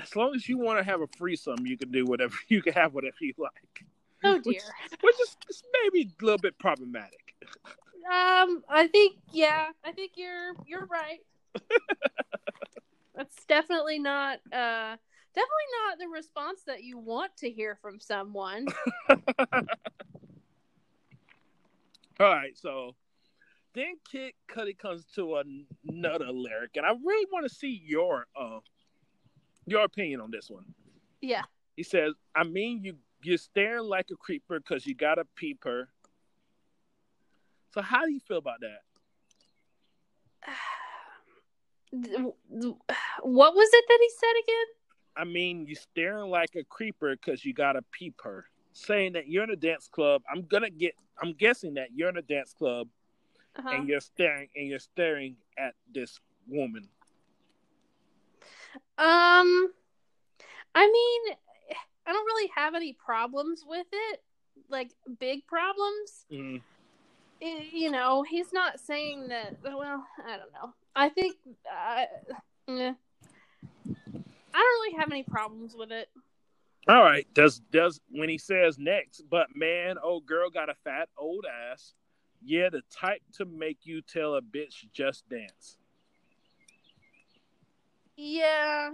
as 0.00 0.16
long 0.16 0.34
as 0.34 0.48
you 0.48 0.58
want 0.58 0.78
to 0.78 0.84
have 0.84 1.00
a 1.00 1.06
threesome, 1.06 1.66
you 1.66 1.76
can 1.76 1.90
do 1.90 2.04
whatever. 2.04 2.34
You 2.48 2.62
can 2.62 2.72
have 2.74 2.94
whatever 2.94 3.16
you 3.20 3.34
like, 3.38 3.84
Oh 4.24 4.38
dear. 4.38 4.60
which 5.00 5.16
is 5.20 5.36
is 5.48 5.62
maybe 5.82 6.10
a 6.20 6.24
little 6.24 6.38
bit 6.38 6.58
problematic. 6.58 7.34
Um, 8.10 8.62
I 8.68 8.88
think 8.90 9.16
yeah, 9.32 9.68
I 9.84 9.92
think 9.92 10.12
you're 10.16 10.54
you're 10.66 10.86
right. 10.86 11.20
That's 13.14 13.44
definitely 13.46 13.98
not 13.98 14.38
uh 14.52 14.96
definitely 15.34 15.68
not 15.88 15.98
the 15.98 16.08
response 16.08 16.62
that 16.66 16.82
you 16.82 16.98
want 16.98 17.36
to 17.38 17.50
hear 17.50 17.78
from 17.80 18.00
someone. 18.00 18.66
All 22.20 22.28
right, 22.28 22.56
so 22.56 22.94
then 23.74 23.96
Kid 24.10 24.34
Cudi 24.50 24.76
comes 24.76 25.04
to 25.14 25.42
another 25.88 26.30
lyric, 26.30 26.72
and 26.76 26.84
I 26.86 26.90
really 26.90 27.26
want 27.32 27.48
to 27.48 27.54
see 27.54 27.82
your 27.84 28.26
uh 28.38 28.58
your 29.66 29.84
opinion 29.84 30.20
on 30.20 30.30
this 30.30 30.50
one. 30.50 30.64
Yeah. 31.20 31.42
He 31.76 31.82
says, 31.82 32.14
"I 32.34 32.44
mean, 32.44 32.82
you 32.82 32.96
you're 33.22 33.38
staring 33.38 33.84
like 33.84 34.10
a 34.10 34.16
creeper 34.16 34.58
because 34.58 34.86
you 34.86 34.94
got 34.94 35.18
a 35.18 35.24
peeper." 35.36 35.88
So 37.72 37.80
how 37.80 38.04
do 38.04 38.12
you 38.12 38.20
feel 38.20 38.38
about 38.38 38.60
that? 38.60 38.82
What 43.22 43.54
was 43.54 43.68
it 43.72 43.84
that 43.88 43.98
he 44.00 44.10
said 44.18 44.32
again? 44.42 44.66
I 45.16 45.24
mean, 45.24 45.66
you're 45.66 45.76
staring 45.76 46.30
like 46.30 46.54
a 46.56 46.64
creeper 46.64 47.14
because 47.14 47.44
you 47.44 47.52
got 47.52 47.76
a 47.76 47.82
peeper. 47.92 48.46
Saying 48.72 49.12
that 49.12 49.28
you're 49.28 49.44
in 49.44 49.50
a 49.50 49.56
dance 49.56 49.86
club, 49.88 50.22
I'm 50.32 50.42
gonna 50.46 50.70
get. 50.70 50.94
I'm 51.20 51.34
guessing 51.34 51.74
that 51.74 51.88
you're 51.94 52.08
in 52.08 52.16
a 52.16 52.22
dance 52.22 52.54
club 52.54 52.88
Uh-huh. 53.56 53.68
and 53.68 53.86
you're 53.86 54.00
staring 54.00 54.48
and 54.56 54.66
you're 54.68 54.78
staring 54.78 55.36
at 55.58 55.74
this 55.92 56.18
woman. 56.48 56.88
Um, 58.98 59.68
I 60.74 60.86
mean, 60.90 61.36
I 62.06 62.12
don't 62.12 62.24
really 62.24 62.50
have 62.56 62.74
any 62.74 62.92
problems 62.94 63.64
with 63.66 63.86
it, 63.92 64.22
like 64.68 64.90
big 65.18 65.46
problems. 65.46 66.26
Mm. 66.30 66.60
I- 67.42 67.68
you 67.72 67.90
know, 67.90 68.22
he's 68.22 68.52
not 68.52 68.80
saying 68.80 69.28
that. 69.28 69.56
Well, 69.62 70.06
I 70.24 70.36
don't 70.36 70.52
know. 70.52 70.74
I 70.94 71.08
think, 71.08 71.36
uh. 71.70 72.04
I 74.54 74.58
don't 74.58 74.82
really 74.82 74.96
have 74.98 75.10
any 75.10 75.22
problems 75.22 75.74
with 75.76 75.90
it. 75.90 76.08
All 76.88 77.02
right. 77.02 77.26
Does 77.34 77.60
does 77.70 78.00
when 78.10 78.28
he 78.28 78.38
says 78.38 78.78
next, 78.78 79.22
but 79.30 79.48
man, 79.54 79.96
old 80.02 80.26
girl 80.26 80.50
got 80.50 80.68
a 80.68 80.74
fat 80.84 81.08
old 81.16 81.44
ass. 81.70 81.94
Yeah, 82.44 82.70
the 82.70 82.82
type 82.90 83.22
to 83.34 83.44
make 83.44 83.78
you 83.84 84.02
tell 84.02 84.34
a 84.34 84.42
bitch 84.42 84.84
just 84.92 85.28
dance. 85.28 85.76
Yeah. 88.22 88.90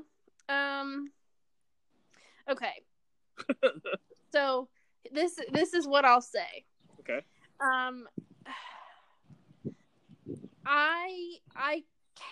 Um. 0.49 1.11
Okay. 2.49 2.83
so 4.33 4.69
this 5.13 5.39
this 5.53 5.75
is 5.75 5.87
what 5.87 6.07
I'll 6.07 6.23
say. 6.23 6.65
Okay. 7.01 7.21
Um. 7.61 8.09
I 10.65 11.35
I 11.55 11.85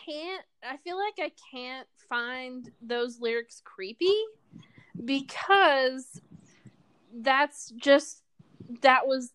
can't. 0.06 0.44
I 0.66 0.78
feel 0.78 0.96
like 0.98 1.14
I 1.20 1.32
can't 1.52 1.86
find 2.08 2.70
those 2.80 3.20
lyrics 3.20 3.60
creepy 3.62 4.14
because 5.04 6.18
that's 7.14 7.72
just 7.76 8.22
that 8.80 9.06
was 9.06 9.32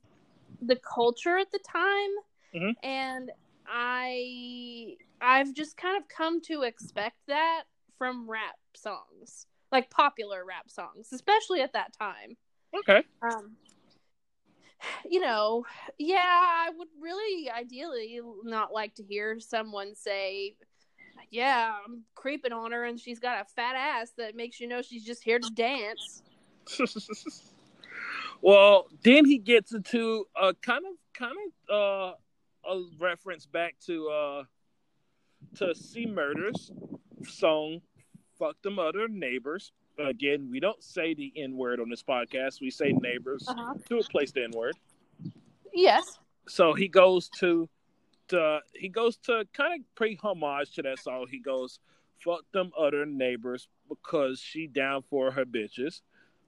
the 0.63 0.77
culture 0.77 1.37
at 1.37 1.51
the 1.51 1.59
time 1.59 2.09
Mhm. 2.55 2.75
and 2.83 3.31
i 3.71 4.95
i've 5.21 5.53
just 5.53 5.77
kind 5.77 5.97
of 5.97 6.07
come 6.07 6.41
to 6.41 6.63
expect 6.63 7.15
that 7.27 7.63
from 7.97 8.29
rap 8.29 8.55
songs 8.75 9.47
like 9.71 9.89
popular 9.89 10.43
rap 10.45 10.69
songs 10.69 11.09
especially 11.13 11.61
at 11.61 11.73
that 11.73 11.93
time 11.97 12.35
Okay. 12.77 13.03
um 13.21 13.51
you 15.09 15.19
know 15.19 15.63
yeah 15.97 16.17
i 16.19 16.69
would 16.75 16.87
really 16.99 17.49
ideally 17.49 18.19
not 18.43 18.73
like 18.73 18.93
to 18.95 19.03
hear 19.03 19.39
someone 19.39 19.95
say 19.95 20.55
yeah 21.29 21.73
i'm 21.85 22.01
creeping 22.15 22.51
on 22.51 22.71
her 22.71 22.83
and 22.85 22.99
she's 22.99 23.19
got 23.19 23.41
a 23.41 23.45
fat 23.45 23.75
ass 23.75 24.11
that 24.17 24.35
makes 24.35 24.59
you 24.59 24.67
know 24.67 24.81
she's 24.81 25.05
just 25.05 25.23
here 25.23 25.39
to 25.39 25.49
dance 25.51 26.23
well, 28.41 28.87
then 29.03 29.25
he 29.25 29.37
gets 29.37 29.73
into 29.73 30.25
a 30.39 30.53
kind 30.53 30.83
of 30.85 30.93
kind 31.13 31.35
of 31.69 31.75
uh 31.75 32.13
a 32.69 32.81
reference 32.99 33.45
back 33.45 33.75
to 33.85 34.09
uh 34.09 34.43
to 35.55 35.73
C-Murder's 35.73 36.71
song 37.27 37.81
Fuck 38.37 38.61
Them 38.61 38.79
Other 38.79 39.07
Neighbors. 39.07 39.71
Again, 39.99 40.49
we 40.49 40.59
don't 40.59 40.81
say 40.83 41.13
the 41.13 41.31
N 41.35 41.57
word 41.57 41.79
on 41.79 41.89
this 41.89 42.03
podcast. 42.03 42.61
We 42.61 42.69
say 42.69 42.93
neighbors 43.01 43.45
uh-huh. 43.47 43.75
to 43.87 43.97
replace 43.97 44.31
the 44.31 44.43
N 44.43 44.51
word. 44.51 44.75
yes 45.73 46.19
so 46.47 46.73
he 46.73 46.87
goes 46.87 47.29
to 47.39 47.69
the 48.27 48.59
he 48.73 48.89
goes 48.89 49.17
to 49.17 49.45
kind 49.53 49.79
of 49.81 49.95
pay 49.95 50.17
homage 50.21 50.73
to 50.73 50.81
that 50.81 50.99
song. 50.99 51.27
He 51.29 51.39
goes, 51.39 51.79
"Fuck 52.17 52.43
them 52.51 52.71
other 52.77 53.05
neighbors 53.05 53.67
because 53.87 54.39
she 54.39 54.67
down 54.67 55.03
for 55.03 55.31
her 55.31 55.45
bitches. 55.45 56.01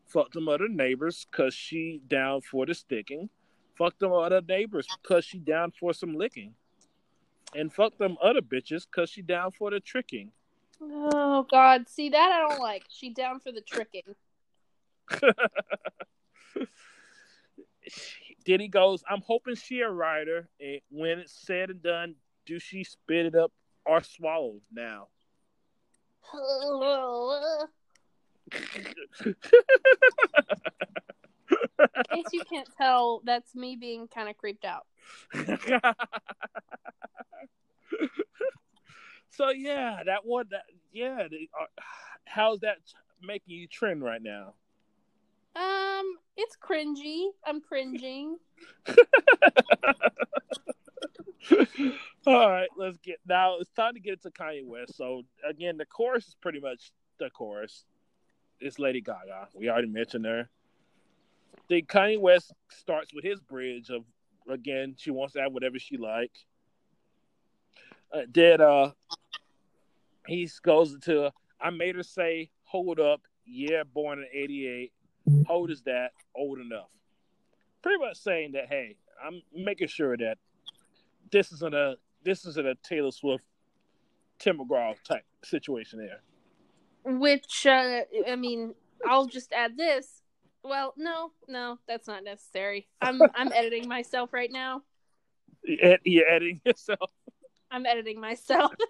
Fuck 0.06 0.32
them 0.32 0.48
other 0.48 0.68
neighbors 0.68 1.26
because 1.30 1.54
she 1.54 2.02
down 2.08 2.42
for 2.42 2.66
the 2.66 2.74
sticking. 2.74 3.30
Fuck 3.76 3.98
them 4.00 4.12
other 4.12 4.42
neighbors 4.42 4.88
because 5.02 5.26
she 5.26 5.40
down 5.40 5.72
for 5.72 5.94
some 5.94 6.16
licking. 6.16 6.54
And 7.56 7.72
fuck 7.72 7.98
them 7.98 8.18
other 8.22 8.42
bitches 8.42 8.86
because 8.86 9.10
she 9.10 9.22
down 9.22 9.52
for 9.52 9.72
the 9.72 9.80
tricking." 9.80 10.32
oh 10.82 11.46
god 11.50 11.88
see 11.88 12.10
that 12.10 12.30
i 12.34 12.40
don't 12.40 12.60
like 12.60 12.84
she 12.90 13.10
down 13.10 13.40
for 13.40 13.54
the 13.54 13.62
tricking 13.62 14.02
then 18.46 18.60
he 18.60 18.68
goes, 18.68 19.04
I'm 19.10 19.22
hoping 19.26 19.56
she 19.56 19.80
a 19.82 19.90
writer. 19.90 20.48
And 20.60 20.82
when 20.90 21.18
it's 21.20 21.34
said 21.46 21.70
and 21.70 21.82
done, 21.82 22.16
do 22.46 22.60
she 22.60 22.84
spit 22.84 23.28
it 23.28 23.36
up 23.36 23.54
or 23.86 24.04
swallow 24.04 24.60
now? 24.72 25.08
in 31.80 32.04
case 32.12 32.26
you 32.32 32.44
can't 32.50 32.70
tell 32.78 33.22
that's 33.24 33.56
me 33.56 33.76
being 33.76 34.08
kind 34.08 34.30
of 34.30 34.38
creeped 34.38 34.66
out 34.66 34.86
so 39.30 39.50
yeah, 39.50 40.02
that 40.06 40.26
one. 40.26 40.46
That 40.52 40.64
yeah. 40.92 41.28
The, 41.30 41.50
uh, 41.60 41.66
how's 42.26 42.60
that 42.60 42.78
making 43.22 43.56
you 43.56 43.68
trend 43.68 44.04
right 44.04 44.22
now? 44.22 44.54
Um, 45.56 46.18
it's 46.36 46.58
cringy. 46.58 47.28
I'm 47.46 47.62
cringing. 47.62 48.38
All 52.26 52.50
right, 52.50 52.70
let's 52.78 52.98
get 52.98 53.20
now. 53.28 53.58
It's 53.60 53.70
time 53.72 53.96
to 53.96 54.00
get 54.00 54.14
into 54.14 54.32
Kanye 54.32 54.66
West. 54.66 54.96
So 54.96 55.24
again, 55.48 55.78
the 55.78 55.86
chorus 55.86 56.28
is 56.28 56.36
pretty 56.42 56.60
much 56.60 56.92
the 57.20 57.30
chorus. 57.30 57.86
It's 58.60 58.80
Lady 58.80 59.02
Gaga. 59.02 59.50
We 59.54 59.70
already 59.70 59.90
mentioned 59.90 60.26
her. 60.26 60.50
The 61.70 61.82
Kanye 61.82 62.20
West 62.20 62.54
starts 62.70 63.14
with 63.14 63.24
his 63.24 63.40
bridge 63.40 63.90
of 63.90 64.04
again, 64.50 64.96
she 64.98 65.12
wants 65.12 65.34
to 65.34 65.42
have 65.42 65.54
whatever 65.54 65.80
she 65.80 65.98
like. 65.98 66.32
Uh, 68.14 68.22
then 68.32 68.62
uh, 68.62 68.92
he 70.28 70.50
goes 70.62 70.94
into 70.94 71.32
I 71.60 71.70
made 71.70 71.96
her 71.96 72.04
say, 72.04 72.50
"Hold 72.66 73.00
up, 73.00 73.22
yeah, 73.46 73.84
born 73.84 74.20
in 74.20 74.26
'88. 74.34 74.92
How 75.48 75.54
old 75.56 75.72
is 75.72 75.82
that? 75.84 76.12
Old 76.36 76.60
enough." 76.60 76.92
Pretty 77.82 78.00
much 78.00 78.18
saying 78.18 78.54
that, 78.54 78.68
hey, 78.70 78.96
I'm 79.26 79.42
making 79.54 79.88
sure 79.88 80.16
that 80.18 80.38
this 81.32 81.52
isn't 81.54 81.74
a 81.74 81.96
this 82.24 82.46
isn't 82.46 82.68
a 82.68 82.76
Taylor 82.84 83.12
Swift, 83.12 83.46
Tim 84.40 84.60
McGraw 84.60 84.96
type 85.04 85.26
situation 85.44 86.00
there. 86.00 86.22
Which 87.06 87.66
uh, 87.66 88.02
I 88.28 88.36
mean, 88.36 88.76
I'll 89.08 89.26
just 89.28 89.52
add 89.54 89.78
this. 89.78 90.23
Well, 90.64 90.94
no, 90.98 91.32
no, 91.48 91.78
that's 91.88 92.08
not 92.08 92.24
necessary. 92.24 92.88
I'm 93.02 93.22
I'm 93.36 93.52
editing 93.52 93.88
myself 93.88 94.34
right 94.34 94.52
now. 94.52 94.84
You're, 95.64 96.28
editing 96.28 96.62
yourself. 96.66 97.12
I'm 97.72 97.86
editing 97.86 98.20
myself. 98.20 98.72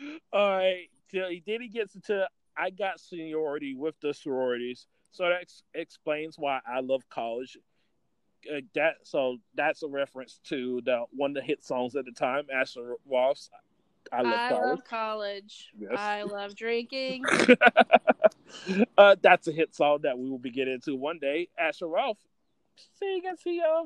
All 0.32 0.56
right. 0.56 0.88
Then 1.12 1.60
he 1.60 1.68
gets 1.68 1.94
into 1.94 2.26
I 2.56 2.70
got 2.70 3.00
seniority 3.00 3.74
with 3.74 3.94
the 4.00 4.12
sororities, 4.12 4.86
so 5.10 5.24
that 5.24 5.40
ex- 5.40 5.62
explains 5.74 6.36
why 6.38 6.60
I 6.66 6.80
love 6.80 7.02
college. 7.08 7.56
Uh, 8.50 8.60
that 8.74 8.94
so 9.02 9.36
that's 9.54 9.82
a 9.82 9.88
reference 9.88 10.40
to 10.44 10.80
the 10.84 11.04
one 11.10 11.30
of 11.30 11.34
the 11.34 11.42
hit 11.42 11.64
songs 11.64 11.96
at 11.96 12.04
the 12.04 12.12
time, 12.12 12.46
Asher 12.52 12.94
Roth's 13.10 13.50
I 14.12 14.22
love 14.22 14.32
I 14.32 14.48
college. 14.48 14.68
Love 14.68 14.84
college. 14.84 15.70
Yes. 15.78 15.92
I 15.96 16.22
love 16.22 16.56
drinking. 16.56 17.24
uh, 18.98 19.16
that's 19.22 19.48
a 19.48 19.52
hit 19.52 19.74
song 19.74 20.00
that 20.02 20.18
we 20.18 20.28
will 20.28 20.38
be 20.38 20.50
getting 20.50 20.74
into 20.74 20.96
one 20.96 21.18
day. 21.18 21.48
Asher 21.58 21.86
Roth, 21.86 22.18
see, 22.98 23.16
you 23.16 23.22
can 23.22 23.36
see, 23.36 23.60
uh, 23.60 23.84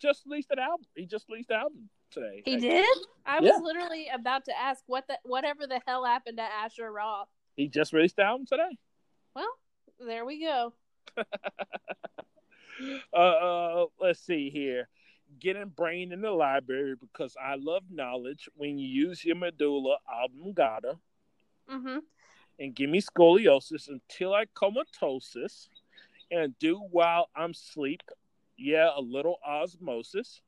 just 0.00 0.24
released 0.26 0.50
an 0.50 0.58
album. 0.58 0.86
He 0.94 1.06
just 1.06 1.28
released 1.28 1.48
the 1.48 1.56
album 1.56 1.88
today. 2.10 2.42
He 2.44 2.56
did. 2.56 2.86
I 3.24 3.40
yeah. 3.40 3.52
was 3.52 3.62
literally 3.62 4.08
about 4.12 4.44
to 4.46 4.52
ask 4.58 4.82
what 4.86 5.06
the 5.08 5.18
whatever 5.24 5.66
the 5.66 5.80
hell 5.86 6.04
happened 6.04 6.38
to 6.38 6.42
Asher 6.42 6.90
Roth. 6.90 7.28
He 7.56 7.68
just 7.68 7.92
released 7.92 8.16
the 8.16 8.22
album 8.22 8.46
today. 8.46 8.78
Well, 9.34 9.52
there 10.00 10.24
we 10.24 10.40
go. 10.42 10.72
uh, 13.12 13.16
uh, 13.16 13.86
let's 14.00 14.20
see 14.20 14.50
here. 14.50 14.88
Getting 15.40 15.68
brain 15.68 16.12
in 16.12 16.20
the 16.20 16.30
library 16.30 16.94
because 17.00 17.36
I 17.42 17.56
love 17.56 17.82
knowledge. 17.90 18.48
When 18.56 18.78
you 18.78 18.86
use 18.86 19.24
your 19.24 19.36
medulla 19.36 19.96
oblongata, 20.08 20.98
mm-hmm. 21.70 21.98
and 22.58 22.74
give 22.74 22.90
me 22.90 23.00
scoliosis 23.00 23.88
until 23.88 24.34
I 24.34 24.44
comatosis, 24.54 25.68
and 26.30 26.58
do 26.58 26.78
while 26.90 27.28
I'm 27.34 27.54
sleep. 27.54 28.02
Yeah, 28.56 28.90
a 28.94 29.00
little 29.00 29.38
osmosis. 29.46 30.40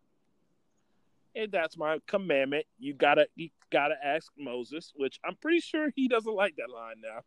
And 1.35 1.53
that's 1.53 1.77
my 1.77 1.99
commandment. 2.07 2.67
You 2.79 2.95
gotta 2.95 3.27
you 3.35 3.51
gotta 3.71 3.97
ask 4.03 4.33
Moses, 4.39 4.93
which 4.97 5.21
I'm 5.25 5.37
pretty 5.37 5.61
sure 5.61 5.91
he 5.95 6.09
doesn't 6.09 6.35
like 6.35 6.57
that 6.57 6.71
line 6.71 6.97
now. 7.03 7.23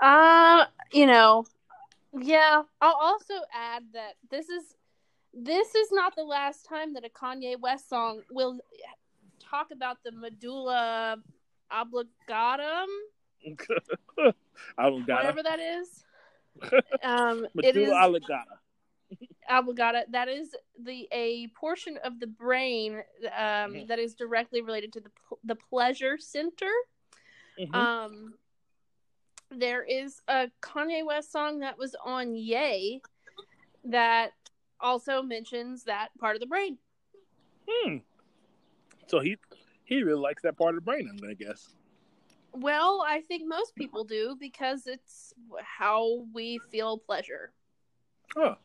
Uh, 0.00 0.66
you 0.92 1.06
know, 1.06 1.44
yeah. 2.16 2.62
I'll 2.80 2.98
also 3.00 3.34
add 3.52 3.84
that 3.94 4.14
this 4.30 4.48
is 4.48 4.76
this 5.34 5.74
is 5.74 5.88
not 5.92 6.14
the 6.16 6.24
last 6.24 6.66
time 6.66 6.94
that 6.94 7.04
a 7.04 7.08
Kanye 7.08 7.58
West 7.58 7.88
song 7.88 8.22
will 8.30 8.58
talk 9.38 9.68
about 9.72 9.98
the 10.04 10.12
medulla 10.12 11.16
obligatum. 11.72 12.86
Whatever 14.76 15.42
that 15.42 15.60
is. 15.60 16.04
Um, 17.04 17.46
medulla 17.54 17.86
is, 17.86 17.92
oblongata. 17.92 18.58
Oblongata. 19.48 20.04
That 20.10 20.26
is 20.26 20.56
the 20.82 21.06
a 21.12 21.46
portion 21.48 21.98
of 22.02 22.18
the 22.18 22.26
brain 22.26 22.94
um, 22.96 23.02
mm-hmm. 23.72 23.86
that 23.86 24.00
is 24.00 24.16
directly 24.16 24.60
related 24.60 24.92
to 24.94 25.00
the 25.00 25.10
the 25.44 25.54
pleasure 25.54 26.18
center. 26.18 26.72
Mm-hmm. 27.60 27.74
Um, 27.74 28.34
there 29.52 29.84
is 29.84 30.20
a 30.26 30.50
Kanye 30.60 31.06
West 31.06 31.30
song 31.30 31.60
that 31.60 31.78
was 31.78 31.94
on 32.04 32.34
Ye 32.34 33.00
that 33.84 34.32
also 34.80 35.22
mentions 35.22 35.84
that 35.84 36.08
part 36.18 36.36
of 36.36 36.40
the 36.40 36.46
brain. 36.46 36.78
Hmm. 37.68 37.96
So 39.06 39.20
he 39.20 39.36
he 39.84 40.02
really 40.02 40.20
likes 40.20 40.42
that 40.42 40.56
part 40.56 40.70
of 40.70 40.76
the 40.76 40.84
brain, 40.84 41.08
I'm 41.10 41.16
gonna 41.16 41.34
guess. 41.34 41.74
Well, 42.52 43.04
I 43.06 43.20
think 43.22 43.46
most 43.46 43.74
people 43.74 44.04
do 44.04 44.36
because 44.38 44.86
it's 44.86 45.32
how 45.62 46.26
we 46.32 46.58
feel 46.70 46.98
pleasure. 46.98 47.52
Huh. 48.36 48.56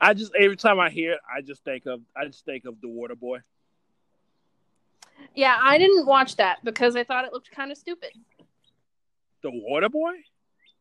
I 0.00 0.14
just 0.14 0.32
every 0.34 0.56
time 0.56 0.80
I 0.80 0.90
hear 0.90 1.12
it, 1.12 1.20
I 1.34 1.40
just 1.40 1.64
think 1.64 1.86
of 1.86 2.00
I 2.16 2.26
just 2.26 2.44
think 2.44 2.64
of 2.64 2.80
the 2.80 2.88
Water 2.88 3.14
Boy. 3.14 3.38
Yeah, 5.34 5.58
I 5.60 5.78
didn't 5.78 6.06
watch 6.06 6.36
that 6.36 6.64
because 6.64 6.96
I 6.96 7.04
thought 7.04 7.24
it 7.24 7.32
looked 7.32 7.50
kind 7.50 7.72
of 7.72 7.78
stupid. 7.78 8.10
The 9.42 9.50
Water 9.50 9.88
Boy? 9.88 10.12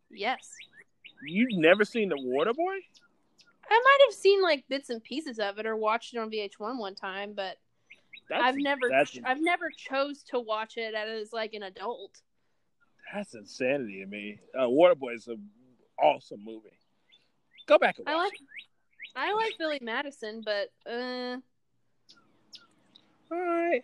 Yes. 0.10 0.50
You've 1.26 1.58
never 1.58 1.86
seen 1.86 2.10
the 2.10 2.18
Water 2.20 2.54
Boy? 2.54 2.76
I 3.74 3.82
might 3.84 4.06
have 4.06 4.14
seen 4.14 4.42
like 4.42 4.66
bits 4.70 4.90
and 4.90 5.04
pieces 5.04 5.40
of 5.40 5.58
it 5.58 5.66
or 5.66 5.76
watched 5.76 6.14
it 6.14 6.20
on 6.20 6.30
VH1 6.30 6.78
one 6.78 6.94
time, 6.94 7.34
but 7.36 7.58
that's, 8.30 8.44
I've 8.44 8.58
never 8.58 8.88
that's, 8.90 9.18
I've 9.26 9.42
never 9.42 9.72
chose 9.76 10.24
to 10.30 10.40
watch 10.40 10.78
it 10.78 10.94
as 10.94 11.34
like 11.34 11.54
an 11.54 11.64
adult. 11.64 12.22
That's 13.12 13.34
insanity 13.34 14.02
to 14.02 14.06
me. 14.06 14.40
Uh, 14.56 14.68
Waterboy 14.68 15.16
is 15.16 15.28
an 15.28 15.50
awesome 16.02 16.44
movie. 16.44 16.78
Go 17.68 17.80
back 17.80 17.98
and 17.98 18.06
watch 18.06 18.16
I 18.16 18.18
like, 18.18 18.34
it. 18.34 18.40
I 19.16 19.34
like 19.34 19.54
Billy 19.58 19.80
Madison, 19.82 20.44
but 20.46 20.70
uh. 20.90 21.38
All 23.32 23.40
right. 23.40 23.84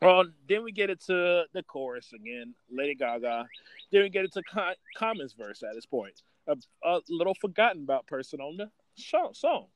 Well, 0.00 0.24
then 0.48 0.64
we 0.64 0.72
get 0.72 0.90
it 0.90 1.00
to 1.02 1.44
the 1.52 1.62
chorus 1.62 2.12
again, 2.14 2.54
Lady 2.70 2.94
Gaga. 2.94 3.46
Then 3.92 4.02
we 4.02 4.08
get 4.08 4.24
it 4.24 4.34
into 4.34 4.74
Common's 4.96 5.34
verse 5.34 5.62
at 5.62 5.74
this 5.74 5.86
point. 5.86 6.22
A, 6.46 6.56
a, 6.84 7.00
little 7.08 7.34
forgotten 7.34 7.82
about 7.82 8.06
person 8.06 8.40
on 8.40 8.56
the 8.56 8.70
show, 8.96 9.30
song. 9.32 9.66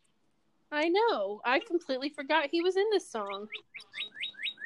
I 0.70 0.88
know. 0.88 1.40
I 1.44 1.60
completely 1.60 2.10
forgot 2.10 2.48
he 2.50 2.60
was 2.60 2.76
in 2.76 2.84
this 2.92 3.10
song. 3.10 3.48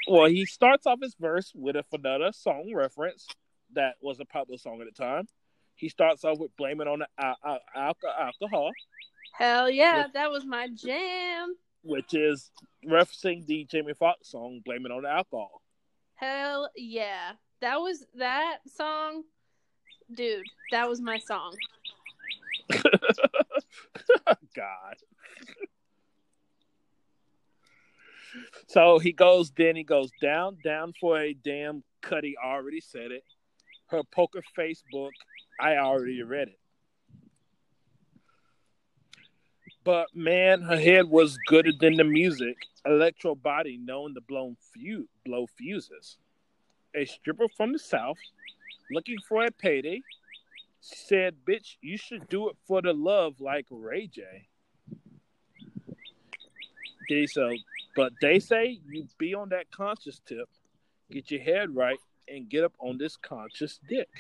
Well, 0.09 0.27
he 0.27 0.47
starts 0.47 0.87
off 0.87 0.99
his 1.01 1.15
verse 1.19 1.53
with 1.55 1.77
a 1.77 1.85
Fanetta 1.85 2.35
song 2.35 2.73
reference 2.75 3.29
that 3.75 3.95
was 4.01 4.19
a 4.19 4.25
popular 4.25 4.59
song 4.59 4.81
at 4.81 4.87
the 4.93 5.03
time. 5.03 5.29
He 5.77 5.89
starts 5.89 6.25
off 6.25 6.39
with 6.39 6.57
blaming 6.57 6.89
on 6.89 7.01
the 7.01 7.09
al- 7.19 7.61
al- 7.75 7.97
alcohol. 8.17 8.73
Hell 9.33 9.71
yeah, 9.71 10.05
which, 10.05 10.13
that 10.13 10.31
was 10.31 10.45
my 10.45 10.69
jam. 10.69 11.55
Which 11.83 12.15
is 12.15 12.51
referencing 12.87 13.47
the 13.47 13.65
Jamie 13.65 13.95
Foxx 13.95 14.31
song 14.31 14.61
"Blaming 14.65 14.93
on 14.93 15.03
the 15.03 15.09
Alcohol." 15.09 15.63
Hell 16.15 16.69
yeah, 16.77 17.33
that 17.61 17.77
was 17.81 18.05
that 18.17 18.59
song, 18.77 19.25
dude. 20.15 20.47
That 20.71 20.89
was 20.89 21.01
my 21.01 21.19
song. 21.19 21.57
God. 24.57 24.97
so 28.69 28.99
he 28.99 29.13
goes, 29.13 29.51
then 29.57 29.77
he 29.77 29.85
goes 29.85 30.11
down, 30.21 30.59
down 30.65 30.93
for 31.01 31.19
a 31.19 31.35
damn 31.35 31.83
Cudi 32.03 32.35
already 32.43 32.81
said 32.81 33.11
it. 33.11 33.25
Her 33.87 34.03
poker 34.11 34.43
Facebook, 34.59 35.11
I 35.61 35.77
already 35.77 36.23
read 36.23 36.49
it. 36.49 36.59
But 39.85 40.09
man, 40.15 40.63
her 40.63 40.79
head 40.79 41.07
was 41.09 41.39
gooder 41.47 41.73
than 41.79 41.97
the 41.97 42.05
music. 42.05 42.57
Electro 42.87 43.35
body 43.35 43.79
known 43.79 44.15
to 44.15 44.21
blow, 44.21 44.55
fu- 44.75 45.09
blow 45.25 45.47
fuses. 45.59 46.19
A 46.95 47.05
stripper 47.05 47.49
from 47.57 47.73
the 47.73 47.79
south, 47.79 48.19
looking 48.91 49.17
for 49.29 49.45
a 49.45 49.51
payday, 49.51 50.03
said, 50.83 51.45
"Bitch, 51.47 51.77
you 51.81 51.97
should 51.97 52.29
do 52.29 52.51
it 52.51 52.57
for 52.67 52.83
the 52.83 52.93
love 52.93 53.41
like 53.41 53.67
Ray 53.71 54.07
J." 54.07 54.49
Okay, 57.05 57.27
so, 57.27 57.57
but 57.97 58.13
they 58.21 58.39
say 58.39 58.79
you 58.85 59.09
be 59.19 59.35
on 59.35 59.49
that 59.49 59.71
conscious 59.71 60.21
tip, 60.27 60.49
get 61.11 61.31
your 61.31 61.41
head 61.41 61.75
right, 61.75 61.99
and 62.29 62.49
get 62.49 62.65
up 62.65 62.75
on 62.79 62.99
this 62.99 63.17
conscious 63.17 63.81
dick. 63.89 64.11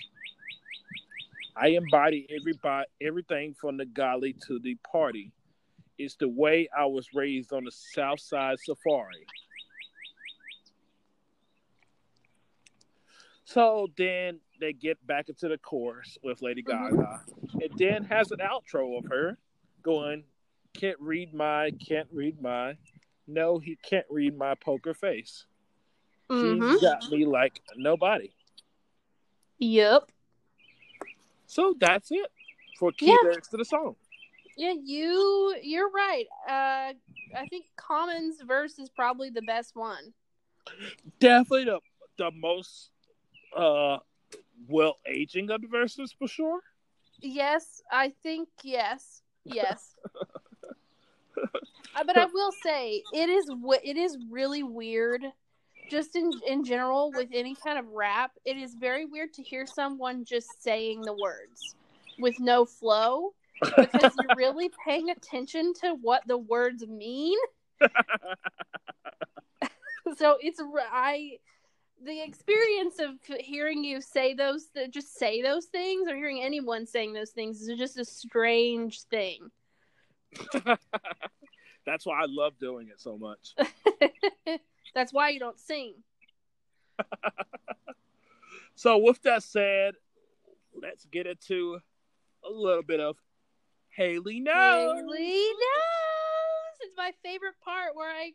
I 1.55 1.68
embody 1.68 2.27
everybody, 2.35 2.87
everything 3.01 3.55
from 3.55 3.77
the 3.77 3.85
golly 3.85 4.35
to 4.46 4.59
the 4.59 4.77
party 4.90 5.33
it's 5.98 6.16
the 6.16 6.29
way 6.29 6.68
I 6.77 6.87
was 6.87 7.14
raised 7.14 7.53
on 7.53 7.64
the 7.64 7.70
South 7.70 8.20
Side 8.20 8.59
Safari. 8.59 9.27
So 13.53 13.88
then 13.99 14.41
they 14.61 14.73
get 14.73 15.05
back 15.07 15.29
into 15.29 15.47
the 15.49 15.59
chorus 15.59 16.17
with 16.23 16.41
Lady 16.41 16.62
Mhm. 16.62 16.91
Gaga. 16.91 17.25
It 17.61 17.73
then 17.77 18.05
has 18.05 18.31
an 18.31 18.38
outro 18.38 18.97
of 18.99 19.05
her 19.11 19.37
going, 19.83 20.25
Can't 20.75 20.99
read 21.01 21.35
my, 21.35 21.71
can't 21.87 22.09
read 22.11 22.41
my. 22.41 22.79
No, 23.27 23.59
he 23.59 23.77
can't 23.77 24.07
read 24.09 24.38
my 24.38 24.55
poker 24.55 24.95
face. 24.95 25.45
Mm-hmm. 26.31 26.73
She's 26.73 26.81
got 26.81 27.11
me 27.11 27.27
like 27.27 27.61
nobody. 27.77 28.33
Yep. 29.59 30.11
So 31.47 31.75
that's 31.79 32.11
it 32.11 32.33
for 32.79 32.91
key 32.93 33.09
Yeah. 33.09 33.17
lyrics 33.23 33.49
to 33.49 33.59
the 33.59 33.67
song. 33.67 33.97
Yeah, 34.57 34.73
you 34.83 35.57
you're 35.62 35.91
right. 35.91 36.27
Uh, 36.49 36.95
I 37.37 37.47
think 37.51 37.67
Common's 37.77 38.41
verse 38.41 38.79
is 38.79 38.88
probably 38.88 39.29
the 39.29 39.43
best 39.43 39.77
one. 39.77 40.15
Definitely 41.19 41.65
the 41.65 41.81
the 42.17 42.31
most 42.31 42.93
uh 43.57 43.99
well 44.69 44.97
aging 45.07 45.51
of 45.51 45.62
verses 45.71 46.15
for 46.19 46.29
sure. 46.29 46.61
Yes, 47.21 47.83
I 47.91 48.12
think 48.23 48.49
yes, 48.62 49.23
yes. 49.45 49.95
Uh, 51.95 52.05
but 52.05 52.17
I 52.17 52.27
will 52.27 52.53
say 52.53 53.03
it 53.12 53.29
is 53.29 53.51
it 53.85 53.97
is 53.97 54.17
really 54.31 54.62
weird, 54.62 55.23
just 55.91 56.17
in 56.17 56.31
in 56.47 56.65
general 56.65 57.12
with 57.12 57.29
any 57.33 57.55
kind 57.55 57.79
of 57.79 57.87
rap. 57.88 58.33
It 58.45 58.57
is 58.57 58.75
very 58.75 59.05
weird 59.05 59.33
to 59.35 59.43
hear 59.43 59.67
someone 59.67 60.25
just 60.25 60.62
saying 60.62 61.03
the 61.03 61.12
words 61.12 61.75
with 62.19 62.38
no 62.41 62.65
flow 62.65 63.35
because 63.61 64.15
you're 64.17 64.37
really 64.37 64.71
paying 64.87 65.11
attention 65.11 65.75
to 65.83 65.95
what 66.01 66.23
the 66.27 66.38
words 66.38 66.87
mean. 66.87 67.38
so 70.17 70.38
it's 70.41 70.61
I 70.91 71.38
the 72.05 72.23
experience 72.23 72.99
of 72.99 73.11
hearing 73.41 73.85
you 73.85 74.01
say 74.01 74.35
those 74.35 74.67
th- 74.75 74.91
just 74.91 75.17
say 75.17 75.43
those 75.43 75.67
things 75.67 76.09
or 76.09 76.17
hearing 76.17 76.43
anyone 76.43 76.87
saying 76.87 77.12
those 77.12 77.31
things 77.31 77.61
is 77.62 77.79
just 77.79 77.99
a 77.99 78.05
strange 78.05 79.03
thing. 79.05 79.51
That's 81.85 82.07
why 82.07 82.23
I 82.23 82.27
love 82.29 82.59
doing 82.59 82.88
it 82.88 83.01
so 83.01 83.19
much. 83.19 83.55
That's 84.95 85.12
why 85.12 85.31
you 85.31 85.41
don't 85.41 85.59
sing. 85.59 85.95
So 88.75 88.99
with 88.99 89.23
that 89.23 89.43
said, 89.43 89.95
let's 90.75 91.05
get 91.05 91.27
into 91.27 91.79
a 92.45 92.51
little 92.51 92.83
bit 92.83 93.01
of 93.01 93.17
Haley 93.91 94.41
knows. 94.41 94.97
Haley 94.97 95.29
knows. 95.29 96.77
It's 96.81 96.97
my 96.97 97.12
favorite 97.23 97.55
part 97.62 97.95
where 97.95 98.11
I 98.11 98.33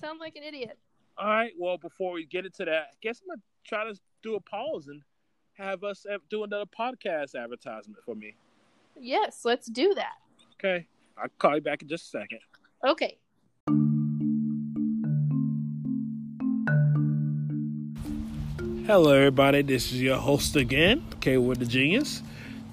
sound 0.00 0.20
like 0.20 0.36
an 0.36 0.44
idiot. 0.44 0.78
All 1.18 1.28
right. 1.28 1.52
Well, 1.58 1.78
before 1.78 2.12
we 2.12 2.26
get 2.26 2.44
into 2.44 2.66
that, 2.66 2.70
I 2.72 2.94
guess 3.00 3.22
I'm 3.22 3.28
gonna 3.28 3.40
try 3.64 3.90
to 3.90 3.98
do 4.22 4.34
a 4.34 4.40
pause 4.40 4.88
and 4.88 5.00
have 5.54 5.82
us 5.82 6.04
do 6.28 6.44
another 6.44 6.66
podcast 6.66 7.34
advertisement 7.34 8.02
for 8.04 8.14
me. 8.14 8.34
Yes, 9.00 9.40
let's 9.44 9.68
do 9.68 9.94
that. 9.94 10.16
Okay. 10.54 10.86
I'll 11.16 11.28
call 11.38 11.54
you 11.54 11.62
back 11.62 11.80
in 11.80 11.88
just 11.88 12.06
a 12.06 12.08
second. 12.08 12.40
Okay. 12.86 13.16
Hello, 18.86 19.12
everybody. 19.12 19.62
This 19.62 19.92
is 19.92 20.02
your 20.02 20.18
host 20.18 20.54
again, 20.54 21.02
K 21.20 21.38
Wood 21.38 21.60
the 21.60 21.64
Genius, 21.64 22.22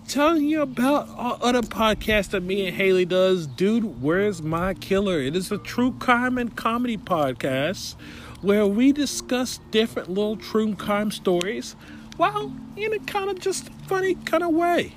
telling 0.09 0.43
you 0.43 0.61
about 0.61 1.07
our 1.15 1.39
other 1.41 1.61
podcast 1.61 2.31
that 2.31 2.43
me 2.43 2.67
and 2.67 2.75
Haley 2.75 3.05
does. 3.05 3.47
Dude, 3.47 4.01
where's 4.01 4.41
my 4.41 4.73
killer? 4.73 5.21
It 5.21 5.37
is 5.37 5.49
a 5.49 5.57
true 5.57 5.93
crime 5.93 6.37
and 6.37 6.53
comedy 6.53 6.97
podcast 6.97 7.95
where 8.43 8.67
we 8.67 8.91
discuss 8.91 9.59
different 9.71 10.09
little 10.09 10.35
true 10.35 10.75
crime 10.75 11.09
stories, 11.11 11.75
well, 12.17 12.53
in 12.75 12.93
a 12.93 12.99
kind 12.99 13.29
of 13.29 13.39
just 13.39 13.69
funny 13.87 14.15
kind 14.15 14.43
of 14.43 14.51
way. 14.51 14.93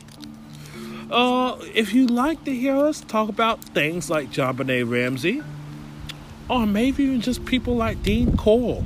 Uh, 1.10 1.56
if 1.74 1.94
you 1.94 2.06
like 2.06 2.44
to 2.44 2.54
hear 2.54 2.76
us 2.76 3.00
talk 3.00 3.28
about 3.28 3.62
things 3.62 4.10
like 4.10 4.30
JonBenet 4.30 4.90
Ramsey, 4.90 5.42
or 6.48 6.66
maybe 6.66 7.04
even 7.04 7.20
just 7.20 7.44
people 7.44 7.76
like 7.76 8.02
Dean 8.02 8.36
Corll, 8.36 8.84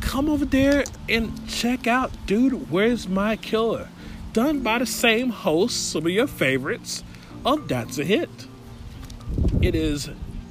come 0.00 0.28
over 0.28 0.44
there 0.44 0.84
and 1.08 1.48
check 1.48 1.86
out 1.86 2.12
Dude, 2.26 2.70
Where's 2.70 3.08
My 3.08 3.36
Killer? 3.36 3.88
Done 4.32 4.60
by 4.60 4.78
the 4.78 4.86
same 4.86 5.30
host, 5.30 5.90
some 5.90 6.06
of 6.06 6.12
your 6.12 6.26
favorites 6.28 7.02
of 7.44 7.68
That's 7.68 7.98
a 7.98 8.04
Hit. 8.04 8.30
It 9.60 9.74
is 9.74 10.10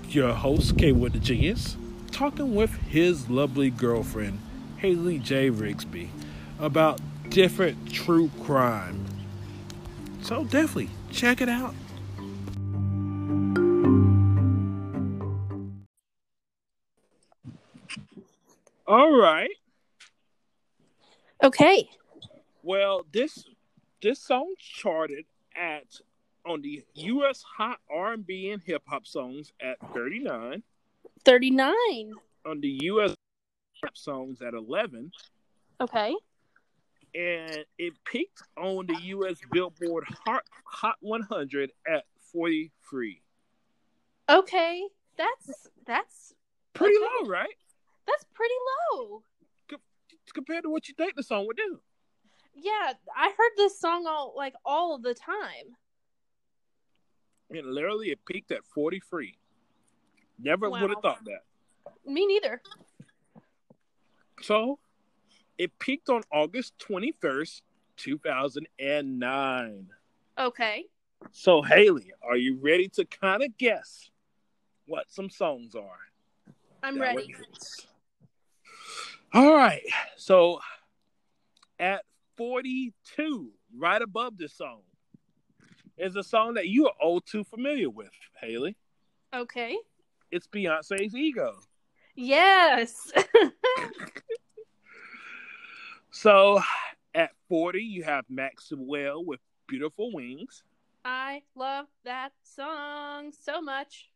your 0.10 0.34
host, 0.34 0.78
K 0.78 0.92
Wood 0.92 1.14
the 1.14 1.20
Genius, 1.20 1.78
talking 2.16 2.56
with 2.56 2.72
his 2.88 3.30
lovely 3.30 3.70
girlfriend, 3.70 4.40
Haley 4.78 5.20
J. 5.20 5.52
Rigsby, 5.52 6.08
about 6.60 7.02
different 7.30 7.92
true 7.92 8.32
crime. 8.42 9.06
So 10.22 10.46
definitely 10.46 10.90
check 11.12 11.42
it 11.42 11.50
out. 11.50 11.76
All 18.88 19.20
right. 19.20 19.50
Okay. 21.44 21.90
Well, 22.64 23.06
this 23.12 23.44
this 24.02 24.22
song 24.22 24.54
charted 24.58 25.26
at 25.54 26.00
on 26.46 26.62
the 26.62 26.82
U.S. 26.94 27.44
Hot 27.58 27.80
R&B 27.92 28.52
and 28.52 28.62
Hip 28.64 28.84
Hop 28.88 29.06
songs 29.06 29.52
at 29.60 29.78
39, 29.94 30.64
39. 31.26 32.14
on 32.46 32.62
the 32.62 32.78
U.S. 32.84 33.16
Songs 33.94 34.42
at 34.42 34.54
11, 34.54 35.12
Okay. 35.82 36.16
and 37.14 37.66
it 37.78 37.94
peaked 38.06 38.42
on 38.58 38.86
the 38.88 38.96
U.S. 38.96 39.38
Billboard 39.52 40.06
Hot 40.26 40.44
Hot 40.66 40.96
100 41.02 41.72
at 41.88 42.04
43. 42.32 43.22
Okay. 44.30 44.84
That's 45.18 45.68
that's 45.86 46.34
Pretty 46.74 46.96
Okay. 46.96 47.06
low, 47.24 47.30
right? 47.30 47.56
that's 48.08 48.26
pretty 48.34 48.54
low. 48.94 49.24
Compared 50.34 50.64
to 50.64 50.70
what 50.70 50.88
you 50.88 50.94
think 50.96 51.16
the 51.16 51.24
song 51.24 51.46
would 51.48 51.56
do. 51.58 51.80
Yeah, 52.54 52.94
I 53.16 53.28
heard 53.38 53.52
this 53.56 53.80
song 53.80 54.06
all 54.08 54.34
like 54.36 54.54
all 54.66 54.98
the 54.98 55.14
time. 55.14 55.76
And 57.52 57.74
literally, 57.74 58.10
it 58.10 58.20
peaked 58.26 58.52
at 58.52 58.66
43. 58.74 59.38
Never 60.40 60.70
Wow. 60.70 60.82
would 60.82 60.90
have 60.92 61.02
thought 61.02 61.24
that. 61.26 61.44
Me 62.06 62.26
neither. 62.26 62.62
So 64.42 64.80
it 65.58 65.78
peaked 65.80 66.10
on 66.10 66.24
August 66.32 66.78
21st, 66.80 67.62
2009. 67.98 69.90
Okay. 70.38 70.86
So, 71.32 71.62
Haley, 71.62 72.12
are 72.22 72.36
you 72.38 72.58
ready 72.62 72.88
to 72.90 73.06
kind 73.06 73.42
of 73.44 73.58
guess 73.58 74.12
what 74.86 75.10
some 75.10 75.30
songs 75.30 75.76
are? 75.76 76.00
I'm 76.84 77.00
ready. 77.00 77.34
All 79.34 79.54
right. 79.56 79.82
So, 80.18 80.60
at 81.80 82.04
42, 82.38 83.52
right 83.76 84.02
above 84.02 84.38
this 84.38 84.54
song, 84.54 84.82
is 85.98 86.16
a 86.16 86.24
song 86.24 86.56
that 86.56 86.68
you 86.68 86.88
are 86.88 86.94
all 87.02 87.22
too 87.22 87.44
familiar 87.44 87.90
with, 87.90 88.12
Haley. 88.40 88.76
Okay. 89.34 89.78
It's 90.36 90.48
Beyonce's 90.48 91.16
Ego. 91.16 91.56
Yes. 92.16 93.12
So, 96.12 96.62
at 97.14 97.32
40, 97.50 97.82
you 97.82 98.04
have 98.04 98.24
Maxwell 98.30 99.24
with 99.26 99.42
Beautiful 99.68 100.14
Wings. 100.14 100.64
I 101.04 101.42
love 101.56 101.88
that 102.06 102.32
song 102.42 103.34
so 103.38 103.62
much. 103.62 104.12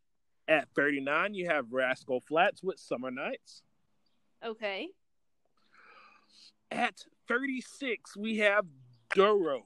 At 0.47 0.69
39, 0.77 1.33
you 1.33 1.47
have 1.49 1.73
Rascal 1.73 2.21
Flatts 2.21 2.63
with 2.63 2.79
Summer 2.79 3.11
Nights. 3.11 3.63
Okay. 4.43 4.87
At 6.71 7.03
36, 7.27 8.15
we 8.15 8.37
have 8.37 8.65
Dorrough, 9.13 9.63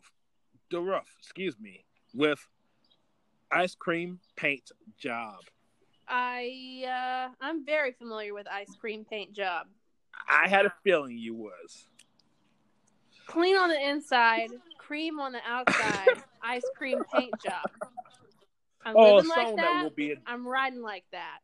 Dorrough, 0.72 1.02
excuse 1.20 1.60
me, 1.60 1.86
with 2.16 2.48
Ice 3.52 3.76
Cream 3.76 4.20
Paint 4.36 4.72
Job. 4.98 5.36
I 6.08 6.84
uh 6.86 7.34
I'm 7.42 7.66
very 7.66 7.92
familiar 7.94 8.34
with 8.34 8.48
ice 8.48 8.76
cream 8.80 9.06
paint 9.06 9.34
job. 9.34 9.68
I 10.30 10.48
had 10.48 10.66
a 10.66 10.74
feeling 10.84 11.18
you 11.18 11.34
was. 11.36 11.88
Clean 13.26 13.56
on 13.56 13.70
the 13.70 13.90
inside, 13.90 14.50
cream 14.78 15.20
on 15.20 15.32
the 15.32 15.40
outside, 15.48 16.10
ice 16.44 16.66
cream 16.78 17.04
paint 17.12 17.40
job. 17.42 17.70
I'm 18.86 18.96
Oh, 18.98 19.02
a 19.02 19.16
living 19.16 19.32
song 19.32 19.38
like 19.46 19.56
that 19.56 19.62
that. 19.62 19.84
will 19.84 19.90
be 19.92 20.12
a, 20.12 20.16
I'm 20.28 20.46
riding 20.48 20.82
like 20.82 21.06
that. 21.12 21.40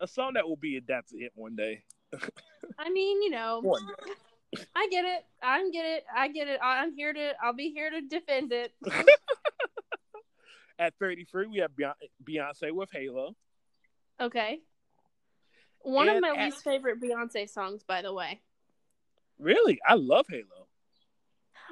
a 0.00 0.06
song 0.06 0.34
that 0.34 0.46
will 0.46 0.56
be 0.56 0.76
adapted 0.76 1.20
hit 1.20 1.32
one 1.34 1.56
day. 1.56 1.84
I 2.78 2.90
mean, 2.90 3.22
you 3.22 3.30
know. 3.30 3.62
I 4.76 4.88
get 4.88 5.04
it. 5.04 5.24
I 5.42 5.68
get 5.70 5.84
it. 5.86 6.04
I 6.14 6.28
get 6.28 6.48
it. 6.48 6.60
I'm 6.62 6.94
here 6.94 7.12
to. 7.12 7.32
I'll 7.42 7.54
be 7.54 7.70
here 7.72 7.90
to 7.90 8.00
defend 8.02 8.52
it. 8.52 8.72
At 10.78 10.92
33, 10.98 11.46
we 11.46 11.58
have 11.58 11.70
Beyonce 12.24 12.72
with 12.72 12.90
Halo. 12.92 13.34
Okay. 14.20 14.60
One 15.80 16.08
of 16.08 16.20
my 16.20 16.34
at- 16.36 16.44
least 16.44 16.64
favorite 16.64 17.00
Beyonce 17.00 17.48
songs, 17.48 17.82
by 17.82 18.02
the 18.02 18.12
way. 18.12 18.40
Really, 19.38 19.80
I 19.86 19.94
love 19.94 20.26
Halo. 20.28 20.68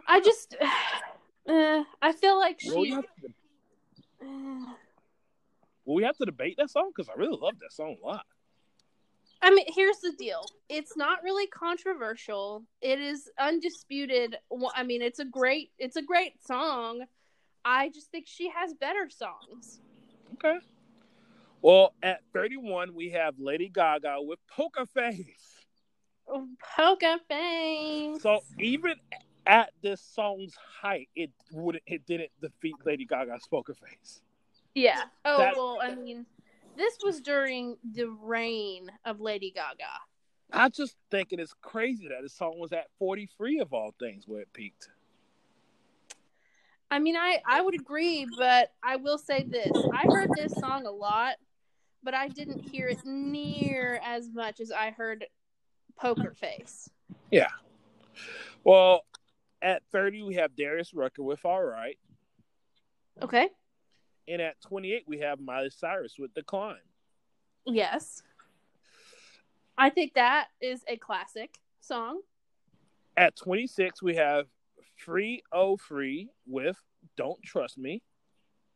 I 0.06 0.20
just, 0.20 0.56
uh, 1.48 1.84
I 2.02 2.12
feel 2.12 2.38
like 2.38 2.60
she. 2.60 2.70
Will 2.70 2.80
we 2.80 2.90
have 2.90 3.04
to, 3.04 4.26
uh, 4.26 4.74
will 5.84 5.94
we 5.94 6.02
have 6.02 6.16
to 6.18 6.24
debate 6.24 6.56
that 6.58 6.70
song? 6.70 6.90
Because 6.94 7.08
I 7.08 7.18
really 7.18 7.38
love 7.40 7.58
that 7.60 7.72
song 7.72 7.96
a 8.02 8.06
lot. 8.06 8.26
I 9.44 9.50
mean, 9.50 9.66
here's 9.68 9.98
the 9.98 10.12
deal. 10.12 10.44
It's 10.68 10.96
not 10.96 11.22
really 11.24 11.48
controversial. 11.48 12.62
It 12.80 13.00
is 13.00 13.28
undisputed. 13.38 14.36
I 14.76 14.84
mean, 14.84 15.02
it's 15.02 15.18
a 15.18 15.24
great 15.24 15.72
it's 15.78 15.96
a 15.96 16.02
great 16.02 16.40
song. 16.46 17.04
I 17.64 17.88
just 17.90 18.10
think 18.10 18.26
she 18.28 18.50
has 18.50 18.72
better 18.74 19.08
songs. 19.10 19.80
Okay. 20.34 20.58
Well, 21.62 21.94
at 22.02 22.20
31, 22.32 22.92
we 22.92 23.10
have 23.10 23.34
Lady 23.38 23.68
Gaga 23.68 24.16
with 24.20 24.40
Poker 24.50 24.84
Face. 24.84 25.54
Oh, 26.28 26.48
Poker 26.76 27.18
face. 27.28 28.20
So 28.22 28.40
even 28.58 28.94
at 29.46 29.70
this 29.82 30.00
song's 30.00 30.54
height, 30.80 31.08
it 31.14 31.30
wouldn't 31.52 31.82
it 31.86 32.04
didn't 32.06 32.30
defeat 32.40 32.74
Lady 32.84 33.04
Gaga's 33.06 33.46
Poker 33.50 33.74
Face. 33.74 34.22
yeah. 34.74 35.02
Oh 35.24 35.38
that- 35.38 35.56
well, 35.56 35.78
I 35.82 35.94
mean, 35.94 36.26
this 36.76 36.96
was 37.04 37.20
during 37.20 37.76
the 37.94 38.08
reign 38.08 38.90
of 39.04 39.20
Lady 39.20 39.52
Gaga. 39.54 39.84
I 40.52 40.68
just 40.68 40.96
think 41.10 41.32
it 41.32 41.40
is 41.40 41.54
crazy 41.62 42.08
that 42.08 42.22
this 42.22 42.34
song 42.34 42.58
was 42.58 42.72
at 42.72 42.86
43 42.98 43.60
of 43.60 43.72
all 43.72 43.94
things 43.98 44.24
where 44.26 44.40
it 44.42 44.52
peaked. 44.52 44.88
I 46.90 46.98
mean, 46.98 47.16
I 47.16 47.40
I 47.46 47.62
would 47.62 47.74
agree, 47.74 48.26
but 48.36 48.70
I 48.82 48.96
will 48.96 49.18
say 49.18 49.44
this: 49.44 49.72
I 49.92 50.04
heard 50.12 50.30
this 50.36 50.52
song 50.52 50.86
a 50.86 50.90
lot, 50.90 51.36
but 52.02 52.14
I 52.14 52.28
didn't 52.28 52.60
hear 52.60 52.88
it 52.88 53.04
near 53.04 54.00
as 54.04 54.28
much 54.32 54.60
as 54.60 54.72
I 54.72 54.90
heard 54.90 55.26
Poker 55.98 56.32
Face. 56.32 56.90
Yeah. 57.30 57.50
Well, 58.64 59.04
at 59.60 59.82
30, 59.92 60.22
we 60.22 60.34
have 60.34 60.56
Darius 60.56 60.92
Rucker 60.94 61.22
with 61.22 61.44
All 61.44 61.62
Right. 61.62 61.98
Okay. 63.20 63.48
And 64.28 64.40
at 64.40 64.60
28, 64.62 65.04
we 65.06 65.18
have 65.18 65.40
Miley 65.40 65.70
Cyrus 65.70 66.16
with 66.18 66.32
The 66.34 66.42
Climb. 66.42 66.76
Yes. 67.66 68.22
I 69.76 69.90
think 69.90 70.14
that 70.14 70.48
is 70.60 70.82
a 70.88 70.96
classic 70.96 71.58
song. 71.80 72.20
At 73.16 73.36
26, 73.36 74.02
we 74.02 74.16
have 74.16 74.46
Free 74.96 75.42
Oh 75.52 75.76
Free 75.76 76.30
with 76.46 76.76
Don't 77.16 77.42
Trust 77.42 77.78
Me. 77.78 78.02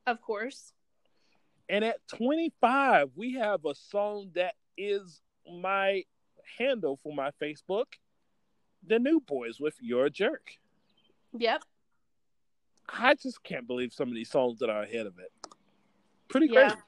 Of 0.07 0.21
course. 0.21 0.73
And 1.69 1.85
at 1.85 2.07
25, 2.09 3.11
we 3.17 3.35
have 3.35 3.65
a 3.65 3.75
song 3.75 4.31
that 4.35 4.55
is 4.77 5.21
my 5.61 6.05
handle 6.59 6.99
for 7.03 7.13
my 7.13 7.31
Facebook 7.43 7.87
The 8.87 8.99
New 8.99 9.21
Boyz 9.21 9.61
with 9.61 9.75
You're 9.81 10.07
a 10.07 10.11
Jerk. 10.11 10.53
Yep. 11.37 11.63
I 12.89 13.15
just 13.15 13.43
can't 13.43 13.67
believe 13.67 13.93
some 13.93 14.09
of 14.09 14.15
these 14.15 14.31
songs 14.31 14.61
that 14.61 14.71
are 14.71 14.83
ahead 14.83 15.07
of 15.07 15.19
it. 15.19 15.33
Pretty 16.29 16.47
Yeah. 16.47 16.71
crazy. 16.71 16.83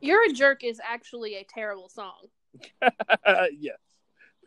You're 0.00 0.24
a 0.28 0.32
Jerk 0.32 0.64
is 0.64 0.80
actually 0.84 1.36
a 1.36 1.44
terrible 1.44 1.88
song. 1.88 2.28
yes. 3.52 3.78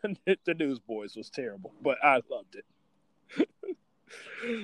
the 0.02 0.54
New 0.54 0.78
Boyz 0.88 1.16
was 1.16 1.30
terrible, 1.30 1.72
but 1.82 1.98
I 2.02 2.20
loved 2.30 2.56
it. 2.56 3.48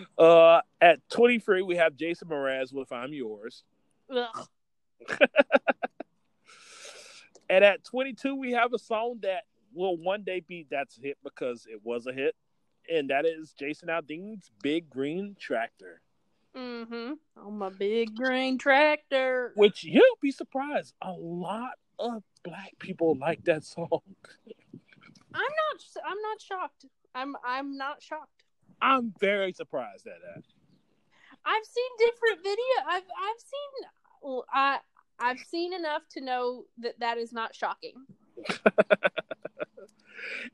uh, 0.18 0.60
at 0.80 1.08
23, 1.08 1.62
we 1.62 1.76
have 1.76 1.96
Jason 1.96 2.28
Mraz 2.28 2.72
with 2.72 2.92
I'm 2.92 3.12
Yours. 3.12 3.64
Ugh. 4.10 4.48
And 7.48 7.64
at 7.64 7.84
22, 7.84 8.34
we 8.34 8.52
have 8.52 8.72
a 8.72 8.78
song 8.78 9.18
that 9.22 9.44
will 9.72 9.96
one 9.96 10.24
day 10.24 10.40
be 10.40 10.66
that's 10.68 10.98
a 10.98 11.00
hit 11.00 11.18
because 11.22 11.66
it 11.70 11.80
was 11.84 12.06
a 12.06 12.12
hit. 12.12 12.34
And 12.92 13.10
that 13.10 13.24
is 13.24 13.52
Jason 13.58 13.88
Aldean's 13.88 14.50
Big 14.62 14.90
Green 14.90 15.36
Tractor, 15.38 16.00
Mm-hmm. 16.56 17.12
On 17.46 17.58
my 17.58 17.68
big 17.68 18.16
green 18.16 18.56
tractor. 18.56 19.52
which 19.56 19.84
you'll 19.84 20.02
be 20.22 20.30
surprised. 20.32 20.94
A 21.02 21.12
lot 21.12 21.72
of 21.98 22.22
black 22.44 22.72
people 22.78 23.14
like 23.20 23.44
that 23.44 23.62
song. 23.64 24.00
I'm 25.34 25.42
not. 25.42 26.02
I'm 26.04 26.20
not 26.22 26.40
shocked. 26.40 26.86
I'm. 27.14 27.36
I'm 27.44 27.76
not 27.76 28.02
shocked. 28.02 28.44
I'm 28.80 29.12
very 29.20 29.52
surprised 29.52 30.06
at 30.06 30.14
that. 30.22 30.44
I've 31.44 31.66
seen 31.66 31.90
different 31.98 32.42
video. 32.42 32.74
I've. 32.88 33.02
I've 33.02 33.40
seen. 33.40 33.90
Well, 34.26 34.44
I. 34.52 34.78
I've 35.18 35.38
seen 35.38 35.72
enough 35.72 36.02
to 36.10 36.20
know 36.20 36.64
that 36.80 37.00
that 37.00 37.16
is 37.16 37.32
not 37.32 37.54
shocking. 37.54 37.94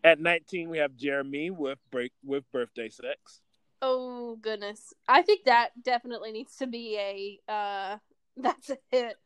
At 0.05 0.20
19, 0.20 0.68
we 0.68 0.79
have 0.79 0.93
Jeremih 0.93 1.51
with 1.51 1.81
break 1.91 2.12
with 2.25 2.45
birthday 2.53 2.89
sex. 2.89 3.41
Oh 3.81 4.37
goodness. 4.41 4.95
I 5.09 5.23
think 5.23 5.47
that 5.47 5.70
definitely 5.83 6.31
needs 6.31 6.55
to 6.59 6.68
be 6.68 6.97
a. 6.97 7.41
uh 7.53 7.97
That's 8.37 8.70
a 8.70 8.79
hit. 8.93 9.16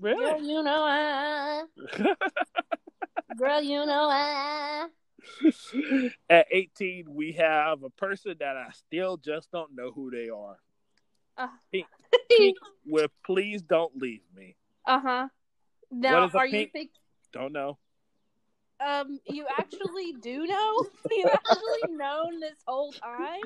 Girl, 0.00 0.16
Really? 0.16 0.48
you 0.48 0.62
know 0.62 0.82
I. 0.82 1.64
Girl, 3.36 3.60
you 3.60 3.84
know 3.84 4.08
I. 4.10 4.86
At 6.30 6.46
18, 6.50 7.04
we 7.12 7.32
have 7.32 7.82
a 7.82 7.90
person 7.90 8.34
that 8.40 8.56
I 8.56 8.68
still 8.72 9.18
just 9.18 9.50
don't 9.50 9.74
know 9.74 9.90
who 9.90 10.10
they 10.10 10.30
are. 10.30 10.56
Uh 11.38 11.48
Pink. 11.72 11.86
Pink 12.36 12.56
with 12.86 13.10
Please 13.24 13.62
Don't 13.62 13.96
Leave 13.96 14.22
Me. 14.36 14.56
Uh 14.86 15.00
huh. 15.00 15.28
Now, 15.90 16.20
What 16.20 16.28
is 16.28 16.34
a 16.34 16.38
are 16.38 16.46
you 16.46 16.66
think? 16.72 16.90
Don't 17.32 17.52
know. 17.52 17.78
Um, 18.84 19.18
you 19.26 19.46
actually 19.58 20.12
do 20.20 20.46
know? 20.46 20.86
You've 21.10 21.30
actually 21.30 21.96
known 21.96 22.40
this 22.40 22.58
whole 22.66 22.92
time? 22.92 23.40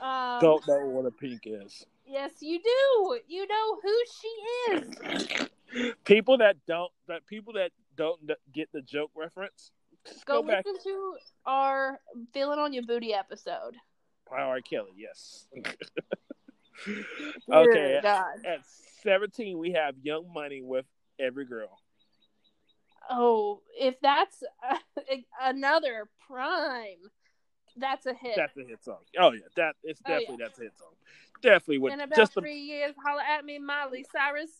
Um, 0.00 0.40
Don't 0.40 0.66
know 0.68 0.86
what 0.86 1.06
a 1.06 1.10
pink 1.10 1.42
is. 1.44 1.84
Yes, 2.06 2.32
you 2.40 2.60
do. 2.60 3.18
You 3.28 3.46
know 3.46 3.78
who 3.82 3.94
she 4.20 4.72
is. 5.82 5.94
People 6.04 6.38
that 6.38 6.56
don't 6.66 6.90
that 7.06 7.26
people 7.26 7.52
that 7.54 7.70
don't 7.96 8.18
get 8.52 8.68
the 8.72 8.82
joke 8.82 9.10
reference, 9.14 9.70
just 10.06 10.24
Go, 10.26 10.42
go, 10.42 10.48
back. 10.48 10.64
listen 10.66 10.82
to 10.84 11.14
our 11.46 12.00
"Feeling 12.32 12.58
on 12.58 12.72
Your 12.72 12.82
Booty" 12.84 13.12
episode. 13.14 13.76
by 14.28 14.38
R. 14.40 14.60
Kelly, 14.60 14.90
yes. 14.96 15.46
Okay, 17.52 17.98
God. 18.02 18.38
at 18.46 18.60
17, 19.02 19.58
we 19.58 19.72
have 19.72 19.94
Young 20.02 20.32
Money 20.32 20.62
with 20.62 20.86
Every 21.18 21.44
Girl. 21.44 21.80
Oh, 23.10 23.60
if 23.78 24.00
that's 24.00 24.42
uh, 24.70 24.76
another 25.42 26.08
prime, 26.28 27.10
that's 27.76 28.06
a 28.06 28.14
hit. 28.14 28.34
That's 28.36 28.56
a 28.56 28.62
hit 28.64 28.84
song. 28.84 28.98
Oh 29.18 29.32
yeah, 29.32 29.40
that 29.56 29.74
it's 29.82 30.00
Oh, 30.06 30.12
yeah. 30.12 30.18
definitely 30.20 30.44
that's 30.44 30.58
a 30.58 30.62
hit 30.62 30.78
song. 30.78 30.92
Definitely 31.42 31.78
with 31.78 31.92
In 31.94 32.00
about 32.00 32.16
just 32.16 32.34
the 32.34 32.40
three 32.40 32.60
years, 32.60 32.94
holla 33.04 33.22
at 33.28 33.44
me, 33.44 33.58
Miley 33.58 34.04
Cyrus. 34.12 34.50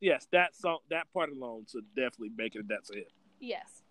yes 0.00 0.26
that 0.32 0.54
song 0.56 0.78
that 0.90 1.06
part 1.14 1.30
alone 1.30 1.64
should 1.70 1.84
definitely 1.94 2.30
make 2.36 2.54
it 2.56 2.66
that's 2.68 2.90
a 2.90 2.94
hit. 2.94 3.12
Yes. 3.40 3.83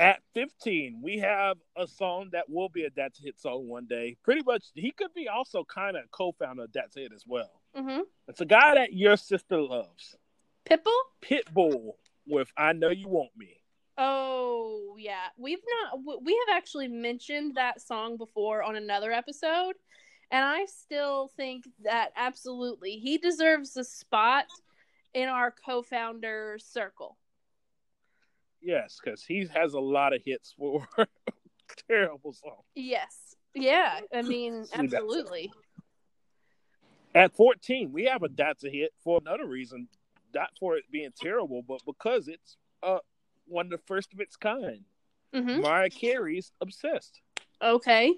At 0.00 0.22
15, 0.32 1.02
we 1.02 1.18
have 1.18 1.58
a 1.76 1.86
song 1.86 2.30
that 2.32 2.48
will 2.48 2.70
be 2.70 2.86
a 2.86 2.90
that's 2.96 3.20
a 3.20 3.22
hit 3.22 3.38
song 3.38 3.68
one 3.68 3.84
day. 3.84 4.16
Pretty 4.24 4.40
much, 4.42 4.64
he 4.72 4.92
could 4.92 5.12
be 5.14 5.28
also 5.28 5.62
kind 5.62 5.94
of 5.94 6.10
co-founder 6.10 6.62
of 6.64 6.72
that's 6.72 6.96
hit 6.96 7.12
as 7.14 7.24
well. 7.26 7.60
Mm-hmm. 7.76 8.00
It's 8.26 8.40
a 8.40 8.46
guy 8.46 8.76
that 8.76 8.94
your 8.94 9.18
sister 9.18 9.60
loves, 9.60 10.16
Pitbull. 10.66 10.88
Pitbull 11.22 11.92
with 12.26 12.50
"I 12.56 12.72
Know 12.72 12.88
You 12.88 13.08
Want 13.08 13.36
Me." 13.36 13.60
Oh 13.98 14.96
yeah, 14.98 15.26
we've 15.36 15.60
not 15.92 16.22
we 16.22 16.42
have 16.46 16.56
actually 16.56 16.88
mentioned 16.88 17.56
that 17.56 17.82
song 17.82 18.16
before 18.16 18.62
on 18.62 18.76
another 18.76 19.12
episode, 19.12 19.74
and 20.30 20.42
I 20.42 20.64
still 20.64 21.30
think 21.36 21.68
that 21.84 22.12
absolutely 22.16 22.92
he 22.92 23.18
deserves 23.18 23.76
a 23.76 23.84
spot 23.84 24.46
in 25.12 25.28
our 25.28 25.50
co-founder 25.50 26.56
circle. 26.58 27.18
Yes, 28.62 28.98
because 29.02 29.24
he 29.24 29.46
has 29.54 29.74
a 29.74 29.80
lot 29.80 30.12
of 30.12 30.22
hits 30.24 30.54
for 30.56 30.86
terrible 31.88 32.32
songs. 32.32 32.64
Yes, 32.74 33.34
yeah, 33.54 34.00
I 34.14 34.22
mean 34.22 34.66
absolutely. 34.72 35.50
At 37.14 37.34
14, 37.34 37.90
we 37.92 38.04
have 38.04 38.22
a 38.22 38.28
that's 38.28 38.64
a 38.64 38.70
hit 38.70 38.92
for 39.02 39.18
another 39.20 39.46
reason, 39.46 39.88
not 40.34 40.50
for 40.58 40.76
it 40.76 40.84
being 40.92 41.10
terrible, 41.16 41.62
but 41.62 41.80
because 41.86 42.28
it's 42.28 42.56
uh 42.82 42.98
one 43.46 43.66
of 43.66 43.70
the 43.72 43.78
first 43.86 44.12
of 44.12 44.20
its 44.20 44.36
kind. 44.36 44.84
hmm 45.34 45.58
Mariah 45.60 45.90
Carey's 45.90 46.52
"Obsessed," 46.60 47.20
Okay. 47.62 48.14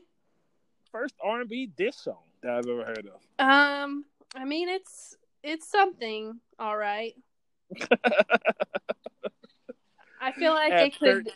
first 0.90 1.14
R&B 1.24 1.70
diss 1.76 1.97
song 1.97 2.22
that 2.43 2.53
I've 2.53 2.68
ever 2.68 2.84
heard 2.84 3.07
of. 3.07 3.20
Um, 3.38 4.05
I 4.34 4.45
mean 4.45 4.68
it's 4.68 5.16
it's 5.43 5.68
something, 5.70 6.38
all 6.59 6.76
right. 6.76 7.14
I 10.23 10.31
feel 10.33 10.55
like 10.55 10.73
it 10.73 10.99
could. 10.99 11.29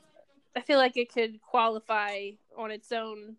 I 0.54 0.60
feel 0.60 0.78
like 0.78 0.96
it 0.96 1.12
could 1.12 1.42
qualify 1.42 2.30
on 2.56 2.70
its 2.70 2.92
own 2.92 3.36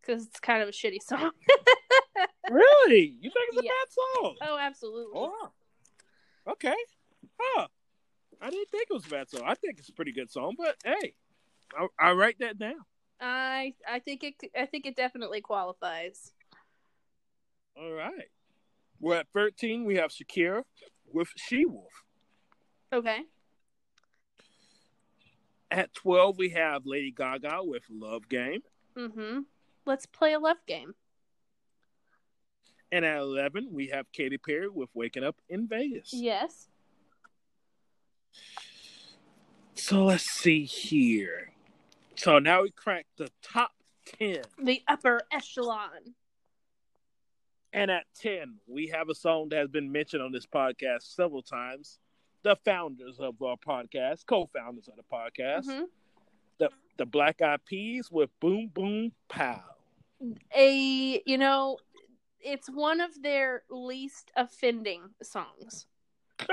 because 0.00 0.26
it's 0.26 0.38
kind 0.38 0.62
of 0.62 0.68
a 0.68 0.72
shitty 0.72 1.02
song. 1.02 1.30
really? 2.50 3.16
You 3.20 3.30
think 3.30 3.48
it's 3.48 3.58
a 3.58 3.62
Yeah. 3.64 3.70
bad 3.70 3.92
song? 4.22 4.36
oh, 4.42 4.58
absolutely. 4.60 5.12
Oh, 5.16 5.48
okay. 6.50 6.76
Huh. 7.40 7.66
I 8.40 8.50
didn't 8.50 8.70
think 8.70 8.88
it 8.90 8.94
was 8.94 9.06
a 9.06 9.10
bad 9.10 9.30
song. 9.30 9.42
I 9.46 9.54
think 9.54 9.78
it's 9.78 9.88
a 9.88 9.92
pretty 9.94 10.12
good 10.12 10.30
song, 10.30 10.54
but 10.58 10.76
hey, 10.84 11.14
I'll, 11.76 11.88
I'll 11.98 12.14
write 12.14 12.38
that 12.40 12.58
down. 12.58 12.84
I 13.20 13.74
I 13.88 14.00
think 14.00 14.22
it 14.24 14.34
I 14.58 14.66
think 14.66 14.84
it 14.86 14.94
definitely 14.94 15.40
qualifies. 15.40 16.32
All 17.76 17.92
right. 17.92 18.28
We're 19.00 19.16
at 19.16 19.26
13. 19.32 19.84
We 19.84 19.96
have 19.96 20.10
Shakira 20.10 20.62
with 21.12 21.28
She 21.36 21.64
Wolf. 21.64 21.92
Okay. 22.92 23.20
At 25.70 25.94
12, 25.94 26.38
we 26.38 26.50
have 26.50 26.86
Lady 26.86 27.10
Gaga 27.10 27.60
with 27.62 27.82
Love 27.90 28.28
Game. 28.28 28.60
Mm-hmm. 28.96 29.40
Let's 29.86 30.06
play 30.06 30.32
a 30.32 30.38
love 30.38 30.58
game. 30.66 30.94
And 32.92 33.04
at 33.04 33.18
11, 33.18 33.68
we 33.72 33.88
have 33.88 34.10
Katy 34.12 34.38
Perry 34.38 34.68
with 34.68 34.88
Waking 34.94 35.24
Up 35.24 35.36
in 35.48 35.66
Vegas. 35.66 36.10
Yes. 36.12 36.68
So 39.74 40.04
let's 40.04 40.24
see 40.24 40.64
here. 40.64 41.52
So 42.14 42.38
now 42.38 42.62
we 42.62 42.70
crack 42.70 43.06
the 43.16 43.30
top 43.42 43.72
10. 44.18 44.42
The 44.62 44.82
upper 44.86 45.22
echelon. 45.32 46.14
And 47.72 47.90
at 47.90 48.04
10, 48.20 48.58
we 48.68 48.92
have 48.94 49.08
a 49.08 49.14
song 49.14 49.48
that 49.48 49.58
has 49.58 49.68
been 49.68 49.90
mentioned 49.90 50.22
on 50.22 50.30
this 50.30 50.46
podcast 50.46 51.14
several 51.14 51.42
times. 51.42 51.98
The 52.44 52.56
founders 52.64 53.18
of 53.20 53.40
our 53.42 53.56
podcast, 53.56 54.26
co 54.26 54.46
founders 54.54 54.86
of 54.88 54.94
the 54.96 55.02
podcast, 55.02 55.66
Mhm. 55.66 55.88
the, 56.58 56.68
the 56.98 57.06
Black 57.06 57.40
Eyed 57.42 57.64
Peas 57.64 58.10
with 58.12 58.30
Boom 58.38 58.68
Boom 58.68 59.12
Pow. 59.28 59.62
A 60.54 61.22
you 61.26 61.38
know, 61.38 61.78
it's 62.40 62.68
one 62.70 63.00
of 63.00 63.22
their 63.22 63.64
least 63.70 64.30
offending 64.36 65.14
songs. 65.22 65.86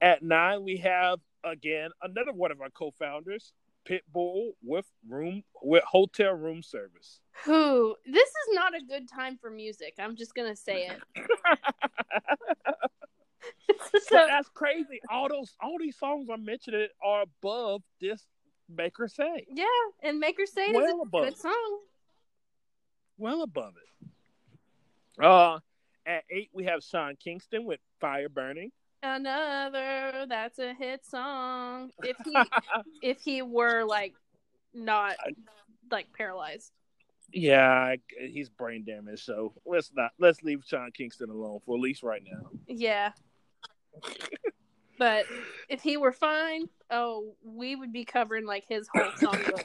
At 0.00 0.22
nine, 0.22 0.62
we 0.64 0.76
have 0.78 1.20
again 1.44 1.90
another 2.02 2.32
one 2.32 2.50
of 2.52 2.60
our 2.60 2.70
co-founders, 2.70 3.52
Pitbull, 3.88 4.52
with 4.62 4.86
room 5.08 5.42
with 5.62 5.84
hotel 5.84 6.32
room 6.32 6.62
service. 6.62 7.20
Who? 7.44 7.96
This 8.06 8.28
is 8.28 8.54
not 8.54 8.74
a 8.74 8.84
good 8.84 9.08
time 9.08 9.38
for 9.40 9.50
music. 9.50 9.94
I'm 9.98 10.16
just 10.16 10.34
gonna 10.34 10.56
say 10.56 10.88
it. 10.88 11.00
So, 14.08 14.26
that's 14.28 14.48
crazy. 14.48 15.00
All 15.10 15.28
those, 15.28 15.54
all 15.60 15.76
these 15.78 15.96
songs 15.96 16.28
I'm 16.32 16.44
mentioning 16.44 16.88
are 17.04 17.22
above 17.22 17.82
this 18.00 18.24
Make 18.74 18.96
Her 18.96 19.08
Say, 19.08 19.46
yeah, 19.50 19.64
and 20.02 20.18
Make 20.18 20.38
Her 20.38 20.46
Say 20.46 20.66
It 20.66 20.70
is 20.70 20.74
Well 20.74 21.02
a 21.02 21.30
good 21.30 21.38
song. 21.38 21.78
well 23.18 23.42
above 23.42 23.74
it. 23.76 25.24
Uh, 25.24 25.58
at 26.06 26.24
eight, 26.30 26.50
we 26.52 26.64
have 26.64 26.82
Sean 26.82 27.16
Kingston 27.16 27.64
with 27.64 27.80
Fire 28.00 28.28
Burning. 28.28 28.72
Another 29.02 30.26
that's 30.28 30.58
a 30.58 30.74
hit 30.74 31.04
song. 31.04 31.90
If 32.02 32.16
he 32.24 32.36
if 33.02 33.20
he 33.20 33.42
were 33.42 33.84
like 33.84 34.14
not 34.72 35.16
like 35.90 36.06
paralyzed. 36.16 36.70
yeah, 37.32 37.96
he's 38.18 38.48
brain 38.48 38.84
damaged, 38.84 39.24
so 39.24 39.52
let's 39.66 39.90
not 39.94 40.12
let's 40.18 40.42
leave 40.42 40.62
Sean 40.66 40.90
Kingston 40.92 41.30
alone 41.30 41.60
for 41.64 41.76
at 41.76 41.80
least 41.80 42.02
right 42.02 42.22
now. 42.24 42.48
Yeah. 42.68 43.12
but 44.98 45.26
if 45.68 45.82
he 45.82 45.96
were 45.96 46.12
fine, 46.12 46.68
oh, 46.90 47.34
we 47.44 47.74
would 47.74 47.92
be 47.92 48.04
covering 48.04 48.46
like 48.46 48.64
his 48.68 48.88
whole 48.94 49.10
songbook. 49.12 49.64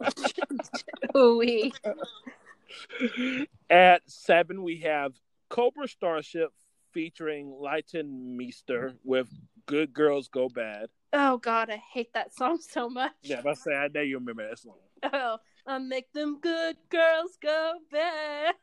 Ooh-wee. 1.16 1.72
At 3.70 4.02
seven, 4.06 4.62
we 4.62 4.78
have 4.80 5.12
Cobra 5.48 5.88
Starship 5.88 6.52
featuring 6.96 7.54
Leighton 7.60 8.38
Meester 8.38 8.88
mm-hmm. 8.88 8.96
with 9.04 9.28
Good 9.66 9.92
Girls 9.92 10.28
Go 10.28 10.48
Bad. 10.48 10.86
Oh 11.12 11.36
god, 11.36 11.68
I 11.68 11.76
hate 11.92 12.14
that 12.14 12.34
song 12.34 12.58
so 12.58 12.88
much. 12.88 13.12
Yeah, 13.22 13.42
but 13.44 13.50
I 13.50 13.54
say 13.54 13.74
I 13.74 13.88
know 13.88 14.00
you 14.00 14.16
remember 14.16 14.48
that 14.48 14.58
song. 14.58 14.76
Oh, 15.02 15.36
I 15.66 15.76
make 15.76 16.10
them 16.14 16.40
good 16.40 16.78
girls 16.88 17.36
go 17.42 17.74
bad. 17.92 18.54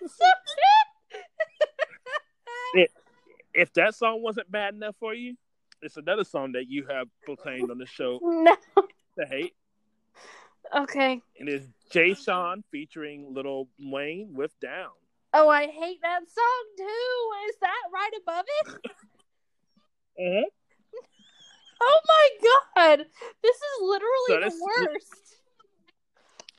it's 0.00 0.16
so 0.16 0.24
good. 2.74 2.86
If 3.54 3.72
that 3.72 3.96
song 3.96 4.22
wasn't 4.22 4.48
bad 4.52 4.74
enough 4.74 4.94
for 5.00 5.14
you, 5.14 5.34
it's 5.82 5.96
another 5.96 6.22
song 6.22 6.52
that 6.52 6.68
you 6.68 6.86
have 6.88 7.08
proclaimed 7.24 7.72
on 7.72 7.78
the 7.78 7.86
show 7.86 8.20
no. 8.22 8.54
to 8.76 9.26
hate. 9.28 9.54
Okay. 10.76 11.20
And 11.40 11.48
it's 11.48 11.66
Jay 11.90 12.14
Sean 12.14 12.62
featuring 12.70 13.34
Lil 13.34 13.66
Wayne 13.80 14.34
with 14.34 14.52
Down. 14.60 14.90
Oh, 15.34 15.48
I 15.48 15.66
hate 15.66 16.00
that 16.02 16.20
song 16.20 16.64
too. 16.76 17.48
Is 17.48 17.56
that 17.60 17.82
right 17.92 18.10
above 18.22 18.44
it? 18.60 18.92
Mm-hmm. 20.20 20.44
Oh 21.80 22.00
my 22.08 22.28
god. 22.74 23.06
This 23.42 23.56
is 23.56 23.82
literally 23.82 24.26
So 24.28 24.40
the 24.40 24.60
worst. 24.64 25.36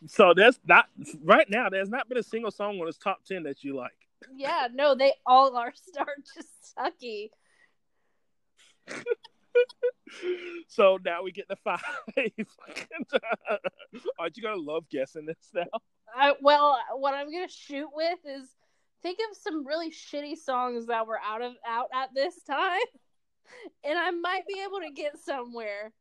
So 0.07 0.33
there's 0.33 0.59
not 0.65 0.85
right 1.23 1.49
now. 1.49 1.69
There's 1.69 1.89
not 1.89 2.07
been 2.07 2.17
a 2.17 2.23
single 2.23 2.51
song 2.51 2.79
on 2.79 2.85
this 2.85 2.97
top 2.97 3.25
ten 3.25 3.43
that 3.43 3.63
you 3.63 3.75
like. 3.75 3.91
Yeah, 4.33 4.67
no, 4.73 4.95
they 4.95 5.13
all 5.25 5.55
are 5.57 5.73
are 5.99 6.15
just 6.35 6.75
sucky. 6.77 7.29
So 10.67 10.97
now 11.03 11.23
we 11.23 11.31
get 11.31 11.47
the 11.47 11.55
five. 11.57 11.81
Aren't 14.19 14.37
you 14.37 14.43
gonna 14.43 14.55
love 14.55 14.85
guessing 14.89 15.25
this 15.25 15.49
now? 15.53 15.65
I, 16.15 16.33
well, 16.41 16.79
what 16.95 17.13
I'm 17.13 17.31
gonna 17.31 17.47
shoot 17.49 17.89
with 17.93 18.19
is 18.25 18.47
think 19.01 19.19
of 19.29 19.37
some 19.37 19.65
really 19.65 19.91
shitty 19.91 20.35
songs 20.37 20.87
that 20.87 21.07
were 21.07 21.19
out 21.19 21.41
of 21.41 21.53
out 21.67 21.87
at 21.93 22.09
this 22.13 22.41
time, 22.43 22.79
and 23.83 23.97
I 23.97 24.11
might 24.11 24.47
be 24.47 24.61
able 24.63 24.79
to 24.81 24.91
get 24.91 25.17
somewhere. 25.23 25.91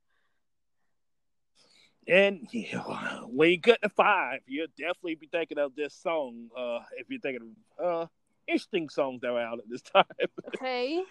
And 2.06 2.48
yeah, 2.52 3.20
when 3.26 3.50
you 3.50 3.56
get 3.58 3.82
to 3.82 3.90
five, 3.90 4.40
you'll 4.46 4.68
definitely 4.78 5.16
be 5.16 5.28
thinking 5.30 5.58
of 5.58 5.74
this 5.74 5.94
song. 5.94 6.48
Uh, 6.56 6.78
if 6.96 7.06
you're 7.10 7.20
thinking 7.20 7.54
of 7.78 8.02
uh, 8.04 8.06
interesting 8.46 8.88
songs 8.88 9.20
that 9.20 9.32
were 9.32 9.40
out 9.40 9.58
at 9.58 9.68
this 9.68 9.82
time, 9.82 10.04
Okay. 10.56 11.02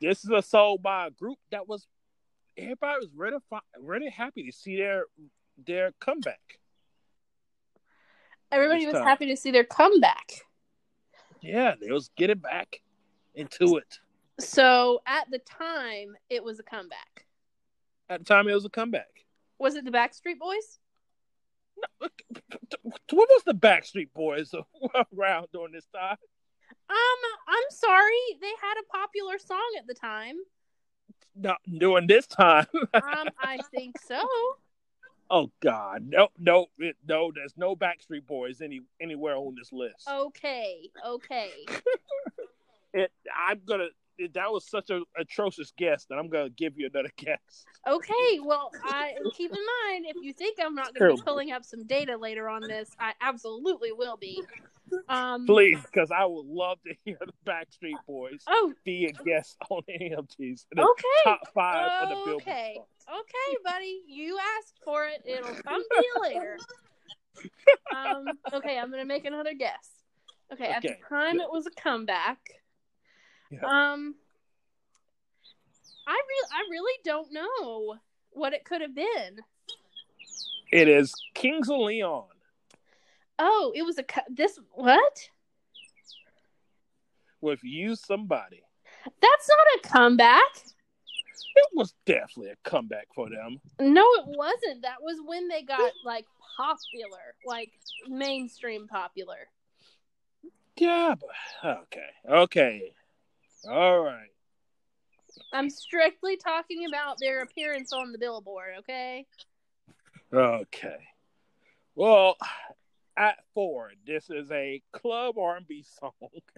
this 0.00 0.22
is 0.22 0.30
a 0.30 0.42
song 0.42 0.76
by 0.82 1.06
a 1.06 1.10
group 1.10 1.38
that 1.50 1.66
was 1.66 1.86
everybody 2.58 2.98
was 2.98 3.08
really 3.14 3.38
really 3.80 4.10
happy 4.10 4.44
to 4.44 4.52
see 4.52 4.76
their 4.76 5.04
their 5.66 5.92
comeback. 5.98 6.58
Everybody 8.52 8.86
was 8.86 8.94
time. 8.94 9.04
happy 9.04 9.26
to 9.26 9.36
see 9.36 9.50
their 9.50 9.64
comeback. 9.64 10.42
Yeah, 11.46 11.74
they 11.80 11.90
was 11.90 12.10
get 12.16 12.30
it 12.30 12.42
back 12.42 12.80
into 13.34 13.76
it. 13.76 14.00
So 14.40 15.00
at 15.06 15.30
the 15.30 15.38
time, 15.38 16.16
it 16.28 16.42
was 16.42 16.58
a 16.58 16.62
comeback. 16.62 17.26
At 18.08 18.20
the 18.20 18.24
time, 18.24 18.48
it 18.48 18.54
was 18.54 18.64
a 18.64 18.70
comeback. 18.70 19.24
Was 19.58 19.74
it 19.74 19.84
the 19.84 19.90
Backstreet 19.90 20.38
Boys? 20.38 20.78
What 21.98 22.12
was 23.10 23.42
the 23.44 23.54
Backstreet 23.54 24.12
Boys 24.14 24.52
around 25.18 25.48
during 25.52 25.72
this 25.72 25.86
time? 25.94 26.16
Um, 26.88 27.30
I'm 27.48 27.70
sorry, 27.70 28.12
they 28.40 28.52
had 28.60 28.74
a 28.80 28.96
popular 28.96 29.38
song 29.38 29.70
at 29.78 29.86
the 29.86 29.94
time. 29.94 30.36
Not 31.34 31.58
during 31.78 32.06
this 32.06 32.26
time. 32.26 32.66
Um, 32.94 33.28
I 33.40 33.58
think 33.74 33.96
so. 34.00 34.26
Oh 35.30 35.50
God, 35.60 36.06
no, 36.06 36.28
no, 36.38 36.66
it- 36.78 36.96
no. 37.06 37.32
There's 37.34 37.54
no 37.56 37.74
Backstreet 37.76 38.26
Boys 38.26 38.60
any 38.60 38.80
anywhere 39.00 39.36
on 39.36 39.54
this 39.58 39.72
list. 39.72 40.08
Okay, 40.08 40.90
okay. 41.06 41.50
It, 42.94 43.12
I'm 43.36 43.60
gonna. 43.66 43.88
It, 44.16 44.32
that 44.34 44.50
was 44.50 44.66
such 44.66 44.88
a 44.88 45.02
atrocious 45.18 45.70
guess 45.76 46.06
that 46.06 46.14
I'm 46.14 46.30
gonna 46.30 46.48
give 46.48 46.78
you 46.78 46.88
another 46.90 47.10
guess. 47.18 47.66
Okay, 47.86 48.40
well, 48.42 48.70
I 48.82 49.12
keep 49.34 49.50
in 49.50 49.58
mind 49.92 50.06
if 50.08 50.16
you 50.22 50.32
think 50.32 50.58
I'm 50.60 50.74
not 50.74 50.94
going 50.94 51.08
to 51.10 51.16
be 51.16 51.22
pulling 51.22 51.52
up 51.52 51.64
some 51.64 51.86
data 51.86 52.16
later 52.16 52.48
on 52.48 52.62
this, 52.62 52.90
I 52.98 53.12
absolutely 53.20 53.92
will 53.92 54.16
be. 54.16 54.42
Um, 55.08 55.46
Please, 55.46 55.78
because 55.82 56.10
I 56.10 56.24
would 56.24 56.46
love 56.46 56.78
to 56.86 56.94
hear 57.04 57.18
the 57.20 57.32
Backstreet 57.50 57.96
Boys 58.06 58.42
Oh, 58.46 58.72
be 58.84 59.06
a 59.06 59.12
guest 59.24 59.56
on 59.70 59.82
any 59.88 60.12
of 60.12 60.28
these 60.38 60.66
the 60.72 60.82
okay, 60.82 61.02
top 61.24 61.40
five 61.54 62.02
of 62.02 62.08
the 62.08 62.14
Billboard. 62.14 62.42
okay, 62.42 62.78
okay, 63.08 63.56
buddy. 63.64 64.02
You 64.06 64.38
asked 64.58 64.78
for 64.84 65.06
it. 65.06 65.22
It'll 65.24 65.54
come 65.62 65.82
to 65.82 66.02
you 66.04 66.14
later. 66.22 66.58
Um, 67.94 68.24
okay, 68.52 68.78
I'm 68.78 68.90
going 68.90 69.02
to 69.02 69.06
make 69.06 69.24
another 69.24 69.54
guess. 69.54 69.90
Okay, 70.52 70.68
at 70.68 70.82
the 70.82 70.94
time 71.08 71.34
good. 71.36 71.42
it 71.42 71.50
was 71.52 71.66
a 71.66 71.80
comeback. 71.80 72.38
Yeah. 73.50 73.58
Um, 73.64 74.14
I 76.06 76.12
really, 76.12 76.48
I 76.52 76.60
really 76.70 76.98
don't 77.04 77.32
know 77.32 77.96
what 78.30 78.52
it 78.52 78.64
could 78.64 78.80
have 78.80 78.94
been. 78.94 79.38
It 80.72 80.88
is 80.88 81.12
Kings 81.34 81.68
of 81.68 81.78
Leon. 81.78 82.24
Oh, 83.38 83.72
it 83.74 83.82
was 83.82 83.98
a 83.98 84.02
co- 84.02 84.22
this 84.28 84.58
what? 84.72 85.28
with 87.40 87.62
you 87.62 87.94
somebody. 87.94 88.62
That's 89.04 89.48
not 89.48 89.66
a 89.76 89.88
comeback. 89.88 90.66
It 91.54 91.68
was 91.74 91.94
definitely 92.04 92.50
a 92.50 92.68
comeback 92.68 93.08
for 93.14 93.30
them. 93.30 93.60
No, 93.80 94.02
it 94.02 94.24
wasn't. 94.26 94.82
That 94.82 95.02
was 95.02 95.18
when 95.24 95.48
they 95.48 95.62
got 95.62 95.92
like 96.04 96.26
popular, 96.56 97.34
like 97.46 97.72
mainstream 98.08 98.88
popular. 98.88 99.48
Yeah, 100.76 101.14
but 101.18 101.78
okay, 101.82 102.08
okay, 102.28 102.92
all 103.68 104.00
right. 104.00 104.28
I'm 105.52 105.70
strictly 105.70 106.36
talking 106.36 106.86
about 106.86 107.18
their 107.20 107.42
appearance 107.42 107.92
on 107.92 108.12
the 108.12 108.18
billboard, 108.18 108.74
okay? 108.80 109.26
Okay. 110.32 110.96
Well, 111.94 112.36
at 113.16 113.38
four, 113.54 113.92
this 114.06 114.30
is 114.30 114.50
a 114.50 114.82
club 114.92 115.38
R 115.38 115.56
and 115.56 115.66
B 115.66 115.82
song. 115.82 116.12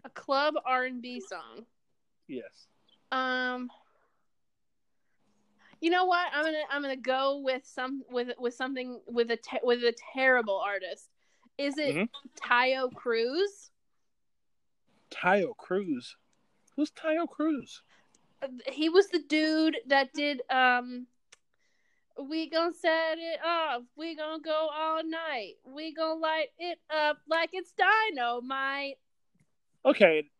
A 0.04 0.10
club 0.10 0.54
R&B 0.64 1.20
song. 1.20 1.64
Yes. 2.26 2.66
Um 3.12 3.70
You 5.80 5.90
know 5.90 6.06
what? 6.06 6.26
I'm 6.34 6.42
going 6.42 6.54
to 6.54 6.74
I'm 6.74 6.82
to 6.82 6.96
go 6.96 7.38
with 7.38 7.64
some 7.64 8.02
with 8.10 8.30
with 8.38 8.54
something 8.54 9.00
with 9.06 9.30
a 9.30 9.36
te- 9.36 9.60
with 9.62 9.84
a 9.84 9.94
terrible 10.12 10.58
artist. 10.58 11.08
Is 11.56 11.78
it 11.78 11.94
Mhm. 11.94 12.08
Taio 12.36 12.92
Cruz? 12.92 13.70
Taio 15.10 15.56
Cruz. 15.56 16.16
Who's 16.76 16.90
Taio 16.90 17.28
Cruz? 17.28 17.82
He 18.70 18.88
was 18.88 19.08
the 19.08 19.18
dude 19.20 19.78
that 19.86 20.12
did 20.12 20.42
um 20.50 21.06
we 22.18 22.50
gonna 22.50 22.74
set 22.74 23.18
it 23.18 23.40
off. 23.44 23.82
We 23.96 24.16
gonna 24.16 24.42
go 24.42 24.68
all 24.72 25.02
night. 25.04 25.54
We 25.64 25.94
gonna 25.94 26.20
light 26.20 26.48
it 26.58 26.78
up 26.90 27.18
like 27.28 27.50
it's 27.52 27.72
dynamite. 27.72 28.98
Okay. 29.84 30.30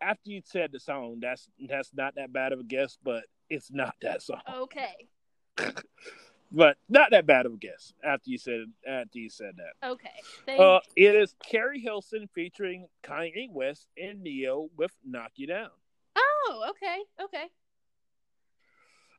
After 0.00 0.30
you 0.30 0.42
said 0.44 0.72
the 0.72 0.80
song, 0.80 1.18
that's 1.20 1.48
that's 1.68 1.90
not 1.94 2.16
that 2.16 2.32
bad 2.32 2.52
of 2.52 2.60
a 2.60 2.64
guess, 2.64 2.98
but 3.02 3.24
it's 3.48 3.70
not 3.70 3.94
that 4.02 4.22
song. 4.22 4.40
Okay. 4.52 5.08
But 6.54 6.76
not 6.86 7.12
that 7.12 7.26
bad 7.26 7.46
of 7.46 7.54
a 7.54 7.56
guess. 7.56 7.94
After 8.04 8.28
you 8.28 8.36
said 8.36 8.66
after 8.86 9.18
you 9.18 9.30
said 9.30 9.54
that. 9.56 9.88
Okay. 9.88 10.10
Thank 10.44 10.60
Uh, 10.60 10.80
it 10.94 11.14
is 11.14 11.34
Keri 11.42 11.80
Hilson 11.80 12.28
featuring 12.34 12.88
Kanye 13.02 13.50
West 13.50 13.88
and 13.96 14.22
Ne-Yo 14.22 14.68
with 14.76 14.92
"Knock 15.02 15.32
You 15.36 15.46
Down." 15.46 15.70
Oh, 16.14 16.70
okay. 16.70 16.98
Okay. 17.22 17.44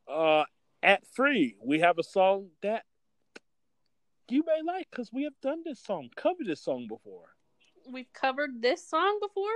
Uh, 0.08 0.43
at 0.84 1.07
three, 1.07 1.55
we 1.63 1.79
have 1.79 1.97
a 1.97 2.03
song 2.03 2.49
that 2.61 2.84
you 4.29 4.43
may 4.45 4.61
like 4.65 4.88
because 4.91 5.11
we 5.11 5.23
have 5.23 5.34
done 5.41 5.61
this 5.65 5.79
song, 5.79 6.09
covered 6.15 6.45
this 6.45 6.61
song 6.61 6.88
before. 6.88 7.25
We've 7.91 8.11
covered 8.13 8.61
this 8.61 8.88
song 8.88 9.19
before? 9.21 9.51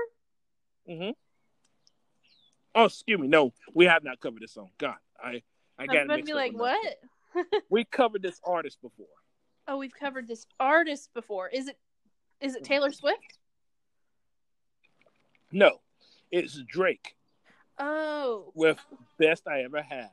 Mm-hmm. 0.90 1.12
Oh, 2.76 2.86
excuse 2.86 3.20
me, 3.20 3.28
no, 3.28 3.54
we 3.74 3.86
have 3.86 4.04
not 4.04 4.20
covered 4.20 4.42
this 4.42 4.54
song. 4.54 4.70
God, 4.78 4.96
I 5.22 5.42
I 5.78 5.86
got 5.88 6.16
to 6.16 6.24
be 6.24 6.34
like, 6.34 6.54
what? 6.54 6.98
We 7.70 7.84
covered 7.84 8.24
this 8.24 8.40
artist 8.44 8.82
before. 8.82 9.06
Oh, 9.68 9.78
we've 9.78 9.94
covered 9.94 10.28
this 10.28 10.48
artist 10.60 11.14
before. 11.14 11.50
Is 11.50 11.68
it 11.68 11.78
is 12.42 12.56
it 12.56 12.64
Taylor 12.64 12.92
Swift? 12.92 13.38
No, 15.52 15.82
it's 16.32 16.60
Drake 16.68 17.16
Oh. 17.80 18.52
with 18.56 18.80
"Best 19.20 19.48
I 19.48 19.62
Ever 19.64 19.82
Had." 19.84 20.10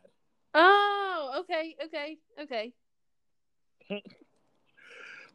Oh, 0.54 1.03
Oh, 1.26 1.40
okay, 1.40 1.74
okay, 1.86 2.18
okay. 2.42 2.72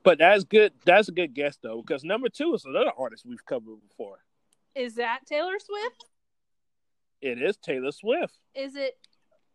But 0.02 0.18
that's 0.20 0.46
good. 0.46 0.72
That's 0.86 1.10
a 1.10 1.12
good 1.12 1.34
guess 1.34 1.58
though, 1.62 1.82
because 1.86 2.06
number 2.06 2.30
two 2.30 2.54
is 2.54 2.64
another 2.64 2.92
artist 2.98 3.26
we've 3.26 3.46
covered 3.46 3.76
before. 3.90 4.20
Is 4.74 4.96
that 4.96 5.26
Taylor 5.26 5.60
Swift? 5.60 6.06
It 7.22 7.42
is 7.42 7.58
Taylor 7.58 7.92
Swift. 7.92 8.34
Is 8.56 8.76
it 8.78 8.98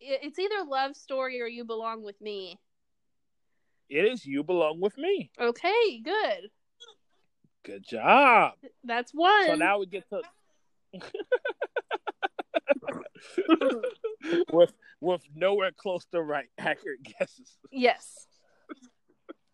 it- 0.00 0.20
it's 0.22 0.38
either 0.38 0.64
Love 0.68 0.96
Story 0.96 1.40
or 1.40 1.46
You 1.46 1.64
Belong 1.64 2.02
with 2.02 2.20
Me. 2.20 2.58
It 3.88 4.04
is 4.04 4.26
"You 4.26 4.44
Belong 4.44 4.80
with 4.80 4.98
Me." 4.98 5.30
Okay, 5.40 6.00
good. 6.04 6.50
Good 7.62 7.82
job. 7.88 8.52
That's 8.84 9.12
one. 9.14 9.46
So 9.46 9.54
now 9.54 9.78
we 9.78 9.86
get 9.86 10.06
to 10.10 10.20
with 14.52 14.72
with 15.00 15.22
nowhere 15.34 15.70
close 15.76 16.04
to 16.06 16.20
right 16.22 16.48
accurate 16.58 17.02
guesses, 17.02 17.58
yes. 17.70 18.26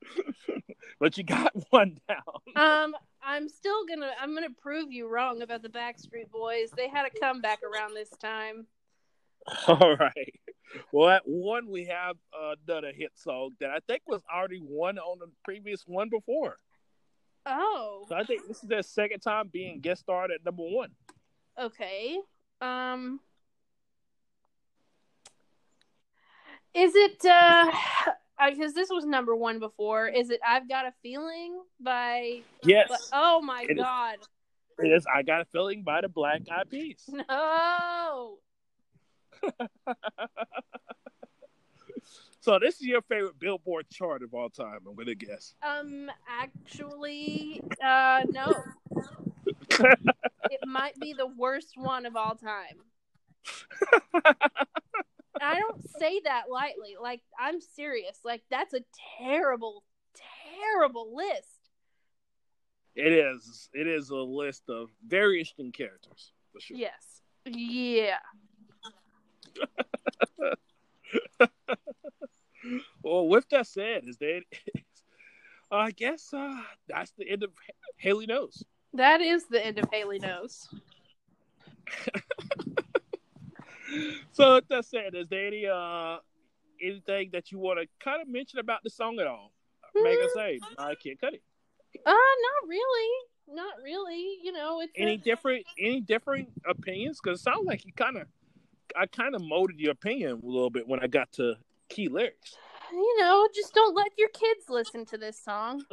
but 1.01 1.17
you 1.17 1.25
got 1.25 1.53
one 1.71 1.99
down. 2.09 2.57
Um, 2.57 2.97
I'm 3.23 3.49
still 3.49 3.85
gonna 3.87 4.11
I'm 4.21 4.35
gonna 4.35 4.49
prove 4.61 4.91
you 4.93 5.09
wrong 5.09 5.43
about 5.43 5.63
the 5.63 5.69
Backstreet 5.69 6.31
Boys. 6.31 6.71
They 6.77 6.89
had 6.89 7.07
a 7.07 7.21
comeback 7.21 7.61
around 7.63 7.95
this 7.95 8.11
time. 8.21 8.67
All 9.67 9.97
right. 9.97 10.35
Well, 10.93 11.11
at 11.11 11.23
one 11.25 11.69
we 11.69 11.87
have 11.87 12.17
another 12.69 12.93
hit 12.95 13.13
song 13.17 13.51
that 13.61 13.71
I 13.71 13.79
think 13.89 14.03
was 14.07 14.23
already 14.33 14.59
one 14.59 14.99
on 14.99 15.19
the 15.19 15.27
previous 15.45 15.83
one 15.87 16.09
before. 16.11 16.59
Oh, 17.47 18.05
So 18.09 18.15
I 18.17 18.25
think 18.25 18.47
this 18.47 18.63
is 18.63 18.69
their 18.69 18.83
second 18.83 19.21
time 19.21 19.49
being 19.51 19.81
guest 19.81 20.03
starred 20.03 20.31
at 20.31 20.45
number 20.45 20.63
one. 20.63 20.91
okay. 21.59 22.19
Um, 22.61 23.19
is 26.75 26.93
it 26.95 27.25
uh? 27.25 27.71
Because 28.49 28.73
this 28.73 28.89
was 28.89 29.05
number 29.05 29.37
one 29.37 29.59
before. 29.59 30.09
Is 30.09 30.31
it 30.31 30.41
"I've 30.47 30.67
Got 30.67 30.87
a 30.87 30.93
Feeling" 31.03 31.61
by? 31.79 32.41
Yes, 32.63 32.87
but- 32.89 33.01
oh 33.13 33.43
my 33.43 33.67
It 33.69 33.73
is. 33.73 33.77
god! 33.85 34.17
it 34.79 34.87
is. 34.89 35.05
I 35.15 35.21
got 35.23 35.43
a 35.43 35.45
feeling 35.45 35.83
by 35.83 36.01
the 36.01 36.09
Black 36.09 36.41
Eyed 36.51 36.71
Peas. 36.71 37.09
No. 37.29 38.39
So 42.43 42.59
this 42.59 42.77
is 42.77 42.87
your 42.87 43.03
favorite 43.03 43.39
Billboard 43.39 43.91
chart 43.91 44.23
of 44.23 44.33
all 44.33 44.49
time. 44.49 44.79
I'm 44.89 44.95
gonna 44.95 45.15
guess. 45.15 45.55
Um, 45.63 46.11
actually, 46.27 47.61
uh, 47.85 48.23
no. 48.31 48.55
It 50.51 50.61
might 50.67 50.99
be 50.99 51.13
the 51.13 51.27
worst 51.27 51.75
one 51.77 52.07
of 52.07 52.17
all 52.17 52.35
time. 52.35 52.81
I 55.41 55.59
don't 55.59 55.89
say 55.99 56.21
that 56.25 56.45
lightly. 56.51 56.97
Like, 57.01 57.21
I'm 57.39 57.61
serious. 57.61 58.19
Like, 58.25 58.43
that's 58.51 58.75
a 58.75 58.81
terrible, 59.19 59.85
terrible 60.61 61.15
list. 61.15 61.59
It 62.95 63.13
is. 63.13 63.69
It 63.73 63.87
is 63.87 64.11
a 64.11 64.17
list 64.17 64.65
of 64.69 64.91
very 65.07 65.39
interesting 65.39 65.73
characters 65.73 66.33
for 66.53 66.61
sure. 66.61 66.77
Yes. 66.77 67.23
Yeah. 67.47 68.19
Well, 73.03 73.29
with 73.29 73.49
that 73.51 73.67
said, 73.67 74.05
is 74.07 74.19
that 74.19 74.43
I 75.71 75.91
guess 75.93 76.33
uh, 76.35 76.61
that's 76.89 77.13
the 77.13 77.29
end 77.29 77.43
of 77.43 77.51
Haley 77.97 78.27
knows. 78.27 78.65
That 78.95 79.21
is 79.21 79.47
the 79.47 79.65
end 79.65 79.79
of 79.79 79.89
Haley 79.93 80.19
Knows. 80.19 80.69
So 84.33 84.55
with 84.57 84.69
that 84.69 84.85
said, 84.85 85.15
is 85.15 85.29
there 85.29 85.47
any 85.47 85.67
uh 85.67 86.19
anything 86.83 87.31
that 87.33 87.51
you 87.53 87.59
want 87.59 87.79
to 87.81 87.87
kind 88.03 88.23
of 88.23 88.29
mention 88.29 88.59
about 88.59 88.83
the 88.85 88.91
song 88.91 89.19
at 89.21 89.27
all? 89.27 89.53
Make 89.95 90.19
us 90.21 90.31
say 90.35 90.61
I 90.79 90.95
can't 90.95 91.21
cut 91.21 91.35
it. 91.35 91.43
Uh, 92.07 92.11
not 92.11 92.69
really. 92.69 93.09
Not 93.53 93.75
really. 93.83 94.39
You 94.43 94.53
know, 94.53 94.81
it's 94.81 94.93
Any 94.97 95.15
a- 95.15 95.19
different 95.19 95.67
any 95.79 96.01
different 96.01 96.49
opinions? 96.69 97.21
Because 97.23 97.41
it 97.41 97.43
sounds 97.43 97.67
like 97.67 97.85
you 97.85 97.93
kind 97.93 98.17
of 98.17 98.27
I 98.97 99.07
kind 99.07 99.35
of 99.35 99.43
molded 99.43 99.79
your 99.81 99.93
opinion 99.93 100.41
a 100.43 100.47
little 100.47 100.71
bit 100.71 100.87
when 100.87 101.01
I 101.01 101.07
got 101.07 101.33
to 101.33 101.55
key 101.89 102.09
lyrics. 102.09 102.57
you 102.93 103.17
know, 103.21 103.49
just 103.55 103.73
don't 103.75 103.95
let 103.97 104.13
your 104.19 104.29
kids 104.31 104.69
listen 104.69 105.05
to 105.07 105.19
this 105.19 105.39
song 105.43 105.83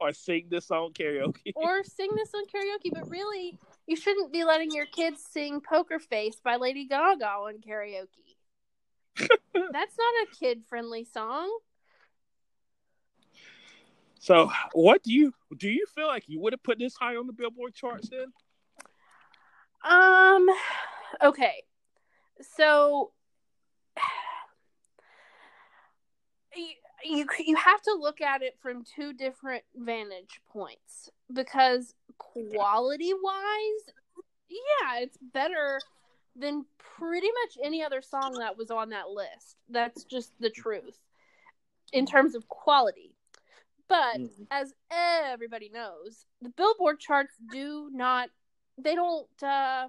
or 0.00 0.12
sing 0.12 0.46
this 0.50 0.66
song 0.66 0.90
karaoke. 0.92 1.52
or 1.54 1.82
sing 1.84 2.10
this 2.16 2.30
on 2.34 2.44
karaoke. 2.46 2.90
But 2.92 3.08
really, 3.08 3.58
you 3.86 3.96
shouldn't 3.96 4.32
be 4.32 4.44
letting 4.44 4.70
your 4.70 4.86
kids 4.86 5.22
sing 5.30 5.60
"Poker 5.60 5.98
Face" 5.98 6.40
by 6.42 6.56
Lady 6.56 6.86
Gaga 6.86 7.26
on 7.26 7.58
karaoke. 7.58 8.36
That's 9.16 9.96
not 9.98 10.14
a 10.22 10.26
kid-friendly 10.38 11.04
song. 11.04 11.50
So, 14.20 14.50
what 14.72 15.02
do 15.02 15.12
you 15.12 15.32
do? 15.56 15.68
You 15.68 15.86
feel 15.94 16.06
like 16.06 16.24
you 16.28 16.40
would 16.40 16.52
have 16.52 16.62
put 16.62 16.78
this 16.78 16.94
high 16.94 17.16
on 17.16 17.26
the 17.26 17.32
Billboard 17.32 17.74
charts 17.74 18.10
then? 18.10 18.26
Um. 19.82 20.46
Okay. 21.22 21.62
So 22.42 23.12
you, 26.54 26.66
you 27.04 27.26
you 27.38 27.56
have 27.56 27.80
to 27.82 27.96
look 27.98 28.20
at 28.20 28.42
it 28.42 28.58
from 28.60 28.84
two 28.84 29.12
different 29.14 29.64
vantage 29.74 30.40
points 30.50 31.08
because 31.32 31.94
quality 32.20 33.12
wise, 33.14 33.94
yeah, 34.48 34.98
it's 34.98 35.18
better 35.32 35.80
than 36.36 36.64
pretty 36.78 37.28
much 37.42 37.58
any 37.64 37.82
other 37.82 38.02
song 38.02 38.38
that 38.38 38.56
was 38.56 38.70
on 38.70 38.90
that 38.90 39.10
list. 39.10 39.56
That's 39.68 40.04
just 40.04 40.32
the 40.38 40.50
truth 40.50 40.98
in 41.92 42.06
terms 42.06 42.34
of 42.34 42.48
quality. 42.48 43.14
But 43.88 44.20
Mhm. 44.20 44.46
as 44.50 44.72
everybody 44.90 45.68
knows, 45.68 46.26
the 46.40 46.50
Billboard 46.50 47.00
charts 47.00 47.36
do 47.50 47.90
not 47.92 48.30
they 48.78 48.94
don't 48.94 49.42
uh 49.42 49.88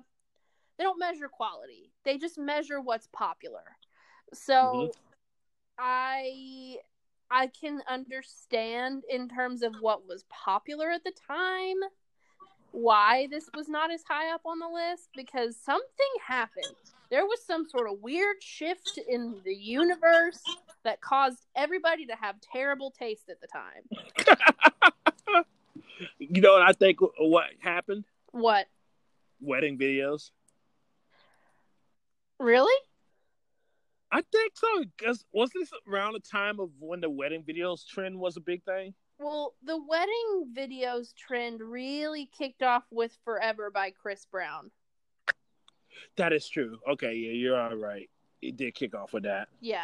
they 0.77 0.83
don't 0.83 0.99
measure 0.99 1.29
quality. 1.29 1.91
They 2.03 2.17
just 2.17 2.37
measure 2.37 2.81
what's 2.81 3.07
popular. 3.13 3.77
So 4.33 4.55
Mhm. 4.57 4.93
I 5.77 6.77
I 7.29 7.47
can 7.47 7.81
understand 7.87 9.03
in 9.09 9.29
terms 9.29 9.61
of 9.61 9.73
what 9.79 10.07
was 10.07 10.23
popular 10.29 10.89
at 10.89 11.03
the 11.03 11.13
time 11.27 11.77
why 12.71 13.27
this 13.29 13.49
was 13.55 13.67
not 13.67 13.91
as 13.91 14.03
high 14.07 14.33
up 14.33 14.41
on 14.45 14.59
the 14.59 14.67
list 14.67 15.09
because 15.15 15.57
something 15.57 16.11
happened. 16.25 16.75
There 17.09 17.25
was 17.25 17.43
some 17.45 17.67
sort 17.67 17.89
of 17.91 18.01
weird 18.01 18.41
shift 18.41 18.97
in 19.09 19.35
the 19.43 19.53
universe 19.53 20.41
that 20.83 21.01
caused 21.01 21.45
everybody 21.55 22.05
to 22.05 22.15
have 22.15 22.35
terrible 22.41 22.91
taste 22.91 23.29
at 23.29 23.41
the 23.41 23.47
time. 23.47 25.45
You 26.17 26.41
know 26.41 26.53
what 26.53 26.61
I 26.61 26.73
think 26.73 26.99
what 27.19 27.45
happened? 27.59 28.05
What? 28.31 28.67
Wedding 29.39 29.77
videos. 29.77 30.31
Really? 32.39 32.73
I 34.11 34.21
think 34.31 34.53
so. 34.55 34.83
Because 34.97 35.23
was 35.31 35.51
this 35.53 35.69
around 35.87 36.13
the 36.13 36.19
time 36.19 36.59
of 36.59 36.69
when 36.79 37.01
the 37.01 37.09
wedding 37.09 37.43
videos 37.43 37.85
trend 37.87 38.17
was 38.19 38.37
a 38.37 38.41
big 38.41 38.63
thing? 38.63 38.93
Well, 39.21 39.53
the 39.63 39.77
wedding 39.77 40.51
videos 40.51 41.13
trend 41.15 41.61
really 41.61 42.29
kicked 42.35 42.63
off 42.63 42.83
with 42.89 43.15
Forever 43.23 43.69
by 43.69 43.91
Chris 43.91 44.25
Brown. 44.25 44.71
That 46.17 46.33
is 46.33 46.49
true. 46.49 46.79
Okay, 46.89 47.13
yeah, 47.13 47.31
you're 47.31 47.59
all 47.59 47.75
right. 47.75 48.09
It 48.41 48.57
did 48.57 48.73
kick 48.73 48.95
off 48.95 49.13
with 49.13 49.23
that. 49.23 49.47
Yeah. 49.59 49.83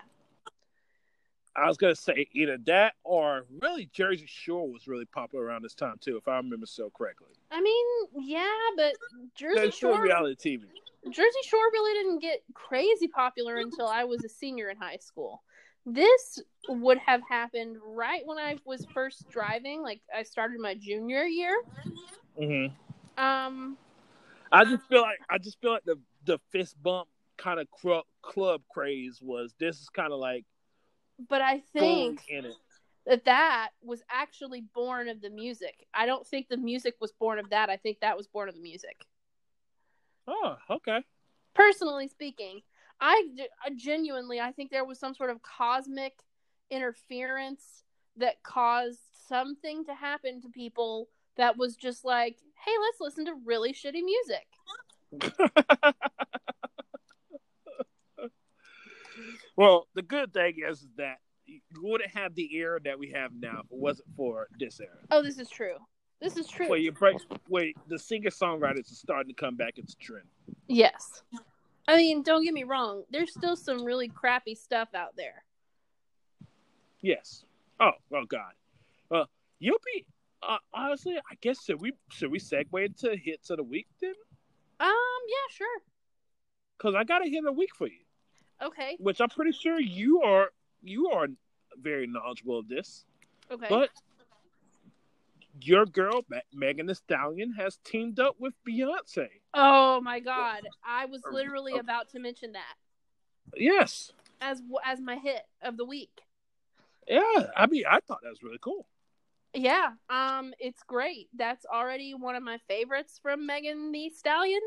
I 1.56 1.68
was 1.68 1.78
gonna 1.78 1.96
say 1.96 2.28
either 2.34 2.58
that 2.66 2.94
or 3.04 3.46
really 3.62 3.90
Jersey 3.92 4.28
Shore 4.28 4.72
was 4.72 4.88
really 4.88 5.06
popular 5.06 5.46
around 5.46 5.64
this 5.64 5.74
time 5.74 5.96
too, 6.00 6.18
if 6.18 6.28
I 6.28 6.38
remember 6.38 6.66
so 6.66 6.90
correctly. 6.90 7.30
I 7.52 7.62
mean, 7.62 7.86
yeah, 8.20 8.48
but 8.76 8.94
Jersey 9.36 9.60
That's 9.60 9.78
Shore 9.78 10.02
reality 10.02 10.58
TV. 10.58 10.64
Jersey 11.12 11.40
Shore 11.46 11.72
really 11.74 11.94
didn't 11.94 12.20
get 12.20 12.44
crazy 12.54 13.08
popular 13.08 13.58
until 13.58 13.88
I 13.88 14.04
was 14.04 14.24
a 14.24 14.30
senior 14.30 14.70
in 14.70 14.78
high 14.78 14.98
school. 14.98 15.42
This 15.88 16.40
would 16.68 16.98
have 16.98 17.22
happened 17.30 17.78
right 17.82 18.22
when 18.26 18.38
I 18.38 18.58
was 18.66 18.86
first 18.94 19.30
driving, 19.30 19.82
like 19.82 20.02
I 20.14 20.24
started 20.24 20.60
my 20.60 20.76
junior 20.76 21.24
year. 21.24 21.56
hmm 22.38 22.66
Um, 23.18 23.78
I 24.52 24.66
just 24.66 24.86
feel 24.90 25.02
like 25.02 25.20
I 25.30 25.38
just 25.38 25.62
feel 25.62 25.72
like 25.72 25.86
the 25.86 25.98
the 26.26 26.40
fist 26.52 26.76
bump 26.84 27.08
kind 27.38 27.60
of 27.62 27.68
club 28.22 28.62
craze 28.70 29.20
was 29.22 29.54
this 29.60 29.80
is 29.80 29.88
kind 29.88 30.12
of 30.12 30.20
like 30.20 30.44
but 31.30 31.42
I 31.42 31.60
think 31.72 32.22
in 32.28 32.46
it. 32.46 32.56
that 33.06 33.24
that 33.26 33.70
was 33.82 34.04
actually 34.10 34.66
born 34.76 35.08
of 35.08 35.22
the 35.22 35.30
music. 35.30 35.88
I 35.94 36.06
don't 36.06 36.28
think 36.28 36.50
the 36.50 36.58
music 36.58 36.96
was 37.00 37.14
born 37.14 37.40
of 37.40 37.50
that. 37.52 37.70
I 37.70 37.78
think 37.78 38.02
that 38.02 38.18
was 38.18 38.28
born 38.28 38.50
of 38.50 38.56
the 38.56 38.62
music. 38.62 39.06
Oh, 40.28 40.58
okay. 40.70 41.00
Personally 41.54 42.10
speaking, 42.10 42.62
I, 43.00 43.24
I 43.64 43.70
genuinely 43.76 44.40
I 44.40 44.52
think 44.52 44.72
there 44.72 44.86
was 44.86 45.00
some 45.00 45.14
sort 45.14 45.30
of 45.30 45.42
cosmic 45.42 46.14
interference 46.70 47.84
that 48.18 48.42
caused 48.44 49.00
something 49.28 49.86
to 49.86 49.94
happen 49.94 50.42
to 50.42 50.50
people 50.50 51.08
that 51.38 51.58
was 51.58 51.76
just 51.76 52.04
like, 52.04 52.38
hey, 52.66 52.72
let's 52.82 53.00
listen 53.00 53.26
to 53.26 53.36
really 53.46 53.74
shitty 53.74 54.02
music. 54.04 54.48
well, 59.56 59.88
the 59.94 60.02
good 60.02 60.34
thing 60.34 60.56
is 60.68 60.88
that 60.98 61.20
you 61.46 61.62
wouldn't 61.82 62.14
have 62.16 62.36
the 62.36 62.56
era 62.56 62.80
that 62.84 62.98
we 63.00 63.12
have 63.12 63.32
now 63.40 63.60
if 63.64 63.72
it 63.72 63.78
wasn't 63.78 64.08
for 64.16 64.48
this 64.60 64.80
era. 64.80 64.98
Oh, 65.12 65.22
this 65.22 65.38
is 65.38 65.50
true. 65.50 65.76
This 66.20 66.36
is 66.36 66.48
true. 66.48 66.68
Wait, 66.68 66.84
you 66.84 66.92
break, 66.92 67.18
where 67.48 67.68
the 67.88 68.00
singer 68.00 68.32
songwriters 68.32 68.92
are 68.92 68.96
starting 68.96 69.28
to 69.28 69.40
come 69.40 69.56
back 69.56 69.78
into 69.78 69.96
trend. 69.98 70.26
Yes. 70.68 71.22
I 71.88 71.96
mean, 71.96 72.22
don't 72.22 72.44
get 72.44 72.54
me 72.54 72.64
wrong. 72.64 73.04
There's 73.10 73.32
still 73.32 73.56
some 73.56 73.84
really 73.84 74.10
crappy 74.10 74.56
stuff 74.56 74.90
out 74.94 75.16
there. 75.16 75.44
Yes. 77.02 77.46
Oh, 77.80 77.92
oh 78.14 78.26
God. 78.28 78.52
Uh, 79.10 79.26
you'll 79.60 79.78
be 79.94 80.06
uh, 80.44 80.58
honestly. 80.74 81.18
I 81.18 81.36
guess 81.42 81.64
should 81.64 81.80
we 81.82 81.94
should 82.12 82.32
we 82.32 82.40
segue 82.40 82.86
into 82.86 83.16
hits 83.16 83.50
of 83.50 83.58
the 83.58 83.64
week 83.64 83.88
then? 84.02 84.14
Um, 84.80 84.90
yeah, 84.90 85.56
sure. 85.56 85.82
Because 86.78 86.96
I 86.96 87.04
got 87.04 87.26
a 87.26 87.30
hit 87.30 87.40
of 87.40 87.46
the 87.46 87.52
week 87.54 87.76
for 87.76 87.88
you, 87.88 88.02
Okay. 88.62 88.98
which 89.00 89.22
I'm 89.22 89.30
pretty 89.30 89.52
sure 89.54 89.80
you 89.80 90.22
are 90.22 90.50
you 90.84 91.10
are 91.10 91.28
very 91.82 92.08
knowledgeable 92.08 92.60
of 92.60 92.68
this. 92.68 93.06
Okay. 93.50 93.68
But 93.70 93.90
your 95.62 95.86
girl 95.86 96.22
Me- 96.30 96.42
Megan 96.54 96.86
Thee 96.88 96.94
Stallion 96.94 97.54
has 97.54 97.78
teamed 97.84 98.20
up 98.20 98.36
with 98.40 98.54
Beyonce. 98.68 99.28
oh 99.54 100.02
my 100.02 100.20
god. 100.20 100.62
I 100.86 101.06
was 101.06 101.22
literally 101.32 101.78
about 101.78 102.10
to 102.12 102.20
mention 102.20 102.54
that 102.54 102.76
Yes. 103.56 104.12
as 104.42 104.62
as 104.86 105.00
my 105.00 105.16
hit 105.18 105.42
of 105.62 105.78
the 105.78 105.86
week. 105.86 106.22
Yeah. 107.08 107.48
I 107.56 107.68
mean, 107.68 107.84
I 107.90 108.00
thought 108.08 108.20
that 108.24 108.30
was 108.30 108.44
really 108.44 108.60
cool. 108.62 108.88
Yeah, 109.54 109.92
um, 110.10 110.54
it's 110.60 110.84
great. 110.84 111.30
That's 111.36 111.66
already 111.66 112.14
one 112.14 112.36
of 112.36 112.44
my 112.44 112.58
favorites 112.68 113.18
from 113.24 113.46
Megan 113.48 113.92
Thee 113.94 114.10
Stallion, 114.10 114.60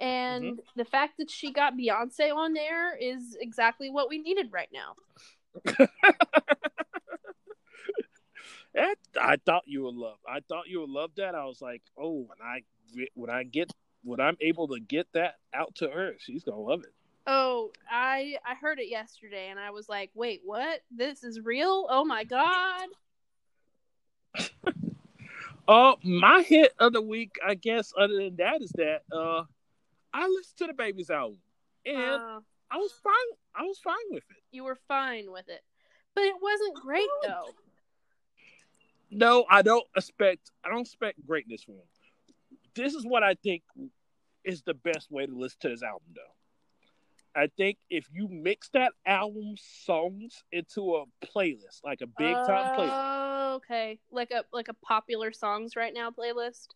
and 0.00 0.60
the 0.76 0.84
fact 0.84 1.14
that 1.18 1.28
she 1.28 1.52
got 1.52 1.74
Beyonce 1.76 2.32
on 2.34 2.54
there 2.54 2.96
is 2.96 3.36
exactly 3.40 3.90
what 3.90 4.08
we 4.08 4.18
needed 4.18 4.50
right 4.52 4.70
now. 4.72 4.94
And 8.74 8.96
I 9.20 9.36
thought 9.44 9.64
you 9.66 9.82
would 9.82 9.94
love. 9.94 10.18
I 10.28 10.40
thought 10.48 10.68
you 10.68 10.80
would 10.80 10.90
love 10.90 11.10
that. 11.16 11.34
I 11.34 11.44
was 11.44 11.60
like, 11.60 11.82
oh, 11.98 12.26
when 12.26 12.38
I 12.42 12.62
when 13.14 13.30
I 13.30 13.42
get 13.44 13.70
when 14.04 14.20
I'm 14.20 14.36
able 14.40 14.68
to 14.68 14.80
get 14.80 15.06
that 15.12 15.34
out 15.54 15.74
to 15.76 15.88
her, 15.88 16.14
she's 16.18 16.42
gonna 16.44 16.60
love 16.60 16.80
it. 16.84 16.92
Oh, 17.26 17.70
I 17.90 18.36
I 18.44 18.54
heard 18.54 18.78
it 18.80 18.88
yesterday, 18.88 19.48
and 19.50 19.60
I 19.60 19.70
was 19.70 19.88
like, 19.88 20.10
wait, 20.14 20.40
what? 20.44 20.80
This 20.90 21.22
is 21.22 21.40
real? 21.40 21.86
Oh 21.90 22.04
my 22.04 22.24
god! 22.24 22.88
Uh, 25.68 25.94
my 26.02 26.42
hit 26.42 26.72
of 26.80 26.92
the 26.92 27.00
week, 27.00 27.36
I 27.46 27.54
guess, 27.54 27.92
other 27.96 28.16
than 28.16 28.34
that, 28.36 28.60
is 28.62 28.72
that 28.72 29.02
uh, 29.12 29.44
I 30.12 30.26
listened 30.26 30.70
to 30.70 30.74
DaBaby's 30.74 31.08
album, 31.08 31.38
and 31.86 31.96
Uh, 32.20 32.40
I 32.68 32.78
was 32.78 32.90
fine. 33.02 33.12
I 33.54 33.62
was 33.62 33.78
fine 33.78 33.94
with 34.10 34.24
it. 34.30 34.42
you 34.50 34.64
were 34.64 34.74
fine 34.88 35.30
with 35.30 35.48
it, 35.48 35.60
but 36.16 36.24
it 36.24 36.34
wasn't 36.42 36.74
great 36.74 37.06
though. 37.22 37.46
No, 39.12 39.44
I 39.50 39.62
don't 39.62 39.84
expect. 39.96 40.50
I 40.64 40.70
don't 40.70 40.80
expect 40.80 41.24
greatness 41.26 41.62
from 41.62 41.74
him. 41.74 41.80
This 42.74 42.94
is 42.94 43.04
what 43.04 43.22
I 43.22 43.34
think 43.34 43.62
is 44.42 44.62
the 44.62 44.74
best 44.74 45.10
way 45.10 45.26
to 45.26 45.32
listen 45.32 45.58
to 45.60 45.68
this 45.68 45.82
album, 45.82 46.08
though. 46.14 47.40
I 47.40 47.46
think 47.56 47.78
if 47.88 48.08
you 48.12 48.28
mix 48.28 48.68
that 48.70 48.92
album 49.06 49.54
songs 49.58 50.42
into 50.50 50.96
a 50.96 51.04
playlist, 51.26 51.84
like 51.84 52.00
a 52.00 52.06
big 52.06 52.36
time 52.46 52.70
playlist, 52.76 52.90
Oh, 52.90 53.54
okay, 53.56 53.98
like 54.10 54.30
a 54.30 54.44
like 54.52 54.68
a 54.68 54.74
popular 54.74 55.32
songs 55.32 55.76
right 55.76 55.92
now 55.94 56.10
playlist. 56.10 56.68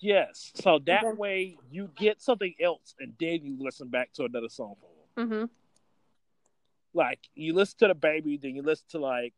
yes. 0.00 0.52
So 0.54 0.78
that 0.86 1.04
Okay. 1.04 1.16
way 1.16 1.58
you 1.70 1.90
get 1.96 2.20
something 2.22 2.54
else, 2.60 2.94
and 3.00 3.14
then 3.18 3.44
you 3.44 3.56
listen 3.58 3.88
back 3.88 4.12
to 4.14 4.24
another 4.24 4.48
song 4.48 4.76
from 4.80 5.24
him. 5.24 5.30
Mm-hmm. 5.30 5.44
Like 6.92 7.20
you 7.34 7.54
listen 7.54 7.76
to 7.80 7.94
DaBaby, 7.94 8.40
then 8.40 8.54
you 8.54 8.62
listen 8.62 8.86
to 8.90 8.98
like 8.98 9.34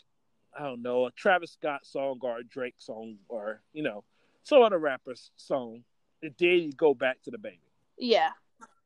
I 0.58 0.62
don't 0.62 0.82
know 0.82 1.06
a 1.06 1.10
Travis 1.12 1.52
Scott 1.52 1.84
song 1.84 2.18
or 2.22 2.38
a 2.38 2.44
Drake 2.44 2.76
song 2.78 3.16
or 3.28 3.60
you 3.72 3.82
know 3.82 4.04
some 4.42 4.62
other 4.62 4.78
rapper's 4.78 5.30
song, 5.36 5.82
and 6.22 6.34
then 6.38 6.48
you 6.48 6.72
go 6.72 6.94
back 6.94 7.22
to 7.24 7.30
DaBaby. 7.30 7.58
Yeah. 7.98 8.30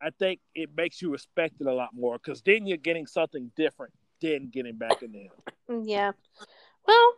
I 0.03 0.11
think 0.11 0.41
it 0.55 0.71
makes 0.75 1.03
you 1.03 1.11
respect 1.11 1.61
it 1.61 1.67
a 1.67 1.73
lot 1.73 1.91
more 1.95 2.17
because 2.17 2.41
then 2.41 2.67
you're 2.67 2.79
getting 2.79 3.07
something 3.07 3.51
different 3.55 3.93
than 4.23 4.49
getting 4.49 4.77
back 4.77 5.03
in 5.03 5.13
there. 5.13 5.29
Mm, 5.69 5.85
yeah. 5.87 6.13
Well, 6.87 7.15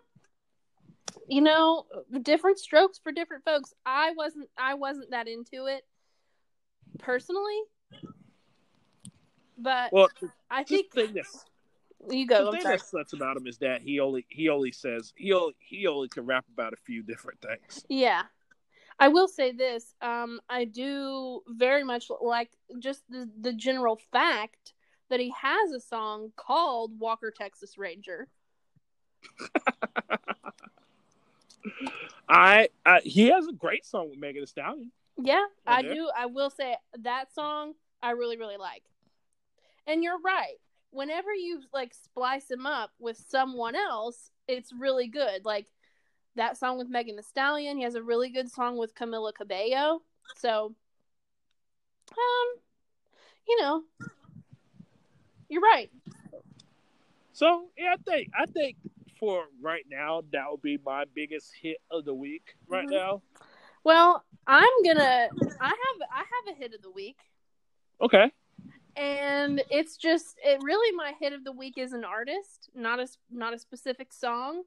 you 1.29 1.41
know, 1.41 1.87
different 2.23 2.59
strokes 2.59 2.99
for 2.99 3.13
different 3.13 3.45
folks. 3.45 3.73
I 3.87 4.13
wasn't 4.17 4.49
I 4.59 4.75
wasn't 4.75 5.11
that 5.11 5.29
into 5.29 5.67
it 5.67 5.85
personally. 6.99 7.61
But 9.57 9.93
Well, 9.93 10.09
I 10.51 10.65
think 10.65 10.93
thing 10.93 11.13
that's 11.15 11.45
you 12.11 12.27
go. 12.27 12.51
the 12.51 12.59
thing 12.59 12.65
that 12.65 12.81
sucks 12.81 13.13
about 13.13 13.37
him 13.37 13.47
is 13.47 13.59
that 13.59 13.83
he 13.83 14.01
only 14.01 14.27
he 14.29 14.49
only 14.49 14.73
says 14.73 15.13
he 15.17 15.33
only 15.33 15.55
he 15.59 15.87
only 15.87 16.09
can 16.09 16.27
rap 16.27 16.45
about 16.53 16.73
a 16.73 16.77
few 16.77 17.03
different 17.03 17.41
things. 17.41 17.85
Yeah. 17.89 18.23
I 18.99 19.09
will 19.09 19.29
say 19.29 19.53
this. 19.53 19.95
Um, 20.01 20.41
I 20.49 20.65
do 20.65 21.43
very 21.49 21.83
much 21.83 22.07
like 22.21 22.51
just 22.79 23.03
the, 23.09 23.29
the 23.41 23.53
general 23.53 23.99
fact 24.13 24.75
that 25.09 25.19
he 25.19 25.33
has 25.41 25.73
a 25.73 25.81
song 25.81 26.33
called 26.37 26.99
Walker 26.99 27.33
Texas 27.37 27.77
Ranger. 27.77 28.29
I, 32.29 32.69
I 32.87 33.01
he 33.01 33.29
has 33.29 33.47
a 33.47 33.53
great 33.53 33.85
song 33.85 34.11
with 34.11 34.19
Megan 34.19 34.43
Thee 34.43 34.47
Stallion. 34.47 34.93
Yeah, 35.19 35.45
I 35.67 35.81
Okay. 35.81 35.95
do. 35.95 36.11
I 36.17 36.27
will 36.27 36.51
say 36.51 36.77
that 37.01 37.33
song 37.35 37.75
I 38.03 38.13
really, 38.13 38.37
really 38.37 38.57
like. 38.57 38.83
And 39.87 40.03
you're 40.03 40.21
right. 40.21 40.57
Whenever 40.93 41.35
you 41.35 41.61
like 41.73 41.95
splice 41.95 42.51
him 42.51 42.67
up 42.67 42.91
with 43.01 43.17
someone 43.29 43.75
else, 43.75 44.31
it's 44.47 44.73
really 44.73 45.09
good. 45.09 45.45
Like 45.45 45.67
that 46.37 46.57
song 46.59 46.79
with 46.79 46.89
Megan 46.89 47.17
Thee 47.17 47.23
Stallion. 47.23 47.77
He 47.79 47.83
has 47.83 47.95
a 47.95 48.03
really 48.03 48.29
good 48.31 48.51
song 48.51 48.77
with 48.77 48.95
Camila 48.95 49.35
Cabello. 49.35 50.03
So, 50.37 50.75
um, 52.11 52.61
you 53.49 53.61
know, 53.61 53.83
you're 55.49 55.63
right. 55.63 55.91
So 57.33 57.69
yeah, 57.79 57.95
I 57.95 58.11
think 58.11 58.29
I 58.39 58.47
think 58.47 58.77
for 59.19 59.45
right 59.63 59.85
now 59.91 60.23
that 60.33 60.45
would 60.51 60.63
be 60.63 60.79
my 60.85 61.05
biggest 61.15 61.53
hit 61.61 61.79
of 61.91 62.05
the 62.05 62.15
week 62.15 62.55
right 62.69 62.87
Mhm. 62.87 62.91
now. 62.91 63.23
Well, 63.85 64.25
I'm 64.47 64.83
gonna. 64.85 65.29
I 65.61 65.69
have. 65.69 66.09
I 66.13 66.19
have 66.19 66.55
a 66.55 66.59
hit 66.59 66.75
of 66.75 66.83
the 66.83 66.91
week, 66.91 67.19
Okay. 68.01 68.31
And 68.97 69.63
it's 69.71 69.97
just. 69.97 70.39
It 70.45 70.61
really 70.63 70.95
my 70.97 71.13
hit 71.21 71.33
of 71.33 71.45
the 71.45 71.53
week 71.53 71.75
is 71.77 71.93
an 71.93 72.05
artist, 72.05 72.71
not 72.75 73.01
a 73.01 73.09
not 73.31 73.55
a 73.55 73.59
specific 73.59 74.13
song. 74.13 74.63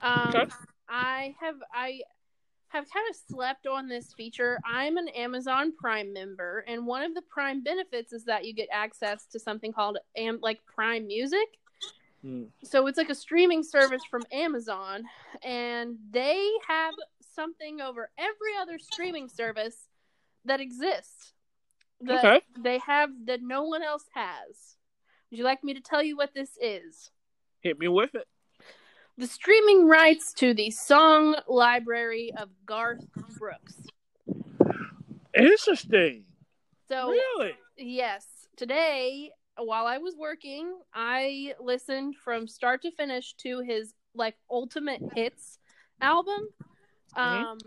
Um, 0.00 0.32
Okay. 0.34 0.46
I 0.88 1.34
have. 1.40 1.56
I 1.72 2.00
have 2.68 2.90
kind 2.92 3.06
of 3.08 3.16
slept 3.16 3.66
on 3.68 3.88
this 3.88 4.12
feature. 4.14 4.58
I'm 4.66 4.96
an 4.96 5.08
Amazon 5.08 5.72
Prime 5.78 6.12
member, 6.12 6.64
and 6.66 6.86
one 6.86 7.02
of 7.02 7.14
the 7.14 7.22
Prime 7.22 7.62
benefits 7.62 8.12
is 8.12 8.24
that 8.24 8.44
you 8.44 8.52
get 8.52 8.68
access 8.72 9.26
to 9.26 9.38
something 9.38 9.72
called 9.72 9.98
Am 10.16 10.38
like 10.42 10.60
Prime 10.66 11.06
Music. 11.06 11.58
Hmm. 12.22 12.44
So 12.64 12.86
it's 12.86 12.98
like 12.98 13.10
a 13.10 13.14
streaming 13.14 13.62
service 13.62 14.02
from 14.10 14.24
Amazon, 14.32 15.04
and 15.42 15.96
they 16.10 16.50
have 16.66 16.94
something 17.34 17.80
over 17.80 18.10
every 18.18 18.56
other 18.60 18.78
streaming 18.78 19.28
service 19.28 19.88
that 20.44 20.60
exists. 20.60 21.32
That 22.00 22.24
Okay. 22.24 22.40
they 22.58 22.78
have 22.78 23.10
that 23.26 23.40
no 23.42 23.64
one 23.64 23.82
else 23.82 24.06
has. 24.14 24.76
Would 25.30 25.38
you 25.38 25.44
like 25.44 25.64
me 25.64 25.74
to 25.74 25.80
tell 25.80 26.02
you 26.02 26.16
what 26.16 26.34
this 26.34 26.58
is? 26.60 27.10
Hit 27.60 27.78
me 27.78 27.88
with 27.88 28.14
it. 28.14 28.28
The 29.16 29.26
streaming 29.26 29.86
rights 29.86 30.32
to 30.34 30.54
the 30.54 30.70
song 30.70 31.36
library 31.46 32.32
of 32.36 32.50
Garth 32.66 33.06
Brooks. 33.38 33.74
Interesting. 35.36 36.24
So 36.88 37.10
really? 37.10 37.54
Yes. 37.76 38.26
Today, 38.56 39.30
while 39.56 39.86
I 39.86 39.98
was 39.98 40.14
working, 40.16 40.78
I 40.92 41.54
listened 41.60 42.16
from 42.16 42.46
start 42.46 42.82
to 42.82 42.90
finish 42.92 43.34
to 43.38 43.60
his 43.60 43.94
like 44.14 44.36
ultimate 44.50 45.00
hits 45.14 45.58
album. 46.00 46.48
Mhm. 47.16 47.44
Um 47.44 47.58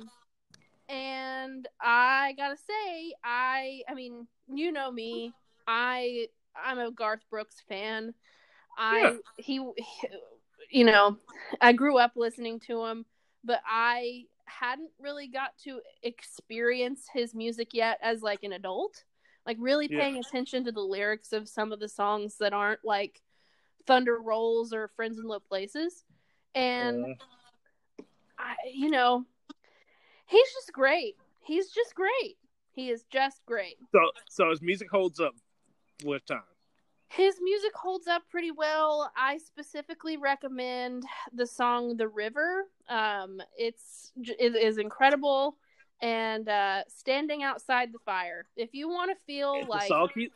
and 0.90 1.68
I 1.82 2.34
got 2.38 2.50
to 2.50 2.58
say, 2.58 3.14
I 3.24 3.82
I 3.90 3.94
mean, 3.94 4.28
you 4.48 4.72
know 4.72 4.92
me. 4.92 5.34
I 5.68 6.28
I'm 6.62 6.80
a 6.80 6.92
Garth 6.92 7.24
Brooks 7.30 7.62
fan. 7.68 8.14
I 8.78 9.18
he 9.38 9.56
you 10.70 10.84
know, 10.86 11.18
I 11.62 11.74
grew 11.74 11.98
up 11.98 12.14
listening 12.16 12.60
to 12.62 12.86
him, 12.86 13.06
but 13.44 13.62
I 13.66 14.26
hadn't 14.46 14.92
really 15.00 15.28
got 15.28 15.58
to 15.66 15.82
experience 16.04 17.08
his 17.14 17.36
music 17.36 17.70
yet 17.74 18.00
as 18.02 18.22
like 18.22 18.44
an 18.44 18.54
adult 18.54 19.04
like 19.46 19.58
really 19.60 19.88
Yeah. 19.88 20.00
paying 20.02 20.18
attention 20.18 20.66
to 20.66 20.72
the 20.72 20.82
lyrics 20.82 21.32
of 21.34 21.48
some 21.50 21.72
of 21.72 21.80
the 21.80 21.88
songs 21.88 22.38
that 22.40 22.54
aren't 22.54 22.84
like 22.84 23.22
thunder 23.86 24.20
rolls 24.20 24.74
or 24.74 24.90
friends 24.90 25.18
in 25.20 25.26
low 25.26 25.40
places 25.40 26.04
and 26.56 27.04
Uh, 27.06 28.04
I, 28.38 28.56
you 28.74 28.90
know 28.90 29.26
he's 30.28 30.48
just 30.54 30.72
great 30.74 31.16
he's 31.42 31.70
just 31.72 31.96
great 31.96 32.38
he 32.74 32.90
is 32.90 33.04
just 33.12 33.42
great 33.46 33.78
so 33.92 34.00
so 34.30 34.50
his 34.50 34.62
music 34.62 34.90
holds 34.92 35.20
up 35.20 35.34
with 36.04 36.26
time. 36.26 36.42
his 37.10 37.36
music 37.42 37.72
holds 37.76 38.08
up 38.08 38.22
pretty 38.30 38.52
well 38.52 39.12
i 39.18 39.38
specifically 39.38 40.18
recommend 40.18 41.04
the 41.34 41.46
song 41.48 41.98
the 41.98 42.08
river 42.08 42.66
um 42.90 43.42
it's 43.58 44.12
it 44.40 44.56
is 44.56 44.78
incredible 44.78 45.58
and 46.02 46.48
uh 46.50 46.84
standing 46.88 47.42
outside 47.44 47.92
the 47.92 48.00
fire 48.06 48.46
if 48.56 48.70
you 48.74 48.88
want 48.90 49.10
to 49.10 49.18
feel 49.26 49.62
The 49.62 49.68
like 49.70 50.12
he- 50.14 50.32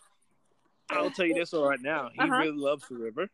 I'll 0.89 1.09
tell 1.09 1.25
you 1.25 1.33
this 1.35 1.53
right 1.53 1.79
now. 1.81 2.09
He 2.13 2.21
Uh-huh. 2.21 2.35
really 2.41 2.57
loves 2.57 2.83
the 2.89 2.95
river. 2.95 3.29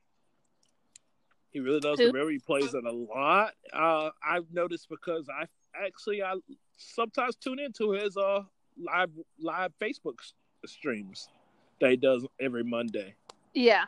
He 1.50 1.60
really 1.60 1.80
loves 1.80 2.00
Who? 2.00 2.08
the 2.08 2.14
river. 2.14 2.30
He 2.30 2.38
plays 2.38 2.72
it 2.74 2.84
a 2.84 2.92
lot. 2.92 3.54
Uh, 3.74 4.10
I've 4.24 4.46
noticed 4.54 4.88
because 4.90 5.28
I 5.28 5.46
actually 5.86 6.24
I 6.24 6.36
sometimes 6.78 7.36
tune 7.36 7.60
into 7.60 7.92
his 7.92 8.16
uh 8.18 8.44
live 8.78 9.10
live 9.40 9.72
Facebook 9.82 10.20
streams 10.66 11.30
that 11.82 11.92
he 11.92 11.98
does 11.98 12.26
every 12.40 12.64
Monday. 12.64 13.16
yeah 13.54 13.86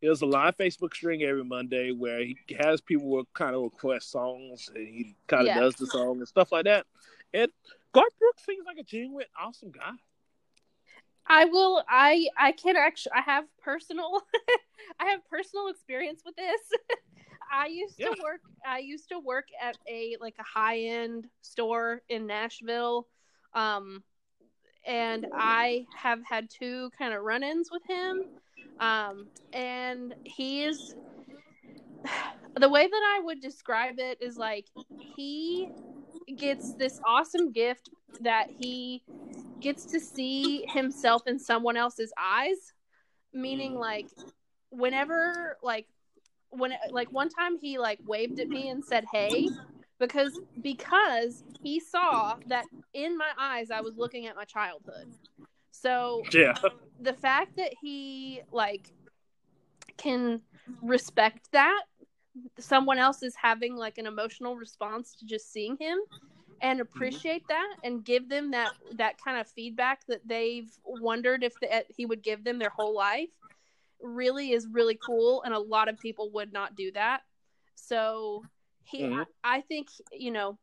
He 0.00 0.06
does 0.06 0.22
a 0.22 0.26
live 0.26 0.56
Facebook 0.56 0.94
stream 0.94 1.20
every 1.26 1.44
Monday 1.44 1.90
where 1.92 2.20
he 2.20 2.36
has 2.60 2.80
people 2.80 3.24
kind 3.34 3.54
of 3.54 3.62
request 3.62 4.10
songs 4.10 4.70
and 4.74 4.86
he 4.86 5.16
kind 5.26 5.42
of 5.42 5.46
Yeah. 5.48 5.60
does 5.60 5.74
the 5.74 5.86
song 5.86 6.18
and 6.18 6.28
stuff 6.28 6.52
like 6.52 6.64
that. 6.66 6.86
And 7.34 7.50
Garth 7.92 8.16
Brooks 8.18 8.44
seems 8.46 8.64
like 8.66 8.78
a 8.78 8.82
genuine 8.84 9.26
awesome 9.40 9.70
guy. 9.72 9.92
I 11.26 11.44
will. 11.46 11.82
I 11.88 12.28
I 12.38 12.52
can 12.52 12.76
actually. 12.76 13.12
I 13.16 13.20
have 13.22 13.44
personal. 13.62 14.22
I 15.00 15.06
have 15.10 15.20
personal 15.28 15.68
experience 15.68 16.22
with 16.24 16.36
this. 16.36 16.60
I 17.52 17.66
used 17.66 17.96
to 17.98 18.14
work. 18.22 18.40
I 18.66 18.78
used 18.78 19.08
to 19.10 19.18
work 19.18 19.46
at 19.60 19.76
a 19.88 20.16
like 20.20 20.34
a 20.38 20.42
high 20.42 20.78
end 20.78 21.26
store 21.42 22.02
in 22.08 22.26
Nashville, 22.26 23.06
um, 23.54 24.02
and 24.86 25.26
I 25.32 25.86
have 25.96 26.20
had 26.28 26.48
two 26.50 26.90
kind 26.98 27.14
of 27.14 27.22
run 27.22 27.42
ins 27.42 27.70
with 27.70 27.82
him. 27.88 28.22
Um, 28.80 29.28
and 29.52 30.14
he 30.24 30.64
is 30.64 30.94
the 32.56 32.68
way 32.68 32.86
that 32.86 33.16
I 33.16 33.20
would 33.24 33.40
describe 33.40 33.98
it 33.98 34.18
is 34.20 34.36
like 34.36 34.66
he 35.16 35.68
gets 36.36 36.74
this 36.78 37.00
awesome 37.06 37.52
gift 37.52 37.90
that 38.20 38.46
he 38.58 39.02
gets 39.60 39.86
to 39.86 39.98
see 39.98 40.64
himself 40.72 41.22
in 41.26 41.38
someone 41.38 41.76
else's 41.76 42.12
eyes 42.20 42.72
meaning 43.32 43.74
Mm. 43.74 43.80
like 43.80 44.06
whenever 44.70 45.56
like 45.62 45.86
when 46.50 46.72
like 46.90 47.12
one 47.12 47.28
time 47.28 47.58
he 47.58 47.78
like 47.78 47.98
waved 48.06 48.40
at 48.40 48.48
me 48.48 48.68
and 48.68 48.84
said 48.84 49.04
hey 49.12 49.48
because 49.98 50.38
because 50.62 51.42
he 51.62 51.80
saw 51.80 52.36
that 52.46 52.64
in 52.94 53.16
my 53.16 53.30
eyes 53.38 53.70
I 53.70 53.80
was 53.80 53.96
looking 53.96 54.26
at 54.26 54.36
my 54.36 54.44
childhood 54.44 55.12
so 55.70 56.22
Yeah. 56.32 56.54
the 57.00 57.12
fact 57.12 57.56
that 57.56 57.72
he 57.80 58.42
like 58.52 58.92
can 59.96 60.40
respect 60.82 61.50
that 61.52 61.82
someone 62.58 62.98
else 62.98 63.22
is 63.22 63.34
having 63.34 63.76
like 63.76 63.98
an 63.98 64.06
emotional 64.06 64.56
response 64.56 65.14
to 65.16 65.26
just 65.26 65.52
seeing 65.52 65.76
him 65.78 65.98
and 66.62 66.80
mm-hmm. 66.80 66.88
appreciate 66.88 67.46
that 67.48 67.76
and 67.84 68.04
give 68.04 68.28
them 68.28 68.50
that 68.52 68.72
that 68.94 69.14
kind 69.22 69.38
of 69.38 69.46
feedback 69.48 70.00
that 70.06 70.20
they've 70.26 70.70
wondered 70.84 71.42
if 71.42 71.52
the, 71.60 71.84
he 71.96 72.06
would 72.06 72.22
give 72.22 72.44
them 72.44 72.58
their 72.58 72.70
whole 72.70 72.94
life 72.94 73.28
really 74.02 74.52
is 74.52 74.66
really 74.70 74.98
cool 75.02 75.42
and 75.42 75.54
a 75.54 75.58
lot 75.58 75.88
of 75.88 75.98
people 75.98 76.30
would 76.32 76.52
not 76.52 76.76
do 76.76 76.92
that. 76.92 77.22
So 77.74 78.44
he 78.84 79.02
Mhm. 79.02 79.26
i 79.44 79.60
think 79.60 79.88
you 80.12 80.30
know 80.30 80.58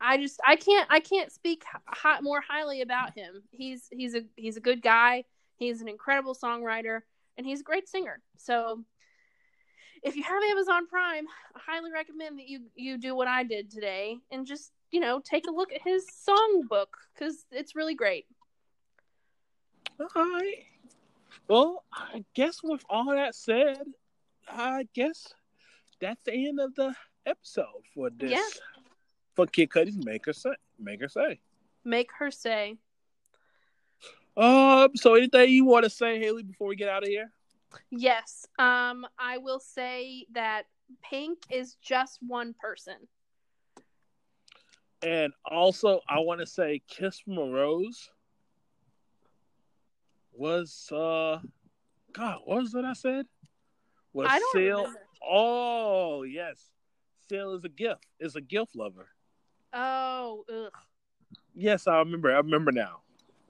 i 0.00 0.16
just 0.16 0.40
i 0.46 0.54
can't 0.54 0.86
i 0.90 1.00
can't 1.00 1.32
speak 1.32 1.64
hi, 1.86 2.20
more 2.20 2.40
highly 2.40 2.80
about 2.80 3.14
him. 3.14 3.42
He's 3.50 3.88
he's 3.90 4.14
a 4.14 4.22
he's 4.36 4.56
a 4.56 4.60
good 4.60 4.82
guy. 4.82 5.24
He's 5.56 5.80
an 5.80 5.88
incredible 5.88 6.34
songwriter 6.34 7.00
and 7.36 7.46
he's 7.46 7.60
a 7.60 7.64
great 7.64 7.88
singer. 7.88 8.20
So 8.36 8.84
if 10.02 10.16
you 10.16 10.22
have 10.24 10.42
amazon 10.50 10.86
prime 10.88 11.26
i 11.54 11.60
highly 11.64 11.92
recommend 11.92 12.36
that 12.38 12.48
you 12.48 12.60
you 12.74 12.98
do 12.98 13.14
what 13.14 13.28
i 13.28 13.44
did 13.44 13.70
today 13.70 14.18
and 14.32 14.46
just 14.46 14.72
you 14.90 14.98
know 14.98 15.20
take 15.20 15.46
a 15.46 15.50
look 15.52 15.72
at 15.72 15.80
his 15.82 16.04
songbook 16.28 16.88
because 17.14 17.46
it's 17.52 17.76
really 17.76 17.94
great. 17.94 18.26
All 20.00 20.08
right. 20.16 20.64
Well, 21.48 21.84
I 21.92 22.24
guess 22.34 22.62
with 22.62 22.82
all 22.88 23.06
that 23.12 23.34
said, 23.34 23.82
I 24.48 24.86
guess 24.94 25.32
that's 26.00 26.22
the 26.24 26.48
end 26.48 26.60
of 26.60 26.74
the 26.74 26.94
episode 27.26 27.66
for 27.94 28.10
this. 28.10 28.30
Yeah. 28.30 28.48
For 29.34 29.46
Kid 29.46 29.70
Cudi's 29.70 29.96
Make 30.04 30.26
Her 30.26 30.32
Say. 30.32 30.50
Make 30.78 31.00
Her 31.00 31.08
Say. 31.08 31.40
make 31.84 32.10
her 32.18 32.30
say 32.30 32.76
Um. 34.36 34.90
So, 34.94 35.14
anything 35.14 35.50
you 35.50 35.64
want 35.64 35.84
to 35.84 35.90
say, 35.90 36.18
Haley, 36.18 36.42
before 36.42 36.68
we 36.68 36.76
get 36.76 36.88
out 36.88 37.02
of 37.02 37.08
here? 37.08 37.30
yes 37.90 38.44
um 38.58 39.06
i 39.18 39.38
will 39.38 39.58
say 39.58 40.26
that 40.34 40.64
pink 41.02 41.38
is 41.50 41.76
just 41.82 42.18
one 42.20 42.54
person 42.60 42.96
And 45.02 45.32
also, 45.50 46.00
I 46.06 46.20
want 46.20 46.40
to 46.40 46.46
say, 46.46 46.82
"Kiss 46.86 47.20
from 47.20 47.38
a 47.38 47.44
Rose" 47.46 48.10
was 50.32 50.88
uh, 50.92 51.38
God, 52.12 52.38
what 52.44 52.62
was 52.62 52.74
it 52.74 52.84
I 52.84 52.92
said? 52.94 53.26
Was 54.12 54.28
i 54.30 54.38
Seal? 54.52 54.78
remember. 54.78 55.00
Oh 55.26 56.22
yes, 56.22 56.70
Seal 57.28 57.54
is 57.54 57.64
a 57.64 57.68
gift. 57.68 58.04
Is 58.20 58.36
a 58.36 58.40
gift 58.40 58.74
lover. 58.76 59.08
oh 59.72 60.44
ugh. 60.52 60.72
Yes, 61.54 61.86
I 61.86 61.98
remember. 61.98 62.30
I 62.32 62.38
remember 62.38 62.72
now. 62.72 63.00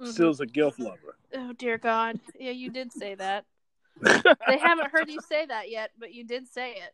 Mhm. 0.01 0.12
Seal's 0.12 0.41
a 0.41 0.47
gift 0.47 0.80
lover. 0.80 1.16
oh 1.35 1.53
dear 1.53 1.78
god 1.78 2.18
yeah 2.39 2.51
you 2.51 2.70
did 2.70 2.93
say 2.93 3.14
that 3.14 3.45
they 4.03 4.59
haven't 4.59 4.91
heard 4.91 5.09
you 5.09 5.20
say 5.20 5.47
that 5.47 5.70
yet 5.70 5.93
but 5.99 6.12
you 6.12 6.24
did 6.24 6.49
say 6.49 6.72
it 6.72 6.93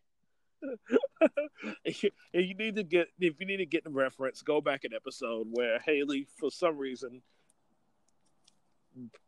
if 1.85 2.03
you 2.35 2.55
need 2.55 2.77
to 2.77 2.83
get 2.83 3.09
if 3.19 3.35
you 3.41 3.47
need 3.47 3.59
to 3.59 3.67
get 3.67 3.85
the 3.85 3.91
reference, 3.91 4.43
go 4.43 4.61
back 4.61 4.85
an 4.85 4.93
episode 4.95 5.47
where 5.53 5.79
Haley, 5.79 6.27
for 6.39 6.51
some 6.51 6.77
reason, 6.77 7.23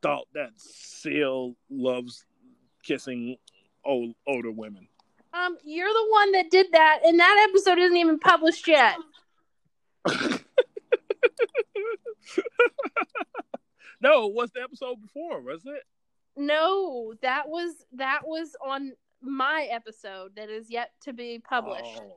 thought 0.03 0.27
that 0.35 0.51
Seal 0.57 1.55
loves 1.69 2.25
kissing 2.83 3.37
old, 3.85 4.15
older 4.27 4.51
women. 4.51 4.89
Um, 5.33 5.57
you're 5.65 5.93
the 5.93 6.09
one 6.11 6.33
that 6.33 6.51
did 6.51 6.67
that, 6.73 7.01
and 7.05 7.21
that 7.21 7.47
episode 7.49 7.79
isn't 7.79 7.97
even 7.97 8.19
published 8.19 8.67
yet. 8.67 8.97
no, 14.01 14.27
what's 14.27 14.53
the 14.53 14.63
episode 14.63 15.01
before? 15.01 15.41
Was 15.41 15.63
it? 15.67 15.85
No, 16.37 17.15
that 17.23 17.49
was 17.49 17.75
that 17.93 18.21
was 18.25 18.57
on 18.65 18.93
my 19.23 19.69
episode 19.71 20.35
that 20.37 20.49
is 20.49 20.71
yet 20.71 20.91
to 21.03 21.13
be 21.13 21.39
published. 21.39 22.01
Oh. 22.01 22.17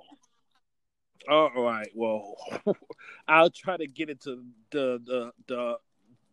All 1.29 1.63
right. 1.63 1.89
Well, 1.95 2.35
I'll 3.27 3.49
try 3.49 3.77
to 3.77 3.87
get 3.87 4.09
it 4.09 4.21
to 4.21 4.43
the 4.71 4.99
the 5.05 5.31
the 5.47 5.77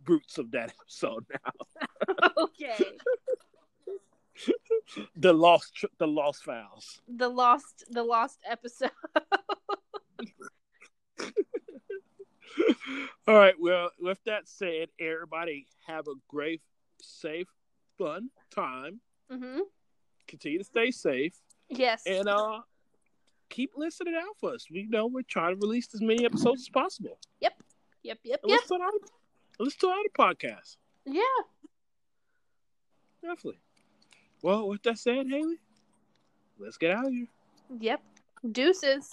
roots 0.06 0.38
of 0.38 0.50
that 0.52 0.72
episode 0.80 1.24
now. 1.30 1.52
okay. 2.44 2.98
the 5.16 5.32
lost 5.32 5.84
the 5.98 6.06
lost 6.06 6.42
files. 6.44 7.00
The 7.08 7.28
lost 7.28 7.84
the 7.90 8.02
lost 8.02 8.38
episode. 8.48 8.90
All 13.28 13.34
right. 13.36 13.54
Well, 13.58 13.90
with 14.00 14.18
that 14.24 14.48
said, 14.48 14.88
everybody 14.98 15.66
have 15.86 16.08
a 16.08 16.14
great, 16.28 16.62
safe, 17.00 17.46
fun 17.98 18.30
time. 18.50 19.00
hmm 19.30 19.60
Continue 20.26 20.58
to 20.58 20.64
stay 20.64 20.90
safe, 20.92 21.34
Yes. 21.68 22.02
and 22.06 22.28
uh, 22.28 22.60
keep 23.48 23.72
listening 23.76 24.14
out 24.16 24.36
for 24.40 24.54
us. 24.54 24.66
We 24.70 24.86
know 24.88 25.06
we're 25.08 25.22
trying 25.22 25.54
to 25.56 25.60
release 25.60 25.88
as 25.92 26.00
many 26.00 26.24
episodes 26.24 26.62
as 26.62 26.68
possible. 26.68 27.18
Yep. 27.40 27.52
Yep. 28.04 28.18
Yep. 28.24 28.40
And 28.44 28.50
Yep. 28.52 28.60
Listen 29.60 29.80
to 29.80 29.86
our, 29.88 29.96
listen 29.98 30.14
to 30.16 30.22
our 30.22 30.30
other 30.30 30.34
podcasts. 30.34 30.76
Yeah. 31.04 31.22
Definitely. 33.22 33.60
Well, 34.42 34.66
with 34.68 34.82
that 34.84 34.98
said, 34.98 35.26
Haley, 35.28 35.58
let's 36.58 36.78
get 36.78 36.92
out 36.92 37.06
of 37.06 37.12
here. 37.12 37.28
Yep. 37.78 38.00
Deuces. 38.52 39.10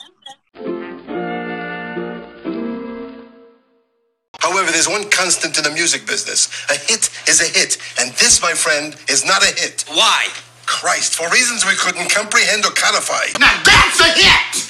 However, 4.40 4.72
there's 4.72 4.88
one 4.88 5.10
constant 5.10 5.58
in 5.58 5.66
the 5.66 5.72
music 5.72 6.08
business. 6.08 6.48
A 6.70 6.76
hit 6.76 7.10
is 7.28 7.42
a 7.42 7.60
hit, 7.60 7.78
and 8.00 8.14
this, 8.14 8.42
my 8.42 8.54
friend, 8.54 8.96
is 9.10 9.26
not 9.26 9.44
a 9.44 9.54
hit. 9.60 9.84
Why? 9.90 10.28
Christ, 10.66 11.16
for 11.16 11.30
reasons 11.30 11.66
we 11.66 11.76
couldn't 11.76 12.10
comprehend 12.10 12.66
or 12.66 12.72
codify. 12.72 13.38
Now 13.38 13.62
that's 13.66 14.00
a 14.00 14.12
hit! 14.16 14.64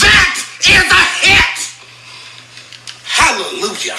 That 0.00 0.38
is 0.60 0.92
a 0.92 1.04
hit! 1.26 1.58
Hallelujah! 3.02 3.98